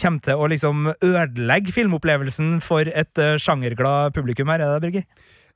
kommer 0.00 0.20
til 0.20 0.34
å 0.34 0.48
liksom 0.50 0.92
ødelegge 1.02 1.72
filmopplevelsen 1.72 2.60
for 2.60 2.84
et 2.86 3.18
uh, 3.18 3.36
sjangerglad 3.38 4.14
publikum 4.14 4.48
her, 4.48 4.60
er 4.60 4.74
det, 4.74 4.82
Birger? 4.82 5.04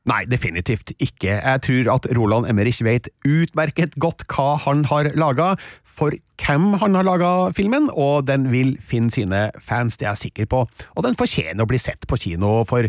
Nei, 0.08 0.22
definitivt 0.30 0.94
ikke. 1.02 1.34
Jeg 1.36 1.60
tror 1.66 1.90
at 1.96 2.06
Roland 2.16 2.48
Emmerich 2.48 2.80
vet 2.84 3.10
utmerket 3.26 3.98
godt 4.00 4.24
hva 4.30 4.54
han 4.62 4.86
har 4.88 5.10
laga, 5.18 5.50
for 5.84 6.14
hvem 6.40 6.70
han 6.80 6.96
har 6.96 7.04
laga 7.04 7.32
filmen, 7.52 7.90
og 7.92 8.24
den 8.28 8.46
vil 8.52 8.76
finne 8.80 9.12
sine 9.12 9.48
fans, 9.60 9.98
det 9.98 10.06
er 10.06 10.14
jeg 10.14 10.30
sikker 10.30 10.48
på. 10.48 10.62
Og 10.96 11.04
den 11.04 11.18
fortjener 11.18 11.66
å 11.66 11.68
bli 11.68 11.80
sett 11.82 12.08
på 12.08 12.16
kino, 12.22 12.62
for 12.68 12.88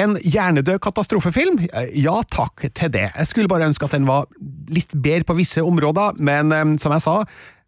en 0.00 0.16
hjernedød 0.18 0.80
katastrofefilm? 0.82 1.60
Ja 1.94 2.16
takk 2.30 2.66
til 2.74 2.92
det. 2.94 3.08
Jeg 3.14 3.30
skulle 3.30 3.50
bare 3.50 3.68
ønske 3.70 3.86
at 3.86 3.94
den 3.94 4.08
var 4.08 4.26
litt 4.72 4.94
bedre 4.94 5.26
på 5.28 5.38
visse 5.38 5.62
områder, 5.62 6.18
men 6.18 6.54
eh, 6.54 6.64
som 6.82 6.94
jeg 6.96 7.04
sa, 7.04 7.20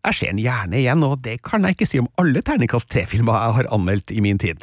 jeg 0.07 0.18
ser 0.18 0.35
den 0.35 0.43
gjerne 0.45 0.79
igjen, 0.79 1.03
og 1.07 1.18
det 1.24 1.41
kan 1.47 1.64
jeg 1.66 1.77
ikke 1.77 1.89
si 1.91 2.01
om 2.03 2.11
alle 2.20 2.43
Terningkast 2.47 2.91
tre-filmer 2.93 3.35
jeg 3.35 3.57
har 3.59 3.72
anmeldt 3.74 4.14
i 4.14 4.22
min 4.22 4.39
tid. 4.39 4.62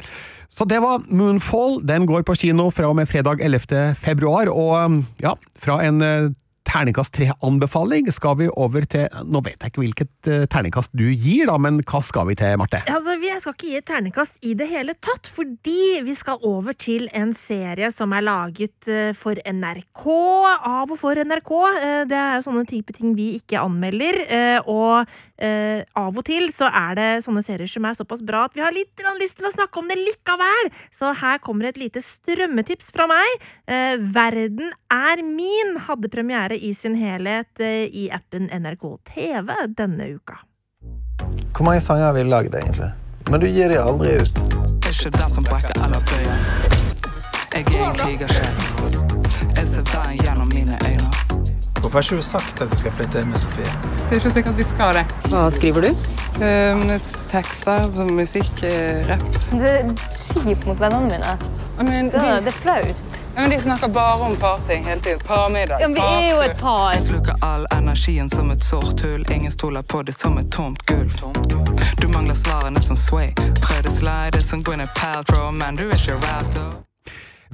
Så 0.54 0.64
det 0.70 0.78
var 0.84 1.02
Moonfall. 1.10 1.80
Den 1.82 2.06
går 2.06 2.22
på 2.24 2.36
kino 2.38 2.68
fra 2.72 2.88
og 2.88 2.96
med 2.96 3.10
fredag 3.10 3.42
11. 3.42 3.96
februar, 3.98 4.48
og 4.52 5.02
ja, 5.24 5.34
fra 5.60 5.80
en 5.84 6.00
eh, 6.04 6.32
terningkast 6.74 7.14
tre-anbefaling 7.14 8.08
skal 8.12 8.38
vi 8.40 8.48
over 8.50 8.86
til 8.90 9.06
Nå 9.30 9.42
vet 9.46 9.62
jeg 9.62 9.70
ikke 9.70 9.82
hvilket 9.84 10.30
uh, 10.30 10.46
terningkast 10.50 10.94
du 10.96 11.06
gir, 11.12 11.46
da, 11.46 11.56
men 11.60 11.78
hva 11.86 12.00
skal 12.02 12.26
vi 12.30 12.36
til, 12.38 12.56
Marte? 12.58 12.82
Altså, 12.90 13.14
Jeg 13.22 13.42
skal 13.42 13.54
ikke 13.54 13.68
gi 13.68 13.78
et 13.78 13.86
terningkast 13.86 14.40
i 14.42 14.54
det 14.58 14.66
hele 14.70 14.96
tatt, 14.98 15.30
fordi 15.30 16.02
vi 16.04 16.16
skal 16.18 16.42
over 16.42 16.74
til 16.74 17.06
en 17.14 17.34
serie 17.36 17.90
som 17.94 18.12
er 18.16 18.26
laget 18.26 18.90
uh, 18.90 19.12
for 19.14 19.38
NRK. 19.38 20.06
Av 20.74 20.90
og 20.90 20.98
for 20.98 21.18
NRK. 21.18 21.52
Uh, 21.54 22.02
det 22.10 22.18
er 22.18 22.38
jo 22.38 22.46
sånne 22.48 22.66
type 22.70 22.96
ting 22.96 23.14
vi 23.14 23.34
ikke 23.38 23.62
anmelder. 23.62 24.22
og 24.70 25.10
av 25.38 26.14
og 26.14 26.22
til 26.28 26.46
så 26.54 26.68
er 26.70 26.94
det 26.98 27.08
sånne 27.24 27.42
serier 27.42 27.70
som 27.70 27.86
er 27.88 27.96
såpass 27.98 28.22
bra 28.22 28.44
at 28.46 28.54
vi 28.54 28.62
har 28.62 28.74
litt 28.74 29.02
lyst 29.18 29.40
til 29.40 29.48
å 29.48 29.52
snakke 29.54 29.80
om 29.80 29.90
det 29.90 29.98
likevel. 29.98 30.70
Så 30.94 31.10
her 31.18 31.40
kommer 31.42 31.68
et 31.68 31.80
lite 31.80 32.02
strømmetips 32.04 32.92
fra 32.94 33.08
meg. 33.10 33.46
Verden 34.14 34.70
er 34.94 35.22
min 35.26 35.74
hadde 35.88 36.08
premiere 36.08 36.58
i 36.58 36.74
sin 36.74 36.94
helhet 36.94 37.60
eh, 37.60 37.86
i 37.90 38.08
appen 38.12 38.48
NRK 38.50 38.84
TV 39.04 39.52
denne 39.76 40.08
uka. 40.14 40.38
Hvor 41.56 41.64
mange 41.64 41.80
sanger 41.80 42.04
har 42.04 42.14
vi 42.16 42.22
lagd, 42.22 42.54
egentlig? 42.54 42.90
Men 43.30 43.40
du 43.40 43.46
gir 43.46 43.68
de 43.68 43.80
aldri 43.80 44.16
ut. 44.20 44.44
Ikke 44.90 45.10
den 45.18 45.30
som 45.30 45.46
brekker 45.48 45.78
eller 45.84 46.04
bøyer. 46.10 46.46
Jeg 47.54 47.66
er 47.70 47.90
en 47.90 48.00
krigersjel. 48.02 48.63
Hvorfor 51.84 51.98
har 51.98 52.02
ikke 52.02 52.16
du 52.16 52.22
sagt 52.22 52.60
at 52.64 52.70
du 52.72 52.76
skal 52.80 52.92
flytte 52.96 53.20
inn 53.20 53.26
med 53.28 53.40
Sofie? 53.42 53.72
Det 54.08 54.14
er 54.16 54.22
ikke 54.22 54.30
sikkert 54.32 54.56
vi 54.56 54.64
skal 54.64 54.96
det. 54.96 55.02
Hva 55.28 55.42
skriver 55.52 55.84
du? 55.84 56.06
Um, 56.40 56.86
tekster, 57.28 57.90
musikk, 58.08 58.62
rapp. 59.10 59.26
Det 59.52 59.72
er 59.82 59.90
kjip 60.16 60.64
mot 60.64 60.80
vennene 60.80 61.10
mine. 61.10 61.34
Men, 61.76 62.08
det, 62.08 62.22
de, 62.22 62.38
det 62.46 62.48
er 62.54 62.56
flaut. 62.56 63.18
Men 63.36 63.52
de 63.52 63.58
snakker 63.60 63.92
bare 63.92 64.30
om 64.30 64.36
parting 64.40 64.88
hele 64.88 65.00
tiden. 65.04 65.20
Parmiddag. 65.28 65.84
Ja, 65.84 65.90
vi 65.92 66.00
er 66.00 66.30
jo 66.30 66.40
et 66.46 66.56
par. 66.60 66.94
Du 66.96 67.04
sluker 67.04 67.36
all 67.44 67.68
energien 67.76 68.32
som 68.32 68.50
et 68.50 68.64
sort 68.64 69.04
hull. 69.04 69.26
Ingen 69.28 69.52
stoler 69.52 69.82
på 69.82 70.00
det 70.02 70.16
som 70.16 70.38
et 70.40 70.48
tomt 70.52 70.86
gull. 70.88 71.12
Du 72.00 72.08
mangler 72.08 72.34
svarene 72.34 72.80
som 72.80 72.96
Sway. 72.96 73.36
Prøvde 73.60 73.92
slide 73.92 74.42
som 74.42 74.64
Gwyneth 74.64 74.96
Paltrow, 74.96 75.52
men 75.52 75.76
du 75.76 75.90
er 75.90 76.00
ikke 76.00 76.16
rap, 76.16 76.48
though. 76.56 76.80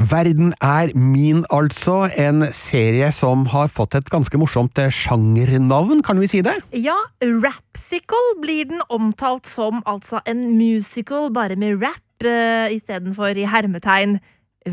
Verden 0.01 0.55
er 0.65 0.95
min, 0.97 1.43
altså. 1.53 2.07
En 2.17 2.47
serie 2.57 3.11
som 3.13 3.45
har 3.53 3.69
fått 3.69 3.99
et 3.99 4.09
ganske 4.09 4.39
morsomt 4.41 4.81
sjangernavn, 4.97 6.01
kan 6.07 6.21
vi 6.23 6.29
si 6.31 6.41
det? 6.41 6.55
Ja, 6.73 6.97
Rapsicle 7.21 8.23
blir 8.41 8.71
den 8.71 8.81
omtalt 8.89 9.51
som, 9.51 9.83
altså 9.85 10.23
en 10.25 10.57
musical 10.57 11.29
bare 11.37 11.59
med 11.61 11.83
rap 11.85 12.25
uh, 12.25 12.73
istedenfor 12.73 13.37
i 13.37 13.45
hermetegn 13.45 14.17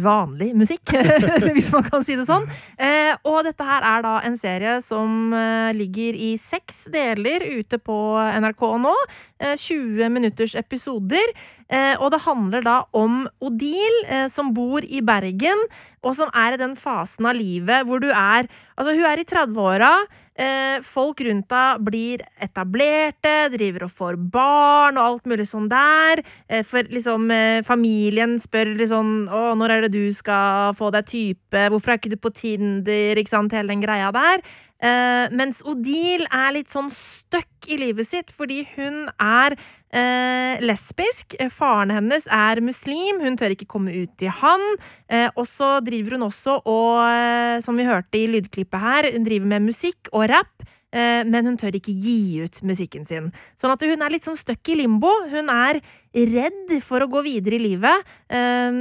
vanlig 0.01 0.51
musikk, 0.57 0.93
hvis 1.55 1.71
man 1.75 1.85
kan 1.87 2.05
si 2.05 2.17
det 2.19 2.27
sånn. 2.27 2.47
Eh, 2.79 3.13
og 3.27 3.43
dette 3.47 3.65
her 3.67 3.85
er 3.85 4.05
da 4.05 4.15
en 4.27 4.37
serie 4.39 4.77
som 4.85 5.33
eh, 5.35 5.71
ligger 5.77 6.17
i 6.17 6.33
seks 6.41 6.85
deler 6.93 7.45
ute 7.59 7.79
på 7.81 7.97
NRK 8.41 8.65
nå. 8.83 8.95
Eh, 9.39 9.55
20 9.57 10.09
minutters 10.13 10.55
episoder. 10.57 11.33
Eh, 11.67 11.95
og 11.99 12.13
det 12.13 12.23
handler 12.23 12.63
da 12.63 12.77
om 12.95 13.25
Odile, 13.43 14.03
eh, 14.07 14.27
som 14.31 14.53
bor 14.55 14.85
i 14.87 15.01
Bergen, 15.03 15.65
og 16.05 16.15
som 16.15 16.31
er 16.33 16.55
i 16.55 16.61
den 16.61 16.77
fasen 16.79 17.27
av 17.27 17.35
livet 17.35 17.83
hvor 17.87 17.99
du 18.03 18.09
er 18.13 18.47
Altså, 18.77 18.93
hun 18.93 19.07
er 19.09 19.17
i 19.17 19.25
30-åra. 19.25 19.89
Eh, 20.37 20.83
folk 20.85 21.21
rundt 21.25 21.47
deg 21.49 21.79
blir 21.81 22.21
etablerte, 22.45 23.47
driver 23.55 23.87
og 23.87 23.93
får 23.97 24.17
barn 24.33 24.99
og 24.99 25.05
alt 25.05 25.29
mulig 25.31 25.47
sånn 25.49 25.65
der. 25.71 26.21
Eh, 26.45 26.61
for 26.67 26.85
liksom 26.93 27.31
eh, 27.33 27.63
familien 27.65 28.35
spør 28.41 28.75
sånn 28.87 29.13
Å, 29.33 29.55
når 29.57 29.73
er 29.73 29.87
det 29.87 29.95
du 29.95 30.13
skal 30.13 30.75
få 30.77 30.91
deg 30.93 31.09
type? 31.09 31.63
Hvorfor 31.73 31.93
er 31.93 31.97
ikke 31.97 32.13
du 32.13 32.19
på 32.21 32.33
Tinder? 32.37 33.17
Ikke 33.17 33.33
sant, 33.33 33.55
hele 33.57 33.73
den 33.73 33.81
greia 33.81 34.11
der. 34.13 34.45
Uh, 34.77 35.25
mens 35.33 35.63
Odile 35.65 36.27
er 36.29 36.51
litt 36.53 36.69
sånn 36.69 36.91
stuck 36.93 37.65
i 37.65 37.79
livet 37.81 38.05
sitt 38.05 38.29
fordi 38.29 38.61
hun 38.75 39.07
er 39.17 39.55
uh, 39.57 40.53
lesbisk. 40.61 41.33
Faren 41.53 41.93
hennes 41.95 42.27
er 42.29 42.61
muslim, 42.61 43.23
hun 43.23 43.39
tør 43.39 43.55
ikke 43.55 43.69
komme 43.69 43.95
ut 43.95 44.13
til 44.21 44.33
han. 44.43 44.63
Uh, 45.09 45.29
og 45.33 45.45
så 45.49 45.77
driver 45.85 46.17
hun 46.17 46.27
også 46.29 46.59
og, 46.61 47.61
som 47.65 47.77
vi 47.79 47.87
hørte 47.87 48.19
i 48.19 48.27
lydklippet 48.29 48.83
her, 48.83 49.11
hun 49.15 49.25
driver 49.25 49.53
med 49.55 49.69
musikk 49.71 50.11
og 50.13 50.29
rap. 50.31 50.67
Men 50.93 51.45
hun 51.49 51.57
tør 51.59 51.75
ikke 51.75 51.91
gi 51.91 52.39
ut 52.45 52.61
musikken 52.65 53.03
sin. 53.05 53.31
Sånn 53.59 53.73
at 53.73 53.81
hun 53.83 54.03
er 54.05 54.13
litt 54.13 54.27
sånn 54.27 54.37
stuck 54.39 54.69
i 54.71 54.77
limbo. 54.79 55.09
Hun 55.27 55.51
er 55.51 55.81
redd 56.15 56.71
for 56.85 57.03
å 57.03 57.09
gå 57.11 57.21
videre 57.25 57.57
i 57.57 57.63
livet, 57.65 58.07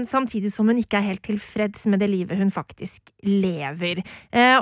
samtidig 0.07 0.53
som 0.55 0.71
hun 0.71 0.79
ikke 0.81 1.01
er 1.01 1.09
helt 1.11 1.25
tilfreds 1.27 1.89
med 1.91 2.01
det 2.01 2.09
livet 2.13 2.39
hun 2.39 2.53
faktisk 2.55 3.11
lever. 3.27 4.05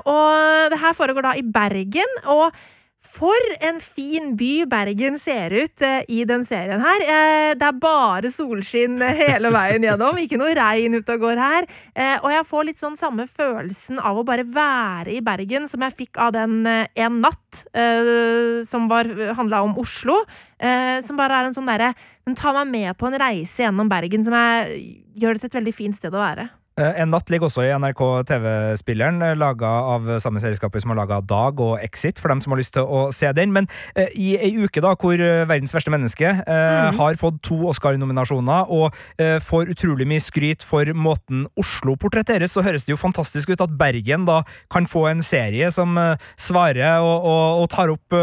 Og 0.08 0.72
det 0.72 0.80
her 0.80 0.96
foregår 0.96 1.28
da 1.28 1.34
i 1.36 1.44
Bergen. 1.44 2.18
og 2.24 2.56
for 3.04 3.52
en 3.60 3.78
fin 3.82 4.32
by 4.38 4.64
Bergen 4.70 5.18
ser 5.20 5.52
ut 5.54 5.84
eh, 5.84 6.02
i 6.10 6.24
den 6.28 6.44
serien 6.46 6.82
her. 6.82 7.04
Eh, 7.04 7.50
det 7.58 7.66
er 7.68 7.78
bare 7.80 8.30
solskinn 8.32 8.98
hele 9.20 9.52
veien 9.54 9.84
gjennom. 9.86 10.18
Ikke 10.20 10.38
noe 10.40 10.54
regn 10.56 10.98
ute 10.98 11.16
og 11.16 11.26
går 11.26 11.42
her. 11.42 11.68
Eh, 11.94 12.16
og 12.22 12.30
jeg 12.32 12.48
får 12.48 12.66
litt 12.70 12.82
sånn 12.82 12.98
samme 12.98 13.28
følelsen 13.28 14.00
av 14.02 14.18
å 14.18 14.26
bare 14.26 14.46
være 14.48 15.14
i 15.14 15.22
Bergen 15.24 15.68
som 15.70 15.84
jeg 15.86 15.98
fikk 16.00 16.20
av 16.22 16.34
den 16.36 16.64
eh, 16.66 16.86
En 17.04 17.20
natt, 17.22 17.64
eh, 17.76 18.62
som 18.66 18.88
handla 18.88 19.62
om 19.66 19.76
Oslo. 19.80 20.22
Eh, 20.58 20.98
som 21.04 21.18
bare 21.18 21.40
er 21.40 21.48
en 21.48 21.56
sånn 21.56 21.66
derre 21.68 21.90
Den 22.24 22.36
tar 22.38 22.54
meg 22.56 22.70
med 22.70 22.96
på 22.96 23.08
en 23.08 23.18
reise 23.20 23.64
gjennom 23.64 23.90
Bergen 23.90 24.22
som 24.24 24.36
jeg, 24.38 24.84
gjør 25.18 25.36
det 25.36 25.44
til 25.44 25.50
et 25.50 25.58
veldig 25.60 25.74
fint 25.76 25.98
sted 25.98 26.14
å 26.14 26.22
være. 26.22 26.48
Eh, 26.74 26.96
en 27.04 27.12
natt 27.14 27.28
ligger 27.30 27.46
også 27.46 27.62
i 27.62 27.70
NRK 27.78 28.00
TV-spilleren, 28.26 29.20
eh, 29.22 29.36
laga 29.38 29.68
av 29.94 30.08
samme 30.18 30.40
selskaper 30.42 30.82
som 30.82 30.90
har 30.90 30.98
laga 30.98 31.20
Dag 31.22 31.60
og 31.62 31.78
Exit, 31.78 32.18
for 32.18 32.32
dem 32.32 32.40
som 32.42 32.50
har 32.50 32.58
lyst 32.58 32.74
til 32.74 32.82
å 32.82 33.12
se 33.14 33.30
den. 33.32 33.52
Men 33.54 33.68
eh, 33.94 34.10
i 34.18 34.34
ei 34.34 34.50
uke 34.58 34.82
da, 34.82 34.96
hvor 34.98 35.14
Verdens 35.14 35.74
verste 35.74 35.92
menneske 35.94 36.26
eh, 36.26 36.90
mm. 36.90 36.98
har 36.98 37.14
fått 37.20 37.38
to 37.46 37.60
Oscar-nominasjoner 37.70 38.72
og 38.74 38.96
eh, 39.22 39.38
får 39.38 39.70
utrolig 39.70 40.08
mye 40.10 40.24
skryt 40.24 40.66
for 40.66 40.90
måten 40.98 41.46
Oslo 41.54 41.94
portretteres, 41.94 42.56
så 42.56 42.64
høres 42.66 42.88
det 42.88 42.96
jo 42.96 42.98
fantastisk 42.98 43.54
ut 43.54 43.62
at 43.62 43.76
Bergen 43.78 44.26
da 44.26 44.40
kan 44.72 44.88
få 44.90 45.06
en 45.12 45.22
serie 45.22 45.70
som 45.70 45.94
svarer 46.40 46.98
og, 47.04 47.22
og, 47.22 47.62
og, 47.62 47.68
tar 47.70 47.92
opp 47.92 48.16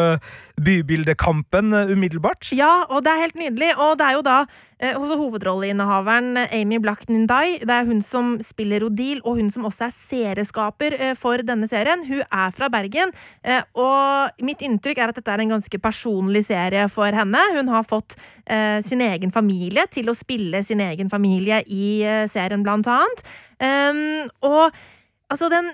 bybildekampen 0.61 1.71
umiddelbart. 1.93 2.51
Ja, 2.55 2.83
og 2.89 3.05
det 3.05 3.13
er 3.13 3.23
helt 3.23 3.39
nydelig. 3.39 3.71
Og 3.79 3.95
det 3.99 4.09
er 4.09 4.19
jo 4.19 4.25
da 4.25 4.37
Eh, 4.81 4.97
hos 4.97 5.11
hovedrolleinnehaveren 5.13 6.37
eh, 6.41 6.61
Amy 6.61 6.79
Black 6.81 7.05
Nindai. 7.09 7.59
Det 7.61 7.69
er 7.69 7.85
hun 7.85 8.01
som 8.01 8.39
spiller 8.45 8.85
Odil, 8.87 9.21
og 9.25 9.39
hun 9.39 9.51
som 9.53 9.67
også 9.69 9.87
er 9.87 9.93
serieskaper 9.95 10.95
eh, 10.97 11.13
for 11.19 11.43
denne 11.45 11.69
serien. 11.69 12.05
Hun 12.07 12.23
er 12.23 12.55
fra 12.55 12.69
Bergen, 12.71 13.13
og 13.79 14.41
mitt 14.45 14.61
inntrykk 14.65 14.99
er 15.01 15.11
at 15.11 15.17
dette 15.17 15.31
er 15.33 15.43
en 15.43 15.53
ganske 15.55 15.79
personlig 15.81 16.43
serie 16.47 16.87
for 16.91 17.13
henne. 17.15 17.41
Hun 17.55 17.69
har 17.71 17.85
fått 17.87 18.15
sin 18.85 19.01
egen 19.03 19.31
familie 19.33 19.85
til 19.91 20.09
å 20.11 20.15
spille 20.17 20.61
sin 20.65 20.81
egen 20.83 21.09
familie 21.11 21.61
i 21.67 22.01
serien, 22.31 22.63
blant 22.65 22.89
annet. 22.91 23.23
Ehm, 23.63 24.29
og 24.45 24.71
altså, 25.31 25.49
den 25.51 25.71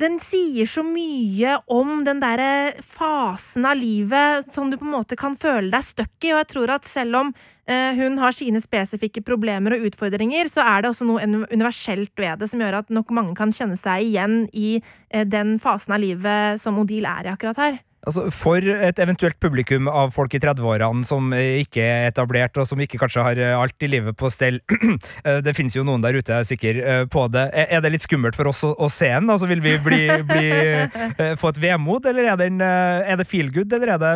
den 0.00 0.18
sier 0.20 0.68
så 0.68 0.82
mye 0.84 1.54
om 1.72 2.02
den 2.04 2.18
derre 2.20 2.76
fasen 2.84 3.64
av 3.68 3.78
livet 3.80 4.44
som 4.52 4.68
du 4.68 4.76
på 4.76 4.84
en 4.84 4.92
måte 4.92 5.16
kan 5.16 5.36
føle 5.40 5.70
deg 5.72 5.86
stuck 5.88 6.26
i, 6.26 6.34
og 6.34 6.42
jeg 6.42 6.50
tror 6.52 6.72
at 6.74 6.88
selv 6.88 7.20
om 7.22 7.30
eh, 7.64 7.96
hun 7.96 8.20
har 8.20 8.36
sine 8.36 8.60
spesifikke 8.60 9.24
problemer 9.24 9.78
og 9.78 9.88
utfordringer, 9.88 10.52
så 10.52 10.66
er 10.66 10.84
det 10.84 10.92
også 10.92 11.08
noe 11.08 11.24
universelt 11.48 12.12
ved 12.20 12.42
det 12.42 12.50
som 12.52 12.60
gjør 12.60 12.82
at 12.82 12.92
nok 12.92 13.14
mange 13.16 13.32
kan 13.38 13.54
kjenne 13.54 13.78
seg 13.80 14.04
igjen 14.10 14.42
i 14.52 14.76
eh, 14.76 15.24
den 15.24 15.56
fasen 15.62 15.96
av 15.96 16.04
livet 16.04 16.60
som 16.60 16.76
Odile 16.82 17.16
er 17.16 17.30
i 17.30 17.32
akkurat 17.32 17.64
her. 17.64 17.80
Altså, 18.06 18.28
For 18.30 18.62
et 18.62 19.00
eventuelt 19.02 19.38
publikum 19.42 19.88
av 19.90 20.12
folk 20.14 20.34
i 20.36 20.40
30-årene 20.42 21.06
som 21.06 21.32
ikke 21.34 21.82
er 21.82 22.10
etablert, 22.12 22.54
og 22.60 22.68
som 22.68 22.78
ikke 22.82 23.00
kanskje 23.02 23.24
har 23.26 23.40
eh, 23.42 23.54
alt 23.58 23.82
i 23.82 23.88
livet 23.90 24.14
på 24.18 24.30
stell 24.30 24.60
eh, 25.26 25.40
Det 25.42 25.54
finnes 25.56 25.74
jo 25.74 25.82
noen 25.86 26.04
der 26.04 26.14
ute, 26.14 26.30
jeg 26.30 26.44
er 26.44 26.46
sikker 26.46 26.78
eh, 26.82 27.02
på 27.10 27.26
det. 27.34 27.48
Er 27.66 27.82
det 27.82 27.90
litt 27.96 28.06
skummelt 28.06 28.38
for 28.38 28.52
oss 28.52 28.62
å, 28.66 28.70
å 28.78 28.88
se 28.92 29.10
den? 29.10 29.26
Altså, 29.32 29.48
vil 29.50 29.62
vi 29.64 29.74
bli, 29.82 30.00
bli, 30.28 30.46
få 31.40 31.50
et 31.50 31.60
vemod, 31.64 32.06
eller 32.06 32.30
er, 32.30 32.38
den, 32.44 32.62
er 32.62 33.18
det 33.18 33.26
feel 33.26 33.50
good, 33.54 33.74
eller 33.74 33.96
er 33.96 34.02
det, 34.04 34.12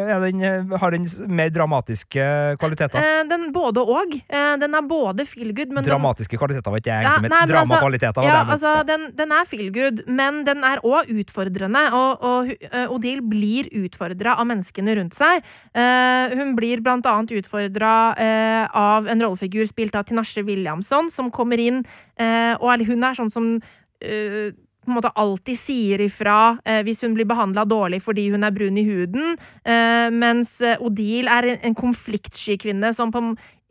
er 0.00 0.24
den, 0.24 0.72
har 0.80 0.96
den 0.96 1.04
mer 1.28 1.52
dramatiske 1.52 2.28
kvaliteter? 2.62 3.04
Den 3.28 3.50
både 3.54 3.84
og. 3.84 4.16
Den 4.60 4.78
er 4.78 4.88
både 4.88 5.28
feel 5.28 5.52
good, 5.56 5.72
men 5.74 5.84
Dramatiske 5.84 6.38
kvaliteter 6.40 6.72
var 6.72 6.80
ikke 6.80 6.92
jeg 6.94 7.10
egentlig 7.10 7.32
altså- 7.34 7.52
Dramakvaliteter 7.54 8.24
ja, 8.24 8.40
mente. 8.40 8.56
altså, 8.56 8.72
den, 8.88 9.06
den 9.18 9.36
er 9.36 9.48
feel 9.48 9.68
good, 9.74 10.02
men 10.08 10.42
den 10.48 10.64
er 10.64 10.80
òg 10.84 11.12
utfordrende. 11.12 11.84
Og, 11.94 12.24
og 12.24 12.94
Odile 12.94 13.22
blir 13.34 13.70
utfordra 13.84 14.38
av 14.38 14.48
menneskene 14.50 14.96
rundt 15.00 15.18
seg. 15.18 15.44
Eh, 15.74 16.34
hun 16.38 16.54
blir 16.58 16.82
blant 16.84 17.06
annet 17.10 17.34
utfordra 17.40 17.94
eh, 18.14 18.64
av 18.70 19.08
en 19.10 19.24
rollefigur 19.26 19.66
spilt 19.70 19.98
av 19.98 20.06
Tinashe 20.08 20.46
Williamson, 20.46 21.10
som 21.10 21.32
kommer 21.34 21.60
inn, 21.60 21.82
eh, 22.16 22.54
og 22.60 22.86
hun 22.86 23.04
er 23.04 23.18
sånn 23.18 23.32
som 23.32 23.56
på 24.84 24.90
en 24.90 24.98
måte 24.98 25.12
alltid 25.16 25.58
sier 25.58 26.02
ifra 26.04 26.58
eh, 26.64 26.82
hvis 26.84 27.02
hun 27.04 27.14
blir 27.16 27.28
behandla 27.28 27.64
dårlig 27.68 28.02
fordi 28.04 28.26
hun 28.34 28.44
er 28.44 28.54
brun 28.54 28.78
i 28.78 28.84
huden, 28.86 29.38
eh, 29.64 30.08
mens 30.12 30.58
Odile 30.84 31.38
er 31.38 31.48
en, 31.54 31.62
en 31.70 31.78
konfliktsky 31.78 32.58
kvinne 32.60 32.92
som 32.96 33.12
på, 33.14 33.22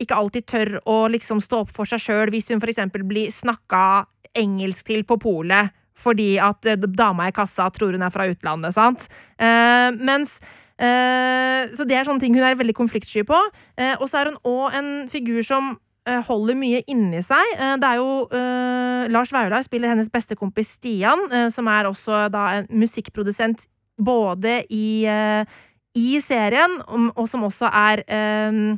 ikke 0.02 0.18
alltid 0.18 0.48
tør 0.50 0.74
å 0.90 0.98
liksom 1.12 1.42
stå 1.44 1.64
opp 1.64 1.72
for 1.74 1.88
seg 1.88 2.02
sjøl 2.02 2.34
hvis 2.34 2.50
hun 2.50 2.62
eksempel 2.72 3.06
blir 3.06 3.30
snakka 3.34 4.04
engelsk 4.34 4.90
til 4.90 5.06
på 5.06 5.20
polet 5.22 5.70
fordi 5.96 6.34
at 6.42 6.66
eh, 6.66 6.76
dama 6.76 7.28
i 7.30 7.34
kassa 7.34 7.68
tror 7.72 7.94
hun 7.94 8.02
er 8.02 8.12
fra 8.12 8.26
utlandet, 8.30 8.74
sant? 8.74 9.06
Eh, 9.38 9.90
mens 9.94 10.40
eh, 10.78 11.70
Så 11.74 11.86
det 11.86 11.96
er 11.96 12.04
sånne 12.08 12.20
ting 12.20 12.34
hun 12.34 12.44
er 12.44 12.58
veldig 12.58 12.74
konfliktsky 12.76 13.22
på. 13.26 13.38
Eh, 13.78 13.94
og 14.00 14.08
så 14.10 14.20
er 14.20 14.32
hun 14.32 14.40
òg 14.44 14.74
en 14.78 14.88
figur 15.08 15.42
som 15.46 15.76
eh, 16.08 16.20
holder 16.26 16.58
mye 16.58 16.82
inni 16.90 17.22
seg. 17.24 17.54
Eh, 17.58 17.76
Det 17.80 17.92
er 17.92 18.00
jo 18.02 18.26
uh, 18.32 19.06
Lars 19.08 19.32
Vaular 19.32 19.62
spiller 19.64 19.94
hennes 19.94 20.10
beste 20.12 20.36
kompis 20.36 20.74
Stian, 20.76 21.28
uh, 21.32 21.46
som 21.54 21.68
er 21.70 21.86
også 21.88 22.26
da 22.34 22.48
en 22.58 22.68
musikkprodusent 22.74 23.68
både 23.96 24.64
i, 24.74 25.06
uh, 25.06 25.46
i 25.94 26.18
serien, 26.20 26.80
um, 26.90 27.12
og 27.14 27.28
som 27.30 27.46
også 27.46 27.70
er 27.70 28.02
um, 28.50 28.76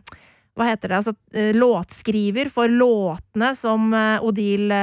hva 0.56 0.70
heter 0.70 0.88
det, 0.88 0.96
altså 1.02 1.12
låtskriver 1.52 2.48
for 2.48 2.72
låtene 2.72 3.50
som 3.52 3.90
Odile 4.24 4.78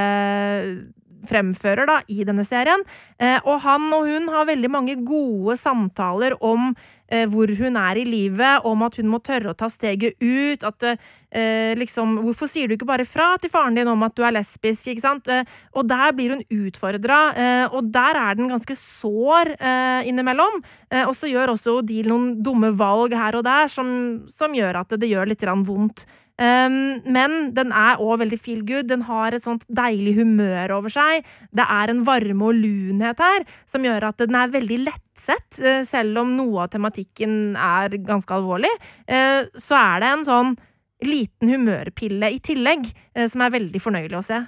fremfører 1.28 1.88
da, 1.90 2.00
i 2.08 2.24
denne 2.26 2.44
serien. 2.46 2.84
Eh, 3.18 3.38
og 3.44 3.62
han 3.64 3.88
og 3.94 4.08
hun 4.08 4.28
har 4.32 4.50
veldig 4.50 4.70
mange 4.72 4.98
gode 5.06 5.56
samtaler 5.60 6.36
om 6.44 6.72
eh, 7.08 7.26
hvor 7.30 7.50
hun 7.58 7.76
er 7.80 8.00
i 8.00 8.06
livet, 8.08 8.64
om 8.66 8.82
at 8.86 8.98
hun 9.00 9.10
må 9.12 9.20
tørre 9.24 9.52
å 9.52 9.58
ta 9.58 9.68
steget 9.72 10.18
ut, 10.22 10.64
at 10.64 10.88
eh, 10.88 11.74
liksom 11.78 12.18
Hvorfor 12.24 12.48
sier 12.50 12.68
du 12.68 12.76
ikke 12.76 12.88
bare 12.88 13.06
fra 13.08 13.34
til 13.40 13.52
faren 13.52 13.76
din 13.76 13.90
om 13.90 14.02
at 14.06 14.14
du 14.16 14.24
er 14.24 14.34
lesbisk, 14.36 14.88
ikke 14.92 15.04
sant? 15.04 15.30
Eh, 15.30 15.46
og 15.74 15.88
der 15.90 16.14
blir 16.16 16.34
hun 16.34 16.44
utfordra, 16.64 17.20
eh, 17.34 17.64
og 17.70 17.90
der 17.94 18.20
er 18.20 18.38
den 18.38 18.50
ganske 18.52 18.76
sår 18.78 19.54
eh, 19.58 20.10
innimellom. 20.10 20.62
Og 21.04 21.14
så 21.16 21.26
gjør 21.26 21.54
også 21.54 21.80
Odile 21.80 22.06
noen 22.06 22.36
dumme 22.44 22.68
valg 22.78 23.16
her 23.18 23.34
og 23.34 23.42
der 23.46 23.70
som, 23.72 23.88
som 24.30 24.52
gjør 24.54 24.78
at 24.78 24.92
det, 24.92 25.00
det 25.02 25.10
gjør 25.10 25.32
litt 25.32 25.42
vondt. 25.66 26.04
Um, 26.34 26.98
men 27.14 27.52
den 27.54 27.70
er 27.70 28.00
òg 28.02 28.18
veldig 28.24 28.38
feel 28.42 28.64
good. 28.66 28.88
Den 28.90 29.04
har 29.06 29.36
et 29.36 29.44
sånt 29.44 29.62
deilig 29.70 30.16
humør 30.16 30.80
over 30.80 30.90
seg. 30.90 31.22
Det 31.54 31.62
er 31.62 31.92
en 31.92 32.02
varme 32.06 32.48
og 32.48 32.58
lunhet 32.58 33.22
her 33.22 33.46
som 33.70 33.86
gjør 33.86 34.08
at 34.08 34.18
den 34.24 34.34
er 34.34 34.50
veldig 34.50 34.80
lettsett, 34.88 35.60
eh, 35.62 35.84
selv 35.86 36.18
om 36.24 36.34
noe 36.34 36.64
av 36.64 36.72
tematikken 36.74 37.54
er 37.54 37.94
ganske 38.02 38.34
alvorlig. 38.34 38.72
uh, 39.06 39.46
Så 39.54 39.78
er 39.78 40.02
det 40.02 40.10
en 40.10 40.24
sånn 40.26 40.54
liten 41.04 41.50
humørpille 41.54 42.32
i 42.34 42.40
tillegg, 42.42 42.90
uh, 43.16 43.28
som 43.30 43.46
er 43.46 43.54
veldig 43.54 43.80
fornøyelig 43.82 44.18
å 44.18 44.26
se. 44.26 44.42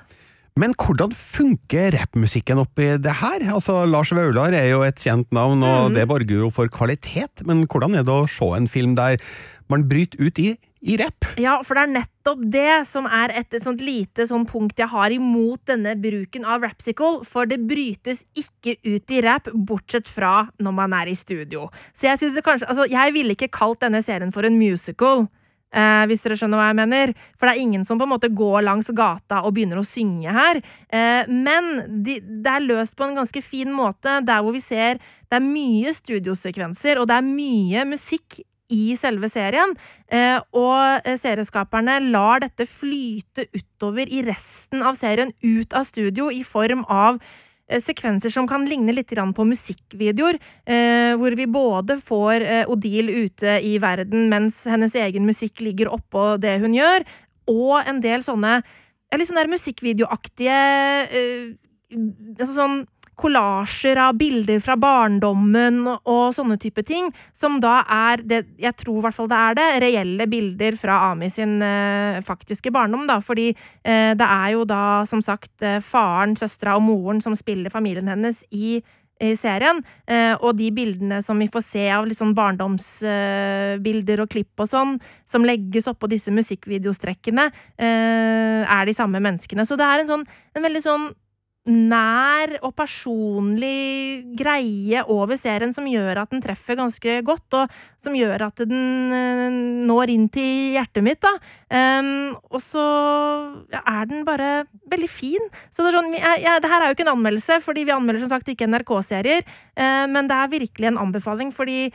Men 0.59 0.73
hvordan 0.73 1.13
funker 1.13 1.93
rappmusikken 1.93 2.59
oppi 2.63 2.97
det 2.99 3.13
her? 3.21 3.43
Altså, 3.53 3.85
Lars 3.87 4.11
Vaular 4.11 4.55
er 4.57 4.71
jo 4.71 4.81
et 4.83 4.97
kjent 4.97 5.29
navn, 5.31 5.63
og 5.63 5.91
Mm. 5.91 5.95
det 5.95 6.09
borger 6.09 6.41
jo 6.41 6.51
for 6.51 6.67
kvalitet, 6.67 7.45
men 7.45 7.67
hvordan 7.67 7.95
er 7.95 8.03
det 8.03 8.15
å 8.15 8.27
se 8.27 8.57
en 8.57 8.67
film 8.67 8.95
der 8.97 9.19
man 9.69 9.85
bryter 9.85 10.17
ut 10.19 10.39
i, 10.39 10.57
i 10.87 10.97
rapp? 11.01 11.27
Ja, 11.41 11.59
for 11.67 11.77
det 11.77 11.85
er 11.85 11.95
nettopp 11.97 12.43
det 12.53 12.75
som 12.89 13.09
er 13.11 13.35
et, 13.35 13.51
et 13.55 13.65
sånt 13.65 13.83
lite 13.85 14.27
sånt 14.31 14.49
punkt 14.51 14.79
jeg 14.79 14.91
har 14.93 15.15
imot 15.15 15.65
denne 15.69 15.97
bruken 15.99 16.47
av 16.47 16.63
rapsicle, 16.65 17.25
for 17.27 17.49
det 17.51 17.59
brytes 17.67 18.23
ikke 18.39 18.77
ut 18.87 19.15
i 19.15 19.23
rap, 19.27 19.51
bortsett 19.53 20.09
fra 20.11 20.47
når 20.63 20.77
man 20.79 20.95
er 20.97 21.11
i 21.11 21.17
studio. 21.19 21.67
Så 21.93 22.11
jeg 22.11 22.23
synes 22.23 22.39
det 22.39 22.47
kanskje 22.47 22.67
Altså, 22.67 22.87
jeg 22.91 23.13
ville 23.15 23.35
ikke 23.37 23.53
kalt 23.55 23.83
denne 23.85 24.01
serien 24.03 24.33
for 24.35 24.47
en 24.47 24.57
musical. 24.59 25.27
Eh, 25.77 26.05
hvis 26.09 26.23
dere 26.25 26.37
skjønner 26.39 26.61
hva 26.61 26.71
jeg 26.71 26.79
mener. 26.79 27.13
For 27.37 27.47
det 27.47 27.55
er 27.55 27.63
ingen 27.67 27.85
som 27.87 27.99
på 28.01 28.07
en 28.07 28.13
måte 28.15 28.31
går 28.33 28.65
langs 28.65 28.89
gata 28.97 29.43
og 29.45 29.55
begynner 29.57 29.81
å 29.81 29.87
synge 29.87 30.33
her. 30.33 30.61
Eh, 30.89 31.29
men 31.29 32.03
de, 32.07 32.19
det 32.23 32.53
er 32.53 32.65
løst 32.65 32.97
på 32.99 33.07
en 33.07 33.17
ganske 33.19 33.43
fin 33.45 33.73
måte, 33.75 34.21
der 34.27 34.43
hvor 34.43 34.57
vi 34.57 34.63
ser 34.65 35.03
det 35.27 35.41
er 35.41 35.43
mye 35.43 35.91
studiosekvenser, 35.95 37.01
og 37.03 37.09
det 37.11 37.17
er 37.19 37.27
mye 37.27 37.83
musikk 37.91 38.41
i 38.73 38.97
selve 38.99 39.29
serien. 39.31 39.75
Eh, 40.11 40.39
og 40.57 41.07
eh, 41.07 41.17
serieskaperne 41.21 41.99
lar 42.11 42.43
dette 42.45 42.67
flyte 42.69 43.47
utover 43.55 44.11
i 44.11 44.23
resten 44.27 44.85
av 44.87 44.99
serien, 44.99 45.33
ut 45.45 45.77
av 45.77 45.87
studio, 45.89 46.31
i 46.31 46.43
form 46.47 46.85
av 46.93 47.21
eh, 47.69 47.83
sekvenser 47.83 48.33
som 48.35 48.49
kan 48.51 48.67
ligne 48.69 48.95
litt 48.95 49.15
på 49.15 49.47
musikkvideoer, 49.47 50.41
hvor 51.17 51.37
vi 51.39 51.47
både 51.47 51.99
får 52.03 52.43
Odile 52.71 53.25
ute 53.27 53.59
i 53.63 53.77
verden 53.83 54.29
mens 54.31 54.65
hennes 54.67 54.95
egen 54.95 55.27
musikk 55.27 55.61
ligger 55.61 55.93
oppå 55.95 56.37
det 56.43 56.59
hun 56.63 56.75
gjør, 56.75 57.07
og 57.47 57.87
en 57.87 58.01
del 58.03 58.23
sånne 58.27 58.61
litt 59.17 59.29
sånne 59.29 59.45
der 59.45 59.53
musikkvideoaktige 59.53 60.57
altså 61.95 62.53
sånn 62.53 62.81
kollasjer 63.17 63.99
av 64.01 64.17
bilder 64.21 64.61
fra 64.65 64.77
barndommen 64.81 65.83
og, 65.89 66.35
sånne 66.37 66.59
type 66.61 66.85
ting, 66.87 67.09
som 67.37 67.59
da 67.63 67.79
er 67.89 68.23
det, 68.25 68.43
jeg 68.61 68.77
tror 68.83 69.01
i 69.01 69.07
hvert 69.07 69.17
fall 69.17 69.31
det 69.33 69.41
er 69.41 69.57
det, 69.59 69.69
reelle 69.87 70.29
bilder 70.31 70.77
fra 70.81 70.99
Ami 71.11 71.31
sin 71.33 71.57
eh, 71.65 72.21
faktiske 72.27 72.73
barndom, 72.75 73.07
da, 73.09 73.19
fordi 73.25 73.49
eh, 73.51 74.13
det 74.19 74.29
er 74.29 74.53
jo 74.57 74.69
da 74.69 74.85
som 75.09 75.25
sagt 75.25 75.65
eh, 75.65 75.81
faren, 75.85 76.37
søstera 76.37 76.77
og 76.77 76.85
moren 76.87 77.25
som 77.25 77.37
spiller 77.39 77.73
familien 77.73 78.13
hennes 78.13 78.45
i 78.53 78.79
i 79.23 79.33
serien, 79.39 79.79
eh, 80.05 80.35
og 80.45 80.59
de 80.59 80.67
bildene 80.77 81.23
som 81.25 81.39
vi 81.41 81.49
får 81.49 81.63
se 81.65 81.85
av 81.89 82.05
litt 82.05 82.19
sånn 82.19 82.35
barndomsbilder 82.37 84.21
og 84.21 84.33
klipp 84.33 84.61
og 84.61 84.69
sånn, 84.69 84.97
som 85.29 85.47
legges 85.47 85.89
oppå 85.89 86.11
disse 86.13 86.33
musikkvideostrekkene, 86.35 87.47
eh, 87.79 88.61
er 88.61 88.85
de 88.85 88.93
samme 88.97 89.23
menneskene. 89.25 89.65
Så 89.65 89.79
det 89.81 89.89
er 89.89 90.03
en 90.03 90.11
sånn 90.11 90.27
en 90.55 90.63
veldig 90.63 90.83
sånn 90.85 91.15
nær 91.67 92.53
og 92.61 92.73
personlig 92.79 94.23
greie 94.39 95.03
over 95.11 95.39
serien 95.41 95.73
som 95.75 95.87
gjør 95.91 96.23
at 96.23 96.33
den 96.33 96.43
treffer 96.45 96.79
ganske 96.79 97.19
godt, 97.27 97.57
og 97.59 97.79
som 98.01 98.15
gjør 98.17 98.47
at 98.47 98.63
den 98.71 99.15
eh, 99.15 99.57
når 99.87 100.13
inn 100.15 100.29
til 100.33 100.77
hjertet 100.77 101.07
mitt, 101.07 101.23
da. 101.25 101.33
Um, 101.71 102.37
og 102.55 102.61
så 102.63 102.85
er 103.83 104.11
den 104.11 104.23
bare 104.27 104.67
veldig 104.91 105.11
fin. 105.11 105.49
Så 105.71 105.83
det 105.83 105.91
er 105.91 105.99
sånn, 105.99 106.13
jeg, 106.15 106.45
jeg, 106.45 106.63
det 106.63 106.71
her 106.71 106.85
er 106.85 106.93
jo 106.93 106.99
ikke 106.99 107.07
en 107.09 107.15
anmeldelse, 107.17 107.59
fordi 107.65 107.87
vi 107.89 107.97
anmelder 107.97 108.23
som 108.23 108.35
sagt 108.37 108.53
ikke 108.53 108.69
NRK-serier, 108.71 109.43
uh, 109.79 110.05
men 110.13 110.31
det 110.31 110.39
er 110.39 110.55
virkelig 110.55 110.93
en 110.93 111.03
anbefaling, 111.07 111.51
fordi 111.55 111.89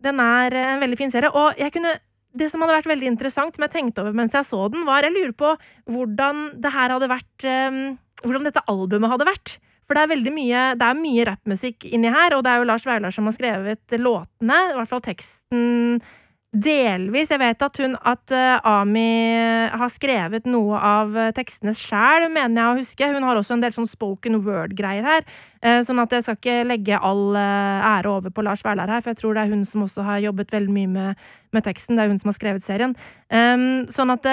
den 0.00 0.22
er 0.22 0.54
en 0.56 0.80
veldig 0.80 0.96
fin 0.96 1.12
serie. 1.12 1.32
Og 1.34 1.58
jeg 1.60 1.74
kunne 1.74 1.98
det 2.36 2.46
som 2.50 2.62
hadde 2.62 2.76
vært 2.76 2.90
veldig 2.90 3.08
interessant, 3.10 3.56
som 3.56 3.64
jeg 3.66 3.72
tenkte 3.74 4.04
over 4.04 4.14
mens 4.14 4.34
jeg 4.36 4.46
så 4.46 4.68
den, 4.70 4.84
var 4.86 5.02
Jeg 5.02 5.16
lurer 5.16 5.34
på 5.34 5.50
hvordan 5.90 6.44
det 6.62 6.70
her 6.70 6.94
hadde 6.94 7.10
vært 7.10 7.46
um, 7.72 7.80
Hvordan 8.24 8.46
dette 8.48 8.64
albumet 8.68 9.12
hadde 9.12 9.28
vært. 9.28 9.58
For 9.90 9.98
det 9.98 10.04
er 10.04 10.12
veldig 10.12 10.30
mye 10.30 10.62
Det 10.78 10.86
er 10.86 10.98
mye 11.02 11.26
rappmusikk 11.32 11.90
inni 11.90 12.14
her, 12.14 12.36
og 12.36 12.44
det 12.46 12.52
er 12.52 12.62
jo 12.62 12.70
Lars 12.70 12.86
Vaular 12.86 13.14
som 13.14 13.26
har 13.26 13.34
skrevet 13.34 13.98
låtene. 13.98 14.58
I 14.70 14.76
hvert 14.78 14.92
fall 14.92 15.02
teksten 15.02 16.02
delvis. 16.50 17.30
Jeg 17.30 17.38
vet 17.38 17.62
at 17.62 17.80
hun 17.82 17.96
At 17.98 18.32
uh, 18.34 18.58
Ami 18.66 19.34
har 19.70 19.90
skrevet 19.90 20.46
noe 20.50 20.78
av 20.78 21.14
uh, 21.14 21.30
tekstene 21.34 21.74
sjæl, 21.74 22.28
mener 22.30 22.58
jeg 22.58 22.70
å 22.70 22.78
huske. 22.78 23.10
Hun 23.14 23.26
har 23.26 23.38
også 23.38 23.56
en 23.56 23.66
del 23.66 23.74
sånn 23.74 23.90
spoken 23.90 24.40
word-greier 24.46 25.06
her. 25.06 25.26
Uh, 25.62 25.80
sånn 25.86 26.02
at 26.02 26.14
jeg 26.14 26.26
skal 26.26 26.38
ikke 26.38 26.56
legge 26.70 26.98
all 26.98 27.36
ære 27.38 28.10
over 28.10 28.34
på 28.34 28.46
Lars 28.46 28.64
Vaular 28.66 28.90
her, 28.90 29.02
for 29.02 29.14
jeg 29.14 29.22
tror 29.22 29.34
det 29.34 29.44
er 29.44 29.54
hun 29.54 29.66
som 29.66 29.86
også 29.86 30.06
har 30.06 30.22
jobbet 30.26 30.54
veldig 30.54 30.74
mye 30.74 30.94
med, 30.94 31.28
med 31.54 31.66
teksten. 31.66 31.98
Det 31.98 32.06
er 32.06 32.14
hun 32.14 32.22
som 32.22 32.30
har 32.30 32.38
skrevet 32.38 32.66
serien. 32.66 32.98
Um, 33.30 33.86
sånn 33.90 34.14
at 34.14 34.26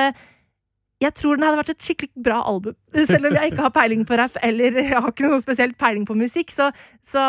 jeg 1.04 1.14
tror 1.14 1.38
den 1.38 1.46
hadde 1.46 1.60
vært 1.60 1.74
et 1.76 1.86
skikkelig 1.86 2.24
bra 2.26 2.40
album. 2.50 2.74
Selv 3.10 3.30
om 3.30 3.36
jeg 3.38 3.52
ikke 3.52 3.66
har 3.68 3.74
peiling 3.76 4.04
på 4.08 4.18
rapp, 4.18 4.38
eller 4.46 4.80
jeg 4.82 4.94
har 4.96 5.12
ikke 5.12 5.30
noe 5.30 5.42
spesielt 5.44 5.78
peiling 5.80 6.08
på 6.10 6.18
musikk, 6.18 6.54
så, 6.54 6.72
så 7.06 7.24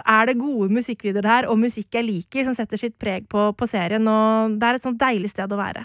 er 0.00 0.30
det 0.30 0.38
gode 0.40 0.70
musikkvideoer 0.72 1.28
her, 1.28 1.50
og 1.52 1.60
musikk 1.60 1.98
jeg 1.98 2.08
liker, 2.08 2.46
som 2.48 2.56
setter 2.56 2.80
sitt 2.80 2.96
preg 3.00 3.28
på, 3.32 3.50
på 3.56 3.68
serien, 3.68 4.06
og 4.08 4.56
det 4.60 4.70
er 4.70 4.80
et 4.80 4.88
sånt 4.88 5.00
deilig 5.02 5.34
sted 5.34 5.52
å 5.52 5.60
være. 5.60 5.84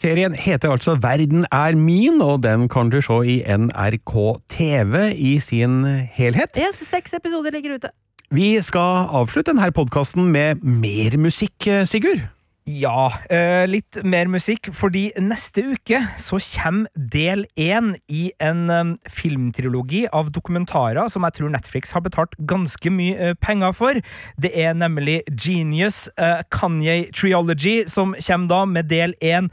Serien 0.00 0.36
heter 0.38 0.70
altså 0.70 0.94
Verden 1.02 1.48
er 1.50 1.74
min, 1.74 2.20
og 2.22 2.44
den 2.46 2.68
kan 2.70 2.92
du 2.92 3.00
se 3.02 3.18
i 3.26 3.40
NRK 3.42 4.14
TV 4.48 4.94
i 5.18 5.34
sin 5.42 5.82
helhet. 6.14 6.54
Yes, 6.56 6.78
seks 6.86 7.18
episoder 7.18 7.52
ligger 7.56 7.74
ute. 7.80 7.90
Vi 8.30 8.52
skal 8.62 9.10
avslutte 9.10 9.50
denne 9.50 9.72
podkasten 9.74 10.30
med 10.30 10.62
mer 10.62 11.18
musikk, 11.18 11.66
Sigurd. 11.90 12.28
Ja, 12.68 13.08
eh, 13.30 13.64
litt 13.66 13.96
mer 14.04 14.28
musikk, 14.28 14.68
fordi 14.76 15.08
neste 15.18 15.62
uke 15.72 16.02
så 16.20 16.38
kommer 16.52 16.90
del 16.94 17.46
én 17.56 17.94
i 18.12 18.30
en 18.38 18.70
eh, 18.70 18.92
filmtrilogi 19.08 20.04
av 20.12 20.30
dokumentarer 20.30 21.08
som 21.08 21.24
jeg 21.24 21.38
tror 21.38 21.54
Netflix 21.54 21.96
har 21.96 22.04
betalt 22.04 22.36
ganske 22.38 22.92
mye 22.92 23.16
eh, 23.16 23.34
penger 23.40 23.72
for. 23.72 24.02
Det 24.36 24.52
er 24.52 24.76
nemlig 24.76 25.22
Genius 25.32 26.08
Kanye 26.52 27.10
Triology 27.16 27.84
som 27.88 28.14
kommer 28.20 28.48
da 28.52 28.64
med 28.66 28.90
del 28.92 29.16
én. 29.22 29.50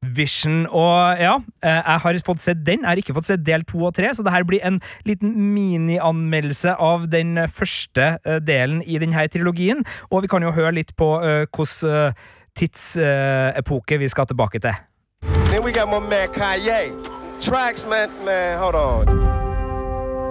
Vision. 0.00 0.62
Og 0.72 1.18
ja, 1.20 1.34
jeg 1.60 2.00
har 2.00 2.18
fått 2.24 2.40
sett 2.40 2.62
den. 2.64 2.86
Jeg 2.86 2.88
har 2.88 3.00
ikke 3.02 3.12
fått 3.18 3.26
sett 3.28 3.42
del 3.44 3.66
to 3.68 3.82
og 3.84 3.92
tre, 3.98 4.08
så 4.16 4.24
det 4.24 4.32
her 4.32 4.46
blir 4.48 4.64
en 4.64 4.78
liten 5.04 5.34
minianmeldelse 5.52 6.72
av 6.80 7.04
den 7.12 7.36
første 7.52 8.14
delen 8.40 8.80
i 8.80 8.96
denne 8.96 9.26
trilogien. 9.28 9.84
Og 10.08 10.24
vi 10.24 10.30
kan 10.32 10.40
jo 10.40 10.54
høre 10.56 10.72
litt 10.78 10.94
på 10.96 11.10
hvordan 11.20 12.16
tidsepoke 12.56 13.98
vi 13.98 14.08
skal 14.08 14.26
tilbake 14.26 14.58
til. 14.58 14.74
Then 15.22 15.64
we 15.64 15.72
got 15.72 15.88
my 15.88 15.98
man 15.98 16.28
Kanye. 16.28 16.92
Tracks, 17.40 17.86
man, 17.86 18.08
man, 18.24 18.58
hold 18.58 18.74
on. 18.74 19.06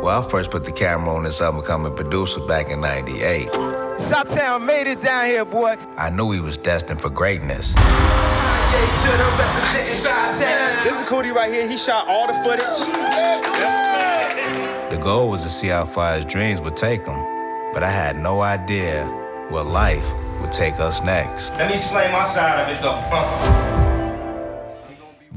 Well, 0.01 0.19
I 0.19 0.29
first 0.31 0.51
put 0.51 0.63
the 0.63 0.71
camera 0.71 1.13
on 1.15 1.23
this 1.23 1.41
album 1.41 1.61
becoming 1.61 1.93
producer 1.95 2.39
back 2.47 2.69
in 2.69 2.79
98. 2.79 3.49
Southtown 3.97 4.65
made 4.65 4.87
it 4.87 5.01
down 5.01 5.25
here, 5.25 5.43
boy. 5.43 5.75
I 5.97 6.09
knew 6.09 6.31
he 6.31 6.39
was 6.39 6.57
destined 6.57 7.01
for 7.01 7.09
greatness. 7.09 7.75
This 10.83 11.01
is 11.01 11.07
Cootie 11.09 11.31
right 11.31 11.51
here. 11.51 11.67
He 11.67 11.77
shot 11.77 12.07
all 12.07 12.27
the 12.27 12.33
footage. 12.45 12.79
The 14.89 14.97
goal 15.03 15.29
was 15.29 15.43
to 15.43 15.49
see 15.49 15.67
how 15.67 15.85
far 15.85 16.15
his 16.15 16.25
dreams 16.25 16.61
would 16.61 16.77
take 16.77 17.05
him, 17.05 17.19
but 17.73 17.83
I 17.83 17.89
had 17.89 18.15
no 18.17 18.41
idea 18.41 19.05
what 19.49 19.65
life 19.65 20.07
would 20.39 20.51
take 20.51 20.79
us 20.79 21.03
next. 21.03 21.53
Let 21.57 21.67
me 21.69 21.75
explain 21.75 22.11
my 22.11 22.23
side 22.23 22.57
of 22.61 22.67
it, 22.73 22.81
though. 22.81 22.99
Uh. 23.11 23.69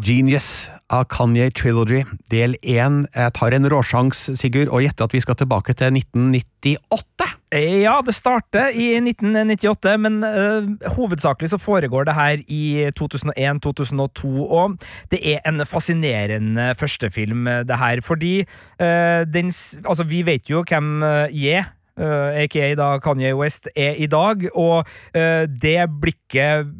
Genius 0.02 0.68
av 0.90 1.04
Kanye 1.08 1.50
Trilogy, 1.54 2.02
del 2.30 2.56
én. 2.62 3.04
Jeg 3.14 3.32
tar 3.38 3.54
en 3.54 3.68
råsjans, 3.70 4.24
Sigurd, 4.38 4.72
og 4.72 4.82
gjetter 4.84 5.08
at 5.08 5.14
vi 5.14 5.20
skal 5.22 5.38
tilbake 5.38 5.76
til 5.78 5.94
1998. 5.94 7.28
Ja, 7.52 7.98
det 8.00 8.14
starter 8.16 8.72
i 8.72 8.94
1998, 8.96 9.92
men 10.00 10.22
uh, 10.24 10.70
hovedsakelig 10.96 11.50
så 11.52 11.60
foregår 11.60 12.08
det 12.08 12.14
her 12.16 12.40
i 12.48 12.88
2001-2002, 12.96 14.30
og 14.48 14.78
det 15.12 15.20
er 15.34 15.44
en 15.48 15.60
fascinerende 15.68 16.72
førstefilm, 16.80 17.44
det 17.68 17.78
her, 17.78 18.00
fordi 18.00 18.40
uh, 18.80 19.22
den 19.28 19.52
Altså, 19.52 20.04
vi 20.08 20.22
vet 20.24 20.50
jo 20.50 20.64
hvem 20.64 21.02
jeg 21.02 21.30
Ye 21.36 21.64
Uh, 21.92 22.32
aka 22.40 22.74
da 22.78 22.96
Kanye 23.04 23.34
West, 23.36 23.68
er 23.76 23.98
i 24.00 24.06
dag. 24.06 24.44
Og 24.56 24.86
uh, 25.16 25.44
det 25.62 25.88
blikket 26.00 26.72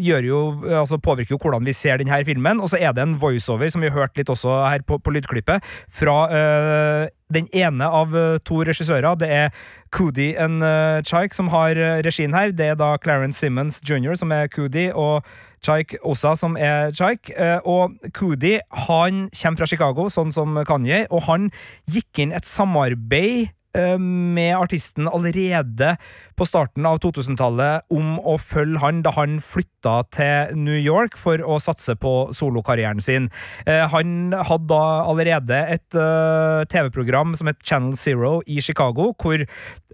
gjør 0.00 0.28
jo, 0.28 0.40
altså 0.80 0.98
påvirker 0.98 1.36
jo 1.36 1.40
hvordan 1.42 1.64
vi 1.66 1.72
ser 1.76 2.00
denne 2.00 2.22
filmen. 2.24 2.60
Og 2.60 2.72
så 2.72 2.80
er 2.80 2.92
det 2.92 3.04
en 3.04 3.16
voiceover, 3.20 3.68
som 3.72 3.84
vi 3.84 3.90
har 3.90 3.98
hørt 3.98 4.16
litt 4.18 4.32
også 4.32 4.60
her 4.68 4.84
på, 4.86 4.98
på 4.98 5.16
lydklippet, 5.16 5.64
fra 5.88 6.18
uh, 6.28 7.08
den 7.32 7.48
ene 7.56 7.88
av 7.88 8.14
to 8.46 8.60
regissører. 8.62 9.16
Det 9.18 9.28
er 9.32 9.50
Coody 9.90 10.34
and 10.38 10.62
Chaik 11.06 11.34
som 11.34 11.48
har 11.50 11.74
regien 12.06 12.34
her. 12.36 12.52
Det 12.54 12.68
er 12.70 12.78
da 12.78 12.94
Clarence 13.02 13.40
Simmons 13.40 13.80
jr. 13.82 14.14
som 14.14 14.30
er 14.30 14.46
Coody, 14.52 14.90
og 14.94 15.26
Chaik 15.66 15.96
Osa 16.04 16.34
som 16.38 16.56
er 16.58 16.92
Chaik. 16.94 17.30
Uh, 17.34 17.58
og 17.64 18.12
Coody 18.14 18.58
han 18.86 19.26
kommer 19.34 19.60
fra 19.60 19.70
Chicago, 19.70 20.08
sånn 20.12 20.32
som 20.34 20.58
Kanye, 20.68 21.04
og 21.10 21.26
han 21.30 21.50
gikk 21.90 22.22
inn 22.22 22.34
et 22.36 22.46
samarbeid 22.48 23.46
eh, 23.46 23.52
med 24.00 24.56
artisten 24.56 25.08
allerede 25.08 25.96
på 26.36 26.44
starten 26.44 26.84
av 26.88 26.98
2000-tallet 27.00 27.86
om 27.96 28.18
å 28.20 28.36
følge 28.40 28.80
han 28.82 29.00
da 29.04 29.12
han 29.16 29.38
flytta 29.40 29.94
til 30.12 30.56
New 30.60 30.76
York 30.76 31.16
for 31.16 31.40
å 31.40 31.56
satse 31.62 31.94
på 32.00 32.12
solokarrieren 32.36 33.00
sin. 33.00 33.30
Eh, 33.66 33.86
Han 33.92 34.34
hadde 34.34 34.68
da 34.68 34.82
allerede 35.08 35.56
et 35.72 35.96
eh, 35.96 36.64
TV-program 36.68 37.32
som 37.38 37.48
het 37.48 37.62
Channel 37.64 37.96
Zero 37.96 38.42
i 38.46 38.60
Chicago, 38.60 39.12
hvor 39.16 39.44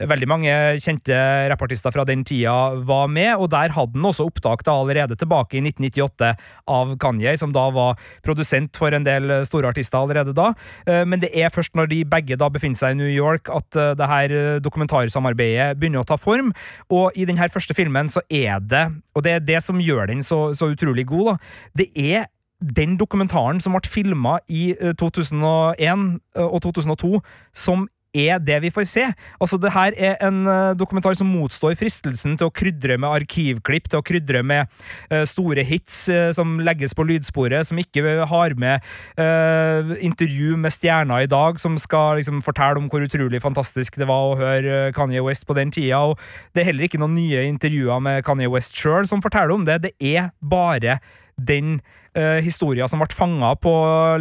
veldig 0.02 0.28
mange 0.30 0.54
kjente 0.82 1.14
rappartister 1.52 1.94
fra 1.94 2.04
den 2.08 2.24
tida 2.26 2.74
var 2.88 3.06
med, 3.12 3.36
og 3.36 3.52
der 3.52 3.74
hadde 3.76 3.94
han 3.94 4.08
også 4.10 4.26
opptak 4.30 4.64
da 4.66 4.74
allerede 4.80 5.14
tilbake 5.20 5.60
i 5.60 5.62
1998 5.62 6.32
av 6.66 6.96
Kanye, 7.02 7.36
som 7.38 7.52
da 7.54 7.68
var 7.70 8.00
produsent 8.26 8.74
for 8.80 8.90
en 8.96 9.06
del 9.06 9.44
store 9.46 9.70
artister 9.70 10.00
allerede 10.00 10.34
da. 10.34 10.52
Eh, 10.86 11.04
Men 11.06 11.20
det 11.22 11.30
er 11.36 11.54
først 11.54 11.76
når 11.78 11.92
de 11.92 12.02
begge 12.08 12.38
da 12.40 12.48
befinner 12.50 12.78
seg 12.80 12.96
i 12.96 13.00
New 13.02 13.12
York 13.12 13.50
at 13.52 13.71
eh, 13.76 13.94
det 13.98 14.08
her 14.08 14.34
eh, 14.36 14.60
dokumentarsamarbeidet 14.64 15.78
begynner 15.80 16.02
å 16.02 16.08
ta 16.08 16.18
form, 16.20 16.52
og 16.90 17.16
i 17.16 17.26
denne 17.28 17.48
første 17.52 17.76
filmen 17.76 18.10
så 18.12 18.24
er 18.30 18.60
det, 18.60 18.86
og 19.14 19.24
det 19.26 19.36
er 19.36 19.48
det 19.48 19.62
som 19.64 19.80
gjør 19.82 20.12
den 20.12 20.22
så, 20.26 20.44
så 20.56 20.72
utrolig 20.72 21.06
god, 21.10 21.32
da, 21.32 21.82
det 21.82 21.90
er 21.96 22.30
den 22.62 22.96
dokumentaren 22.98 23.60
som 23.60 23.74
ble 23.74 23.90
filma 23.90 24.38
i 24.50 24.72
eh, 24.78 24.94
2001 24.98 26.06
eh, 26.36 26.46
og 26.46 26.62
2002, 26.62 27.20
som 27.54 27.88
er 28.12 28.40
det 28.44 28.58
vi 28.64 28.70
får 28.72 28.86
se. 28.88 29.04
Altså, 29.40 29.58
det 29.60 29.72
her 29.72 29.96
er 29.96 30.18
en 30.24 30.44
eh, 30.46 30.74
dokumentar 30.78 31.16
som 31.18 31.30
motstår 31.32 31.76
fristelsen 31.80 32.36
til 32.38 32.48
å 32.48 32.54
krydre 32.54 32.98
med 33.00 33.22
arkivklipp, 33.22 33.88
til 33.88 34.00
å 34.00 34.04
krydre 34.06 34.42
med 34.46 34.68
uh, 35.12 35.22
store 35.28 35.64
hits 35.66 36.04
uh, 36.12 36.30
som 36.36 36.58
legges 36.64 36.94
på 36.96 37.06
lydsporet, 37.08 37.66
som 37.68 37.80
ikke 37.80 38.26
har 38.28 38.56
med 38.60 38.84
uh, 39.20 39.94
intervju 40.04 40.58
med 40.60 40.74
stjerner 40.74 41.24
i 41.24 41.30
dag, 41.30 41.60
som 41.62 41.78
skal 41.80 42.20
liksom 42.20 42.42
fortelle 42.44 42.80
om 42.80 42.90
hvor 42.92 43.04
utrolig 43.04 43.42
fantastisk 43.42 43.96
det 44.00 44.08
var 44.10 44.28
å 44.28 44.38
høre 44.40 44.92
Kanye 44.96 45.24
West 45.24 45.46
på 45.48 45.56
den 45.58 45.72
tida, 45.72 46.02
og 46.12 46.20
det 46.52 46.62
er 46.62 46.70
heller 46.72 46.88
ikke 46.88 47.00
noen 47.00 47.16
nye 47.16 47.46
intervjuer 47.48 48.02
med 48.04 48.22
Kanye 48.26 48.50
West 48.52 48.76
sjøl 48.78 49.08
som 49.08 49.24
forteller 49.24 49.54
om 49.56 49.66
det. 49.68 49.80
Det 49.88 49.94
er 50.12 50.32
bare 50.40 51.00
den 51.48 51.76
uh, 52.16 52.40
historien 52.44 52.90
som 52.90 53.02
ble 53.02 53.10
fanga 53.16 53.52
på 53.60 53.72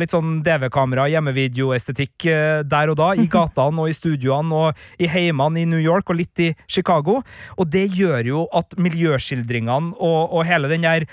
litt 0.01 0.13
sånn 0.15 0.39
DV-kamera, 0.45 1.07
hjemmevideoestetikk 1.13 2.27
uh, 2.27 2.59
der 2.67 2.93
og 2.93 2.99
da, 3.01 3.11
i 3.15 3.27
gatene 3.37 3.83
og 3.83 3.91
i 3.91 3.97
studioene 3.97 4.61
og 4.65 5.01
i 5.01 5.09
heimene 5.11 5.63
i 5.63 5.67
New 5.69 5.81
York 5.81 6.11
og 6.11 6.21
litt 6.21 6.43
i 6.43 6.51
Chicago. 6.67 7.21
Og 7.57 7.71
det 7.71 7.87
gjør 7.97 8.31
jo 8.33 8.45
at 8.57 8.77
miljøskildringene 8.79 9.97
og, 9.97 10.21
og 10.31 10.47
hele 10.49 10.71
den 10.71 10.87
der 10.87 11.09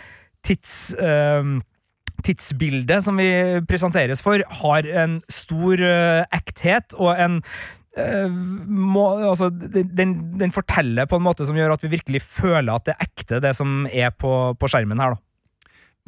tids... 0.47 0.95
Uh, 0.99 1.59
tidsbildet 2.27 3.05
som 3.05 3.19
vi 3.19 3.29
presenteres 3.69 4.23
for, 4.25 4.43
har 4.63 4.89
en 5.05 5.19
stor 5.31 5.83
uh, 5.83 6.25
ekthet 6.35 6.97
og 6.99 7.13
en 7.15 7.39
uh, 7.99 8.27
må, 8.29 9.05
altså, 9.31 9.51
den, 9.53 10.17
den 10.41 10.55
forteller 10.55 11.09
på 11.09 11.19
en 11.19 11.27
måte 11.27 11.47
som 11.49 11.59
gjør 11.59 11.77
at 11.77 11.87
vi 11.87 11.95
virkelig 11.95 12.25
føler 12.25 12.73
at 12.75 12.89
det 12.89 12.97
er 12.97 13.09
ekte, 13.09 13.43
det 13.45 13.55
som 13.59 13.87
er 13.91 14.11
på, 14.15 14.35
på 14.59 14.71
skjermen 14.71 15.03
her. 15.03 15.15
da. 15.15 15.28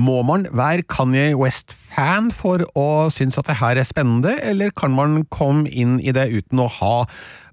Må 0.01 0.23
man 0.25 0.47
være 0.57 0.87
Kanye 0.89 1.35
West-fan 1.37 2.31
for 2.33 2.63
å 2.79 2.89
synes 3.13 3.37
at 3.41 3.51
det 3.51 3.59
her 3.61 3.77
er 3.77 3.85
spennende, 3.85 4.33
eller 4.41 4.73
kan 4.73 4.95
man 4.97 5.25
komme 5.29 5.69
inn 5.69 5.99
i 6.01 6.15
det 6.17 6.31
uten 6.33 6.63
å 6.65 6.71
ha 6.81 6.95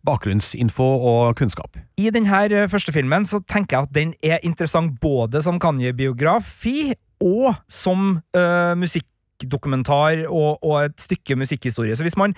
bakgrunnsinfo 0.07 0.87
og 1.11 1.35
kunnskap? 1.39 1.75
I 1.99 2.07
denne 2.15 2.43
eh, 2.47 2.69
første 2.71 2.93
filmen 2.95 3.27
så 3.27 3.41
tenker 3.43 3.77
jeg 3.77 3.89
at 3.89 3.95
den 3.97 4.15
er 4.23 4.39
interessant 4.47 4.95
både 5.03 5.41
som 5.43 5.59
Kanye-biografi 5.59 6.93
og 7.23 7.57
som 7.67 8.21
uh, 8.37 8.73
musikkdokumentar 8.79 10.23
og, 10.29 10.63
og 10.63 10.85
et 10.85 11.01
stykke 11.01 11.35
musikkhistorie. 11.41 11.97
Så 11.97 12.07
hvis 12.07 12.17
man 12.19 12.37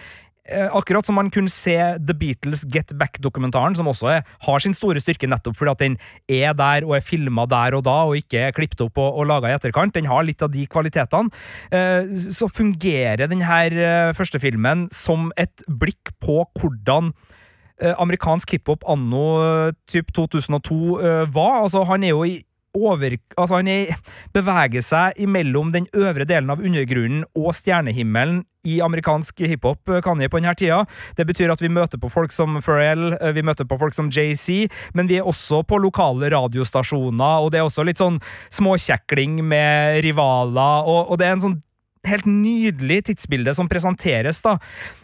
Akkurat 0.50 1.06
som 1.06 1.18
man 1.20 1.30
kunne 1.34 1.52
se 1.52 1.76
The 2.00 2.16
Beatles 2.18 2.66
Get 2.72 2.94
Back-dokumentaren, 2.98 3.76
som 3.78 3.90
også 3.92 4.10
er, 4.14 4.28
har 4.46 4.64
sin 4.64 4.76
store 4.78 5.02
styrke 5.04 5.30
nettopp 5.30 5.58
fordi 5.60 5.72
at 5.72 5.84
den 5.84 5.98
er 6.30 6.56
der 6.58 6.88
og 6.88 6.96
er 6.98 7.06
filma 7.06 7.46
der 7.50 7.78
og 7.78 7.86
da, 7.88 7.98
og 8.10 8.20
ikke 8.20 8.48
er 8.48 8.56
klippet 8.56 8.82
opp 8.86 9.00
og, 9.02 9.20
og 9.22 9.30
laga 9.30 9.52
i 9.52 9.58
etterkant. 9.58 9.96
Den 9.96 10.10
har 10.10 10.26
litt 10.26 10.44
av 10.46 10.52
de 10.54 10.66
kvalitetene. 10.70 11.34
Eh, 11.72 12.14
så 12.40 12.50
fungerer 12.52 13.28
denne 13.30 13.60
eh, 13.70 14.14
første 14.18 14.42
filmen 14.42 14.88
som 14.94 15.30
et 15.40 15.66
blikk 15.68 16.14
på 16.24 16.42
hvordan 16.60 17.12
eh, 17.82 17.96
amerikansk 17.96 18.58
hiphop 18.58 18.86
anno 18.90 19.26
eh, 19.44 19.74
typ 19.90 20.14
2002 20.16 21.00
eh, 21.00 21.26
var. 21.36 21.64
Altså, 21.64 21.84
han 21.90 22.06
er 22.06 22.16
jo 22.16 22.26
i 22.28 22.40
over... 22.78 23.18
Altså, 23.38 23.60
han 23.60 23.70
er, 23.72 23.96
beveger 24.36 24.84
seg 24.86 25.20
imellom 25.22 25.74
den 25.76 25.88
øvre 25.98 26.28
delen 26.30 26.52
av 26.54 26.62
undergrunnen 26.64 27.26
og 27.38 27.54
stjernehimmelen 27.58 28.44
i 28.68 28.80
amerikansk 28.84 29.40
hiphop, 29.48 29.88
eh, 29.90 30.02
Kanye, 30.04 30.30
på 30.30 30.42
denne 30.42 30.56
tida. 30.60 30.82
Det 31.16 31.26
betyr 31.30 31.54
at 31.54 31.62
vi 31.64 31.72
møter 31.72 32.02
på 32.02 32.12
folk 32.12 32.34
som 32.36 32.60
Pharrell, 32.60 33.14
eh, 33.16 33.32
vi 33.36 33.46
møter 33.46 33.68
på 33.68 33.80
folk 33.80 33.96
som 33.96 34.12
JC, 34.12 34.68
men 34.94 35.08
vi 35.08 35.20
er 35.20 35.28
også 35.28 35.64
på 35.64 35.80
lokale 35.80 36.32
radiostasjoner, 36.34 37.40
og 37.40 37.52
det 37.52 37.62
er 37.62 37.68
også 37.70 37.86
litt 37.88 38.02
sånn 38.02 38.20
småkjekling 38.52 39.40
med 39.44 40.04
rivaler, 40.04 40.84
og, 40.84 41.12
og 41.12 41.20
det 41.20 41.28
er 41.28 41.38
en 41.38 41.46
sånn 41.48 41.60
helt 42.08 42.28
nydelig 42.28 43.04
tidsbilde 43.10 43.54
som 43.56 43.70
presenteres, 43.72 44.42
da. 44.44 44.58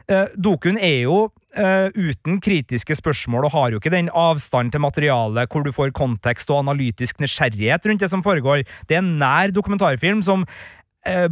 Eh, 0.08 0.28
Dokun 0.36 0.78
er 0.78 1.06
jo 1.08 1.30
eh, 1.58 1.88
uten 1.96 2.40
kritiske 2.44 2.98
spørsmål 3.00 3.48
og 3.48 3.56
har 3.56 3.74
jo 3.74 3.82
ikke 3.82 3.94
den 3.94 4.12
avstand 4.14 4.74
til 4.74 4.84
materialet 4.84 5.52
hvor 5.52 5.66
du 5.66 5.74
får 5.76 5.96
kontekst 5.98 6.52
og 6.52 6.64
analytisk 6.64 7.20
nysgjerrighet 7.24 7.88
rundt 7.90 8.06
det 8.06 8.12
som 8.12 8.24
foregår. 8.26 8.64
Det 8.90 8.98
er 8.98 9.04
en 9.04 9.18
nær 9.22 9.54
dokumentarfilm 9.56 10.24
som 10.26 10.46
uh, 10.46 11.30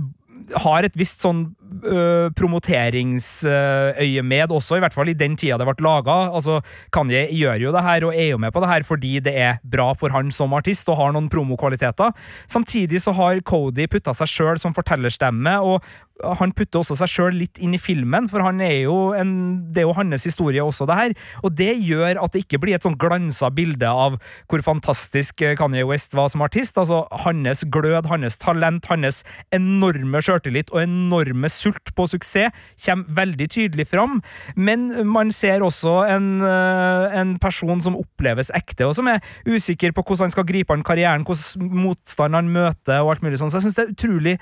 har 0.66 0.86
et 0.86 0.98
visst 1.00 1.24
sånn 1.24 1.46
uh, 1.86 2.30
promoteringsøyemed 2.38 4.52
også, 4.56 4.76
i 4.78 4.82
hvert 4.84 4.96
fall 4.96 5.10
i 5.12 5.18
den 5.18 5.36
tida 5.40 5.58
det 5.60 5.68
ble 5.70 5.86
laga. 5.86 6.18
Altså, 6.34 6.54
Kanye 6.94 7.24
gjør 7.36 7.58
jo 7.68 7.72
det 7.76 7.86
her 7.86 8.02
og 8.08 8.14
er 8.16 8.30
jo 8.34 8.42
med 8.42 8.52
på 8.54 8.62
det 8.64 8.72
her 8.72 8.84
fordi 8.88 9.14
det 9.24 9.36
er 9.36 9.54
bra 9.64 9.94
for 9.98 10.10
han 10.16 10.28
som 10.34 10.56
artist 10.58 10.90
og 10.92 11.00
har 11.02 11.10
noen 11.16 11.32
promokvaliteter. 11.34 12.10
Samtidig 12.48 13.00
så 13.04 13.12
har 13.18 13.46
Cody 13.48 13.86
putta 13.92 14.12
seg 14.18 14.28
sjøl 14.32 14.58
som 14.62 14.76
fortellerstemme, 14.76 15.54
og 15.64 15.78
han 16.22 16.54
putter 16.56 16.80
også 16.80 16.96
seg 17.00 17.10
sjøl 17.10 17.38
litt 17.42 17.60
inn 17.64 17.74
i 17.76 17.82
filmen, 17.82 18.28
for 18.32 18.44
han 18.46 18.62
er 18.64 18.86
jo 18.86 18.98
en, 19.18 19.32
det 19.74 19.82
er 19.82 19.88
jo 19.88 19.96
hans 19.98 20.28
historie 20.28 20.64
også, 20.64 20.86
det 20.88 20.98
her. 21.00 21.16
Og 21.42 21.56
det 21.58 21.72
gjør 21.82 22.22
at 22.22 22.36
det 22.36 22.44
ikke 22.46 22.60
blir 22.62 22.78
et 22.78 22.86
sånn 22.86 22.98
glansa 23.02 23.50
bilde 23.54 23.90
av 23.90 24.20
hvor 24.52 24.64
fantastisk 24.66 25.42
Kanye 25.60 25.86
West 25.90 26.14
var 26.16 26.30
som 26.32 26.46
artist. 26.46 26.78
Altså 26.80 27.04
hans 27.26 27.66
glød, 27.74 28.08
hans 28.12 28.40
talent, 28.42 28.88
hans 28.92 29.24
enorme 29.56 30.22
sjøltillit 30.24 30.72
og 30.74 30.84
enorme 30.86 31.52
sult 31.52 31.73
på 31.96 32.08
suksess 32.12 32.52
kommer 32.86 33.22
veldig 33.22 33.50
tydelig 33.50 33.88
fram. 33.88 34.22
Men 34.56 34.90
man 35.08 35.32
ser 35.32 35.64
også 35.66 36.02
en, 36.10 36.42
eh, 36.42 37.20
en 37.20 37.38
person 37.40 37.82
som 37.82 37.98
oppleves 38.00 38.52
ekte, 38.54 38.88
og 38.88 38.96
som 38.96 39.08
er 39.08 39.24
usikker 39.46 39.94
på 39.94 40.04
hvordan 40.04 40.30
han 40.30 40.36
skal 40.36 40.50
gripe 40.50 40.74
an 40.74 40.84
karrieren, 40.84 41.26
hvordan 41.26 41.72
motstand 41.72 42.36
han 42.36 42.52
møter, 42.52 43.02
og 43.02 43.16
alt 43.16 43.24
mulig 43.24 43.40
sånn. 43.40 43.52
Så 43.52 43.62
jeg 43.62 43.68
syns 43.68 43.76
det 43.80 43.88
er 43.88 43.96
utrolig 43.96 44.38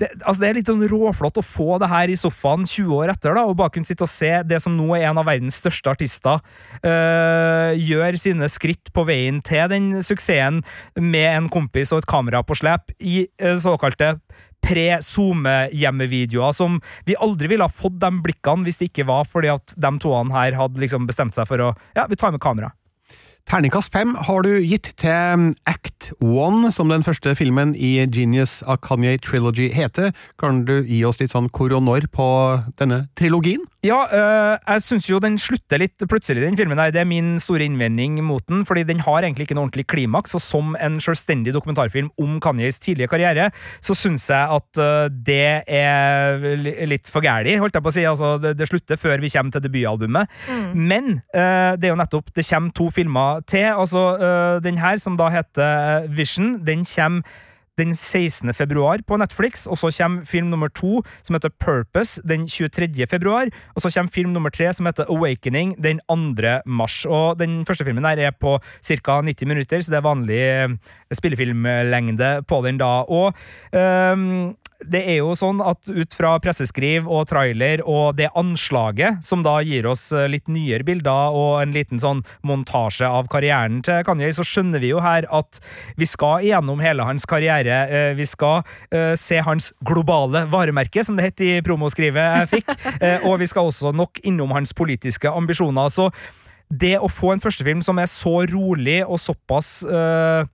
det, 0.00 0.08
altså 0.24 0.40
det 0.40 0.48
er 0.48 0.56
litt 0.56 0.70
sånn 0.70 0.84
råflott 0.88 1.40
å 1.40 1.44
få 1.44 1.76
det 1.80 1.90
her 1.92 2.10
i 2.10 2.16
sofaen 2.18 2.64
20 2.64 2.94
år 2.96 3.12
etter, 3.12 3.36
da, 3.36 3.44
og 3.44 3.58
bare 3.58 3.72
kunne 3.74 3.88
sitte 3.88 4.06
og 4.06 4.12
se 4.12 4.30
det 4.48 4.60
som 4.64 4.72
nå 4.76 4.88
er 4.96 5.10
en 5.10 5.20
av 5.20 5.28
verdens 5.28 5.60
største 5.60 5.92
artister, 5.92 6.40
øh, 6.80 7.72
gjør 7.76 8.16
sine 8.20 8.48
skritt 8.52 8.92
på 8.96 9.04
veien 9.08 9.42
til 9.44 9.68
den 9.72 9.90
suksessen 10.06 10.62
med 10.96 11.28
en 11.34 11.50
kompis 11.52 11.92
og 11.92 12.00
et 12.00 12.10
kamera 12.10 12.40
på 12.46 12.56
slep 12.62 12.94
i 12.96 13.26
øh, 13.42 13.58
såkalte 13.60 14.14
pre-SoMe-hjemmevideoer 14.64 16.52
som 16.56 16.80
vi 17.08 17.16
aldri 17.18 17.50
ville 17.52 17.66
ha 17.66 17.72
fått 17.72 18.00
de 18.02 18.10
blikkene 18.24 18.66
hvis 18.66 18.80
det 18.80 18.90
ikke 18.90 19.08
var 19.10 19.28
fordi 19.28 19.52
at 19.54 19.74
de 19.76 19.92
toene 20.02 20.34
her 20.34 20.58
hadde 20.58 20.82
liksom 20.82 21.08
bestemt 21.10 21.36
seg 21.36 21.48
for 21.50 21.58
å 21.64 21.72
Ja, 21.96 22.06
vi 22.10 22.16
tar 22.18 22.32
med 22.34 22.42
kamera. 22.42 22.72
Terningkast 23.48 23.92
fem 23.92 24.12
har 24.28 24.44
du 24.46 24.52
gitt 24.62 24.92
til 25.00 25.50
Act 25.66 26.12
One, 26.20 26.70
som 26.74 26.90
den 26.92 27.04
første 27.06 27.32
filmen 27.38 27.72
i 27.74 27.96
Genius 28.06 28.60
av 28.62 28.80
Kanye 28.84 29.18
Trilogy 29.18 29.70
heter. 29.74 30.12
Kan 30.38 30.64
du 30.68 30.80
gi 30.84 31.02
oss 31.08 31.20
litt 31.22 31.32
sånn 31.32 31.48
hvor 31.50 31.72
og 31.74 31.82
når 31.86 32.10
på 32.14 32.28
denne 32.78 33.06
trilogien? 33.18 33.64
Ja, 33.80 34.02
øh, 34.12 34.58
jeg 34.60 34.82
syns 34.84 35.06
jo 35.08 35.18
den 35.24 35.38
slutter 35.40 35.80
litt 35.80 36.02
plutselig, 36.04 36.42
den 36.44 36.56
filmen. 36.58 36.78
her. 36.78 36.92
Det 36.92 37.00
er 37.00 37.08
min 37.08 37.38
store 37.40 37.64
innvending 37.64 38.18
mot 38.22 38.44
den, 38.46 38.66
fordi 38.68 38.82
den 38.84 39.00
har 39.00 39.24
egentlig 39.24 39.46
ikke 39.48 39.56
noe 39.56 39.70
ordentlig 39.70 39.86
klimaks, 39.88 40.34
og 40.36 40.42
som 40.44 40.76
en 40.76 40.98
selvstendig 41.00 41.54
dokumentarfilm 41.56 42.10
om 42.20 42.40
Kanyes 42.44 42.78
tidlige 42.78 43.08
karriere, 43.08 43.48
så 43.80 43.96
syns 43.96 44.28
jeg 44.28 44.58
at 44.58 44.80
øh, 44.84 45.08
det 45.08 45.64
er 45.66 46.44
litt 46.86 47.08
for 47.08 47.24
gæli, 47.24 47.56
holdt 47.56 47.78
jeg 47.78 47.82
på 47.82 47.92
å 47.92 47.96
si. 47.96 48.04
Altså, 48.04 48.34
det, 48.42 48.58
det 48.58 48.68
slutter 48.68 49.00
før 49.00 49.24
vi 49.24 49.32
kommer 49.32 49.56
til 49.56 49.64
debutalbumet. 49.64 50.28
Mm. 50.50 50.86
Men 50.92 51.10
øh, 51.32 51.72
det 51.80 51.88
er 51.88 51.94
jo 51.94 52.00
nettopp 52.02 52.34
Det 52.36 52.44
kommer 52.46 52.70
to 52.76 52.90
filmer 52.90 53.29
til. 53.46 53.70
Altså, 53.74 54.60
den 54.64 54.78
her, 54.78 54.96
som 54.96 55.16
da 55.20 55.28
heter 55.32 56.08
Vision, 56.16 56.58
den 56.66 56.84
kommer 56.84 57.22
den 57.80 57.94
16. 57.96 58.54
februar 58.54 59.00
på 59.06 59.16
Netflix, 59.16 59.66
og 59.66 59.78
så 59.78 59.90
kommer 59.98 60.24
film 60.24 60.50
nummer 60.52 60.68
to, 60.68 61.02
som 61.22 61.34
heter 61.34 61.52
Purpose, 61.60 62.20
den 62.28 62.48
23. 62.48 63.06
februar, 63.10 63.48
og 63.74 63.82
så 63.82 63.92
kommer 63.94 64.12
film 64.12 64.30
nummer 64.30 64.50
tre, 64.50 64.72
som 64.72 64.86
heter 64.86 65.08
Awakening, 65.08 65.76
den 65.82 66.00
2. 66.08 66.16
mars. 66.66 67.04
Og 67.08 67.38
den 67.38 67.64
første 67.66 67.84
filmen 67.84 68.04
her 68.04 68.18
er 68.28 68.30
på 68.40 68.58
ca. 68.84 69.20
90 69.20 69.48
minutter, 69.48 69.80
så 69.80 69.90
det 69.90 69.96
er 69.96 70.08
vanlig 70.08 70.40
eh, 70.40 70.68
spillefilmlengde 71.14 72.42
på 72.48 72.62
den 72.66 72.78
da. 72.78 72.92
Og 73.08 73.32
um, 73.72 74.56
det 74.88 75.00
er 75.12 75.18
jo 75.20 75.34
sånn 75.36 75.60
at 75.64 75.88
ut 75.90 76.14
fra 76.16 76.32
presseskriv 76.42 77.08
og 77.10 77.26
trailer 77.30 77.82
og 77.84 78.16
det 78.18 78.30
anslaget, 78.38 79.20
som 79.24 79.44
da 79.44 79.58
gir 79.64 79.88
oss 79.90 80.08
eh, 80.14 80.28
litt 80.30 80.48
nyere 80.48 80.86
bilder 80.86 81.36
og 81.36 81.60
en 81.60 81.74
liten 81.74 82.00
sånn 82.00 82.22
montasje 82.46 83.08
av 83.08 83.28
karrieren 83.32 83.80
til 83.86 84.02
Kanye, 84.06 84.30
så 84.34 84.46
skjønner 84.46 84.82
vi 84.82 84.92
jo 84.92 85.02
her 85.04 85.28
at 85.36 85.60
vi 86.00 86.08
skal 86.08 86.46
gjennom 86.46 86.80
hele 86.84 87.04
hans 87.06 87.28
karriere. 87.28 87.82
Eh, 87.90 88.10
vi 88.16 88.26
skal 88.28 88.62
uh, 88.64 89.14
se 89.18 89.38
hans 89.44 89.70
globale 89.86 90.44
varemerke, 90.50 91.04
som 91.04 91.18
det 91.18 91.30
het 91.30 91.44
i 91.44 91.52
promoskrivet 91.64 92.40
jeg 92.40 92.50
fikk, 92.56 92.72
og 93.28 93.40
vi 93.40 93.48
skal 93.50 93.68
også 93.68 93.92
nok 93.96 94.22
innom 94.26 94.52
hans 94.56 94.72
politiske 94.76 95.30
ambisjoner. 95.30 95.90
Så 95.92 96.08
det 96.70 96.96
å 97.02 97.10
få 97.10 97.34
en 97.34 97.42
førstefilm 97.42 97.82
som 97.86 97.98
er 98.00 98.08
så 98.10 98.40
rolig 98.50 99.00
og 99.04 99.20
såpass 99.22 99.80
uh, 99.86 100.46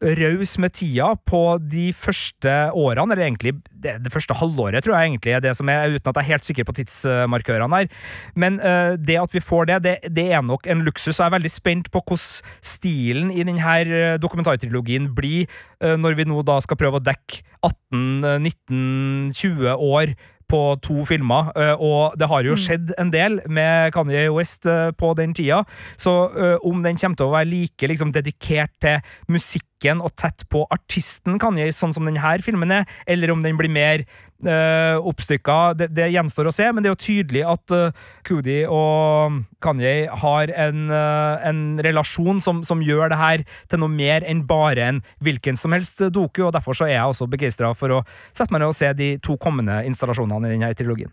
raus 0.00 0.54
med 0.58 0.72
tida 0.72 1.12
på 1.28 1.42
de 1.60 1.90
første 1.92 2.52
årene, 2.72 3.12
eller 3.12 3.26
egentlig 3.26 3.52
det, 3.68 3.98
det, 4.04 4.12
første 4.12 4.34
halvåret, 4.34 4.84
tror 4.84 4.96
jeg 4.96 5.10
egentlig 5.10 5.34
er 5.36 5.44
det 5.44 5.52
som 5.56 5.68
er, 5.68 5.92
uten 5.92 6.08
at 6.08 6.16
jeg 6.16 6.24
er 6.24 6.30
helt 6.32 6.48
sikker 6.48 6.68
på 6.68 6.76
tidsmarkørene 6.78 7.82
her. 7.82 7.92
Men 8.34 8.58
uh, 8.64 8.96
det 8.96 9.20
at 9.20 9.36
vi 9.36 9.44
får 9.44 9.68
det, 9.70 9.82
det, 9.84 9.96
det, 10.16 10.26
er 10.32 10.42
nok 10.42 10.66
en 10.66 10.84
luksus, 10.86 11.18
og 11.18 11.24
jeg 11.24 11.28
er 11.28 11.36
veldig 11.36 11.52
spent 11.52 11.92
på 11.92 12.00
hvordan 12.00 12.18
stilen 12.64 13.30
i 13.30 13.44
denne 13.44 13.76
eh, 13.84 14.16
dokumentartrilogien 14.20 15.10
blir, 15.14 15.48
uh, 15.84 15.96
når 16.00 16.16
vi 16.18 16.28
nå 16.28 16.42
da 16.48 16.58
skal 16.64 16.80
prøve 16.80 17.00
å 17.00 17.04
dekke 17.04 17.44
18, 17.60 18.44
19, 18.44 19.32
20 19.36 19.74
år 19.76 20.14
på 20.50 20.60
to 20.82 21.04
filmer, 21.06 21.52
og 21.78 22.16
det 22.18 22.26
har 22.26 22.42
jo 22.42 22.56
mm. 22.56 22.58
skjedd 22.58 22.88
en 22.98 23.12
del 23.14 23.36
med 23.46 23.92
Kanye 23.94 24.24
West 24.34 24.66
på 24.98 25.12
den 25.14 25.30
tida, 25.38 25.60
så 25.94 26.24
om 26.66 26.80
den 26.82 26.98
kommer 26.98 27.20
til 27.20 27.28
å 27.28 27.34
være 27.36 27.46
like 27.52 27.90
liksom, 27.92 28.10
dedikert 28.16 28.72
til 28.82 28.98
musikk 29.30 29.69
musikken 29.80 30.02
og 30.02 30.12
tett 30.16 30.44
på 30.50 30.66
artisten 30.70 31.38
Kanye, 31.38 31.72
sånn 31.72 31.94
som 31.94 32.04
denne 32.04 32.42
filmen 32.42 32.70
er, 32.70 32.84
eller 33.06 33.32
om 33.32 33.42
den 33.42 33.56
blir 33.56 33.70
mer 33.70 34.04
uh, 34.44 34.98
oppstykka. 35.00 35.74
Det, 35.74 35.88
det, 35.94 36.10
gjenstår 36.12 36.48
å 36.48 36.52
se, 36.52 36.70
men 36.72 36.82
det 36.82 36.90
er 36.90 36.94
jo 36.94 37.00
tydelig 37.00 37.44
at 37.46 37.72
uh, 37.72 37.92
Kudi 38.22 38.66
og 38.66 39.40
Kanye 39.60 40.08
har 40.10 40.50
en, 40.52 40.90
uh, 40.90 41.40
en 41.42 41.80
relasjon 41.80 42.40
som, 42.40 42.62
som, 42.62 42.80
gjør 42.82 43.10
det 43.10 43.18
her 43.20 43.44
til 43.68 43.80
noe 43.80 43.90
mer 43.90 44.22
enn 44.24 44.44
bare 44.46 44.84
en 44.84 45.02
hvilken 45.20 45.56
som 45.56 45.72
helst 45.72 46.00
doku, 46.12 46.44
og 46.44 46.52
derfor 46.52 46.76
så 46.76 46.86
er 46.88 46.98
jeg 46.98 47.14
også 47.14 47.30
begeistra 47.30 47.72
for 47.74 48.00
å 48.00 48.04
sette 48.32 48.52
meg 48.52 48.62
ned 48.62 48.72
og 48.72 48.76
se 48.76 48.92
de 48.96 49.14
to 49.22 49.36
kommende 49.40 49.82
installasjonene 49.88 50.48
i 50.48 50.56
denne 50.56 50.74
trilogien. 50.76 51.12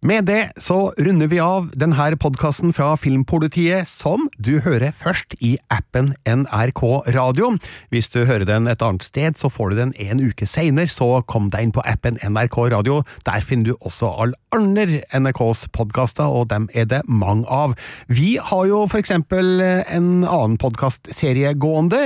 Med 0.00 0.24
det 0.24 0.54
så 0.56 0.94
runder 0.96 1.28
vi 1.28 1.36
av 1.44 1.66
denne 1.76 2.06
podkasten 2.16 2.72
fra 2.72 2.94
Filmpolitiet, 2.96 3.84
som 3.84 4.30
du 4.40 4.54
hører 4.64 4.94
først 4.96 5.34
i 5.44 5.58
appen 5.68 6.14
NRK 6.24 6.80
Radio. 7.12 7.50
Hvis 7.92 8.08
du 8.08 8.22
hører 8.24 8.46
den 8.48 8.64
et 8.72 8.80
annet 8.80 9.04
sted, 9.04 9.36
så 9.36 9.50
får 9.52 9.74
du 9.74 9.76
den 9.82 9.92
en 10.00 10.22
uke 10.24 10.48
seinere, 10.48 10.88
så 10.88 11.20
kom 11.28 11.50
deg 11.52 11.66
inn 11.66 11.74
på 11.76 11.84
appen 11.84 12.16
NRK 12.16 12.56
Radio. 12.72 13.02
Der 13.28 13.44
finner 13.44 13.74
du 13.74 13.76
også 13.76 14.08
alle 14.24 14.40
andre 14.56 15.02
NRKs 15.12 15.66
podkaster, 15.76 16.32
og 16.32 16.48
dem 16.48 16.70
er 16.72 16.88
det 16.88 17.02
mange 17.04 17.44
av. 17.52 17.76
Vi 18.08 18.38
har 18.40 18.64
jo 18.70 18.86
for 18.88 19.02
eksempel 19.02 19.60
en 19.60 20.24
annen 20.24 20.56
podkastserie 20.64 21.52
gående. 21.60 22.00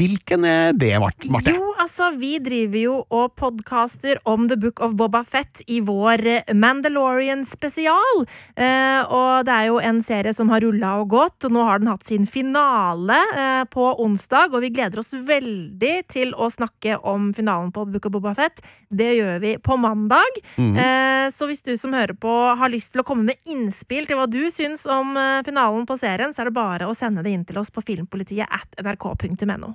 Hvilken 0.00 0.48
er 0.48 0.72
det, 0.72 0.94
Marte? 1.04 1.52
Jo, 1.52 1.74
altså, 1.84 2.14
vi 2.16 2.38
driver 2.40 2.80
jo 2.80 2.96
og 3.12 3.36
podkaster 3.36 4.24
om 4.24 4.48
The 4.48 4.56
Book 4.56 4.80
of 4.80 4.96
Boba 4.96 5.20
Fett 5.28 5.60
i 5.68 5.82
vår 5.84 6.24
Mandalorian 6.56 7.25
Mandalorian 7.26 7.44
spesial. 7.44 8.26
Eh, 8.56 9.02
og 9.12 9.46
det 9.46 9.52
er 9.52 9.66
jo 9.68 9.78
en 9.80 10.00
serie 10.02 10.32
som 10.34 10.48
har 10.50 10.60
rulla 10.60 11.00
og 11.00 11.10
gått, 11.10 11.44
og 11.44 11.52
nå 11.52 11.64
har 11.64 11.80
den 11.80 11.90
hatt 11.90 12.04
sin 12.04 12.26
finale 12.26 13.16
eh, 13.36 13.64
på 13.70 14.00
onsdag. 14.02 14.54
Og 14.54 14.62
vi 14.62 14.70
gleder 14.70 15.00
oss 15.00 15.12
veldig 15.12 16.06
til 16.08 16.34
å 16.34 16.48
snakke 16.50 16.98
om 16.98 17.32
finalen 17.34 17.72
på 17.72 17.86
Book 17.86 18.06
of 18.06 18.12
Boba 18.12 18.34
Fett. 18.34 18.62
Det 18.90 19.16
gjør 19.16 19.40
vi 19.42 19.56
på 19.58 19.76
mandag. 19.76 20.40
Mm. 20.56 20.76
Eh, 20.76 21.30
så 21.30 21.48
hvis 21.48 21.64
du 21.66 21.76
som 21.76 21.94
hører 21.94 22.14
på 22.14 22.32
har 22.56 22.70
lyst 22.70 22.94
til 22.94 23.02
å 23.02 23.06
komme 23.06 23.26
med 23.26 23.40
innspill 23.50 24.06
til 24.06 24.18
hva 24.18 24.28
du 24.30 24.46
syns 24.50 24.86
om 24.86 25.16
eh, 25.16 25.42
finalen 25.46 25.86
på 25.86 25.98
serien, 26.00 26.34
så 26.34 26.44
er 26.44 26.50
det 26.50 26.58
bare 26.58 26.88
å 26.88 26.96
sende 26.96 27.24
det 27.26 27.34
inn 27.34 27.46
til 27.46 27.58
oss 27.60 27.72
på 27.74 27.84
filmpolitiet 27.84 28.46
at 28.46 28.78
nrk.no. 28.82 29.74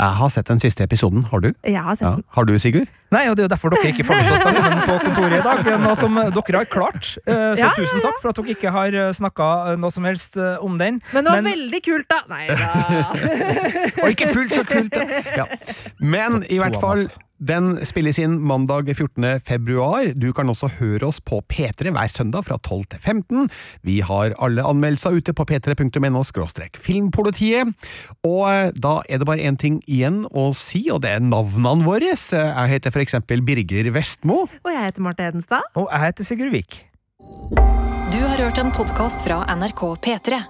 Jeg 0.00 0.16
har 0.16 0.30
sett 0.32 0.48
den 0.48 0.60
siste 0.62 0.84
episoden. 0.86 1.26
Har 1.28 1.42
du? 1.44 1.50
Jeg 1.66 1.82
har 1.84 1.94
sett 1.98 2.08
den. 2.08 2.24
Har 2.32 2.46
du, 2.48 2.54
Sigurd? 2.58 2.88
Nei, 3.12 3.26
og 3.28 3.36
det 3.36 3.42
er 3.42 3.48
jo 3.48 3.50
derfor 3.52 3.72
dere 3.74 3.90
ikke 3.90 4.06
får 4.06 4.20
oss 4.32 4.40
til 4.40 4.56
å 4.56 4.74
på 4.88 4.96
kontoret 5.04 5.34
i 5.36 5.42
dag. 5.44 5.70
Noe 5.82 5.96
som 5.98 6.16
dere 6.16 6.62
har 6.62 6.68
klart. 6.72 7.10
Eh, 7.26 7.50
så 7.58 7.66
ja, 7.66 7.72
tusen 7.76 8.00
takk 8.00 8.20
for 8.22 8.32
at 8.32 8.40
dere 8.40 8.54
ikke 8.54 8.72
har 8.72 8.96
eh, 8.96 9.10
snakka 9.18 9.48
eh, 9.72 9.80
noe 9.82 9.92
som 9.92 10.06
helst 10.08 10.38
om 10.40 10.78
den. 10.80 11.02
Men 11.12 11.26
det 11.26 11.34
var 11.34 11.44
Men... 11.44 11.50
veldig 11.52 11.82
kult, 11.84 12.08
da! 12.08 12.22
Nei 12.30 12.46
da. 12.48 12.70
og 14.04 14.14
ikke 14.14 14.30
fullt 14.32 14.56
så 14.56 14.64
kult, 14.68 14.96
da! 14.96 15.24
Ja. 15.42 15.48
Men 16.00 16.46
i 16.48 16.62
hvert 16.62 16.80
fall 16.80 17.04
den 17.40 17.72
spilles 17.88 18.18
inn 18.20 18.36
mandag 18.44 18.90
14. 18.92 19.40
februar. 19.44 20.12
Du 20.14 20.30
kan 20.36 20.48
også 20.52 20.68
høre 20.78 21.08
oss 21.08 21.20
på 21.24 21.40
P3 21.48 21.92
hver 21.94 22.12
søndag 22.12 22.44
fra 22.46 22.58
12 22.60 22.84
til 22.92 23.00
15. 23.00 23.48
Vi 23.86 24.00
har 24.04 24.36
alle 24.38 24.64
anmeldelser 24.66 25.16
ute 25.16 25.34
på 25.36 25.46
p3.no 25.48 26.22
filmpolitiet. 26.80 27.72
Og 28.26 28.44
eh, 28.50 28.70
da 28.76 29.00
er 29.08 29.18
det 29.18 29.28
bare 29.28 29.46
én 29.48 29.58
ting 29.58 29.80
igjen 29.88 30.26
å 30.30 30.50
si, 30.56 30.86
og 30.92 31.02
det 31.04 31.16
er 31.16 31.24
navnene 31.24 31.86
våre. 31.86 32.12
Jeg 32.12 32.70
heter 32.74 32.92
for 32.92 33.02
eksempel 33.02 33.42
Birger 33.42 33.90
Vestmo. 33.94 34.44
Og 34.44 34.72
jeg 34.72 34.86
heter 34.86 35.04
Marte 35.04 35.26
Hedenstad. 35.26 35.66
Og 35.74 35.88
jeg 35.88 36.06
heter 36.06 36.28
Sigurd 36.28 36.54
Vik. 36.54 36.80
Du 38.10 38.18
har 38.26 38.40
hørt 38.42 38.58
en 38.58 38.72
podkast 38.74 39.22
fra 39.24 39.44
NRK 39.54 39.84
P3. 40.04 40.40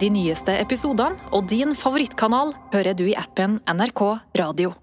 De 0.00 0.08
nyeste 0.12 0.52
episodene 0.60 1.16
og 1.32 1.46
din 1.48 1.72
favorittkanal 1.78 2.52
hører 2.74 2.96
du 2.98 3.06
i 3.08 3.16
appen 3.16 3.60
NRK 3.70 4.02
Radio. 4.36 4.74